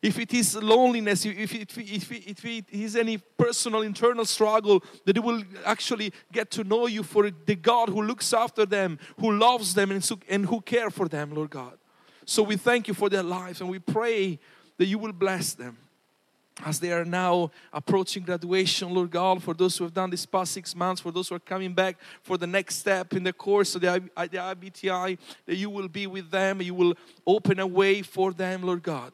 if 0.05 0.19
it 0.19 0.35
is 0.35 0.55
loneliness, 0.55 1.25
if 1.25 1.55
it, 1.55 1.77
if, 1.77 2.11
it, 2.11 2.27
if 2.27 2.45
it 2.45 2.65
is 2.69 2.95
any 2.95 3.17
personal 3.17 3.81
internal 3.81 4.23
struggle, 4.23 4.83
that 5.03 5.13
they 5.13 5.19
will 5.19 5.41
actually 5.65 6.13
get 6.31 6.51
to 6.51 6.63
know 6.63 6.85
you 6.85 7.01
for 7.01 7.31
the 7.31 7.55
God 7.55 7.89
who 7.89 8.03
looks 8.03 8.31
after 8.31 8.67
them, 8.67 8.99
who 9.19 9.35
loves 9.35 9.73
them, 9.73 9.89
and, 9.89 10.03
so, 10.03 10.19
and 10.29 10.45
who 10.45 10.61
care 10.61 10.91
for 10.91 11.07
them, 11.07 11.33
Lord 11.33 11.49
God. 11.49 11.79
So 12.25 12.43
we 12.43 12.55
thank 12.55 12.87
you 12.87 12.93
for 12.93 13.09
their 13.09 13.23
lives 13.23 13.61
and 13.61 13.69
we 13.69 13.79
pray 13.79 14.39
that 14.77 14.85
you 14.85 14.99
will 14.99 15.13
bless 15.13 15.53
them 15.53 15.77
as 16.63 16.79
they 16.79 16.91
are 16.91 17.03
now 17.03 17.51
approaching 17.73 18.23
graduation, 18.23 18.93
Lord 18.93 19.11
God, 19.11 19.43
for 19.43 19.53
those 19.53 19.77
who 19.77 19.83
have 19.83 19.93
done 19.93 20.09
this 20.09 20.25
past 20.25 20.53
six 20.53 20.75
months, 20.75 21.01
for 21.01 21.11
those 21.11 21.29
who 21.29 21.35
are 21.35 21.39
coming 21.39 21.73
back 21.73 21.97
for 22.23 22.37
the 22.37 22.47
next 22.47 22.75
step 22.75 23.13
in 23.13 23.23
the 23.23 23.33
course 23.33 23.75
of 23.75 23.81
the, 23.81 24.01
the 24.15 24.37
IBTI, 24.37 25.17
that 25.45 25.55
you 25.55 25.69
will 25.69 25.89
be 25.89 26.07
with 26.07 26.31
them, 26.31 26.61
you 26.61 26.73
will 26.73 26.93
open 27.27 27.59
a 27.59 27.67
way 27.67 28.01
for 28.01 28.31
them, 28.31 28.63
Lord 28.63 28.83
God. 28.83 29.11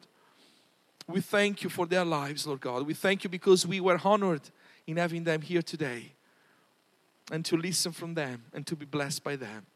We 1.08 1.20
thank 1.20 1.64
you 1.64 1.70
for 1.70 1.86
their 1.86 2.04
lives, 2.04 2.46
Lord 2.46 2.60
God. 2.60 2.86
We 2.86 2.94
thank 2.94 3.24
you 3.24 3.30
because 3.30 3.66
we 3.66 3.80
were 3.80 4.00
honored 4.02 4.42
in 4.86 4.96
having 4.96 5.24
them 5.24 5.42
here 5.42 5.62
today 5.62 6.12
and 7.30 7.44
to 7.44 7.56
listen 7.56 7.92
from 7.92 8.14
them 8.14 8.44
and 8.52 8.66
to 8.66 8.76
be 8.76 8.84
blessed 8.84 9.24
by 9.24 9.36
them. 9.36 9.66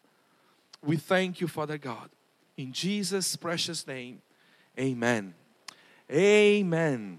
We 0.85 0.97
thank 0.97 1.41
you, 1.41 1.49
Father 1.49 1.79
God. 1.79 2.11
In 2.57 2.73
Jesus' 2.73 3.35
precious 3.35 3.87
name, 3.87 4.23
amen. 4.79 5.35
Amen. 6.11 7.19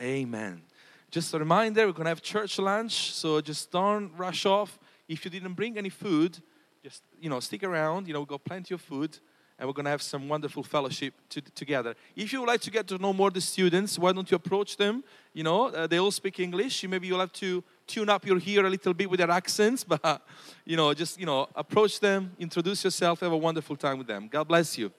Amen. 0.00 0.62
Just 1.10 1.34
a 1.34 1.38
reminder, 1.38 1.86
we're 1.86 1.92
going 1.92 2.04
to 2.04 2.10
have 2.10 2.22
church 2.22 2.58
lunch, 2.58 3.12
so 3.12 3.40
just 3.40 3.70
don't 3.70 4.10
rush 4.16 4.46
off. 4.46 4.78
If 5.08 5.24
you 5.24 5.30
didn't 5.30 5.54
bring 5.54 5.76
any 5.76 5.90
food, 5.90 6.38
just, 6.82 7.02
you 7.20 7.28
know, 7.28 7.38
stick 7.40 7.62
around. 7.62 8.06
You 8.06 8.14
know, 8.14 8.20
we've 8.20 8.28
got 8.28 8.44
plenty 8.44 8.74
of 8.74 8.80
food 8.80 9.18
and 9.62 9.68
we're 9.68 9.74
going 9.74 9.84
to 9.84 9.90
have 9.90 10.02
some 10.02 10.28
wonderful 10.28 10.64
fellowship 10.64 11.14
to, 11.28 11.40
together. 11.40 11.94
If 12.16 12.32
you 12.32 12.40
would 12.40 12.48
like 12.48 12.60
to 12.62 12.70
get 12.70 12.88
to 12.88 12.98
know 12.98 13.12
more 13.12 13.30
the 13.30 13.40
students, 13.40 13.96
why 13.96 14.12
don't 14.12 14.28
you 14.28 14.34
approach 14.34 14.76
them? 14.76 15.04
You 15.32 15.44
know, 15.44 15.66
uh, 15.66 15.86
they 15.86 16.00
all 16.00 16.10
speak 16.10 16.40
English. 16.40 16.82
Maybe 16.88 17.06
you'll 17.06 17.20
have 17.20 17.32
to 17.34 17.62
tune 17.86 18.08
up 18.08 18.26
your 18.26 18.40
ear 18.44 18.66
a 18.66 18.70
little 18.70 18.92
bit 18.92 19.08
with 19.08 19.18
their 19.18 19.30
accents, 19.30 19.84
but 19.92 20.22
you 20.64 20.76
know, 20.76 20.92
just 20.94 21.20
you 21.20 21.26
know, 21.26 21.48
approach 21.54 22.00
them, 22.00 22.32
introduce 22.40 22.82
yourself, 22.82 23.20
have 23.20 23.30
a 23.30 23.36
wonderful 23.36 23.76
time 23.76 23.98
with 23.98 24.08
them. 24.08 24.26
God 24.26 24.48
bless 24.48 24.76
you. 24.76 24.90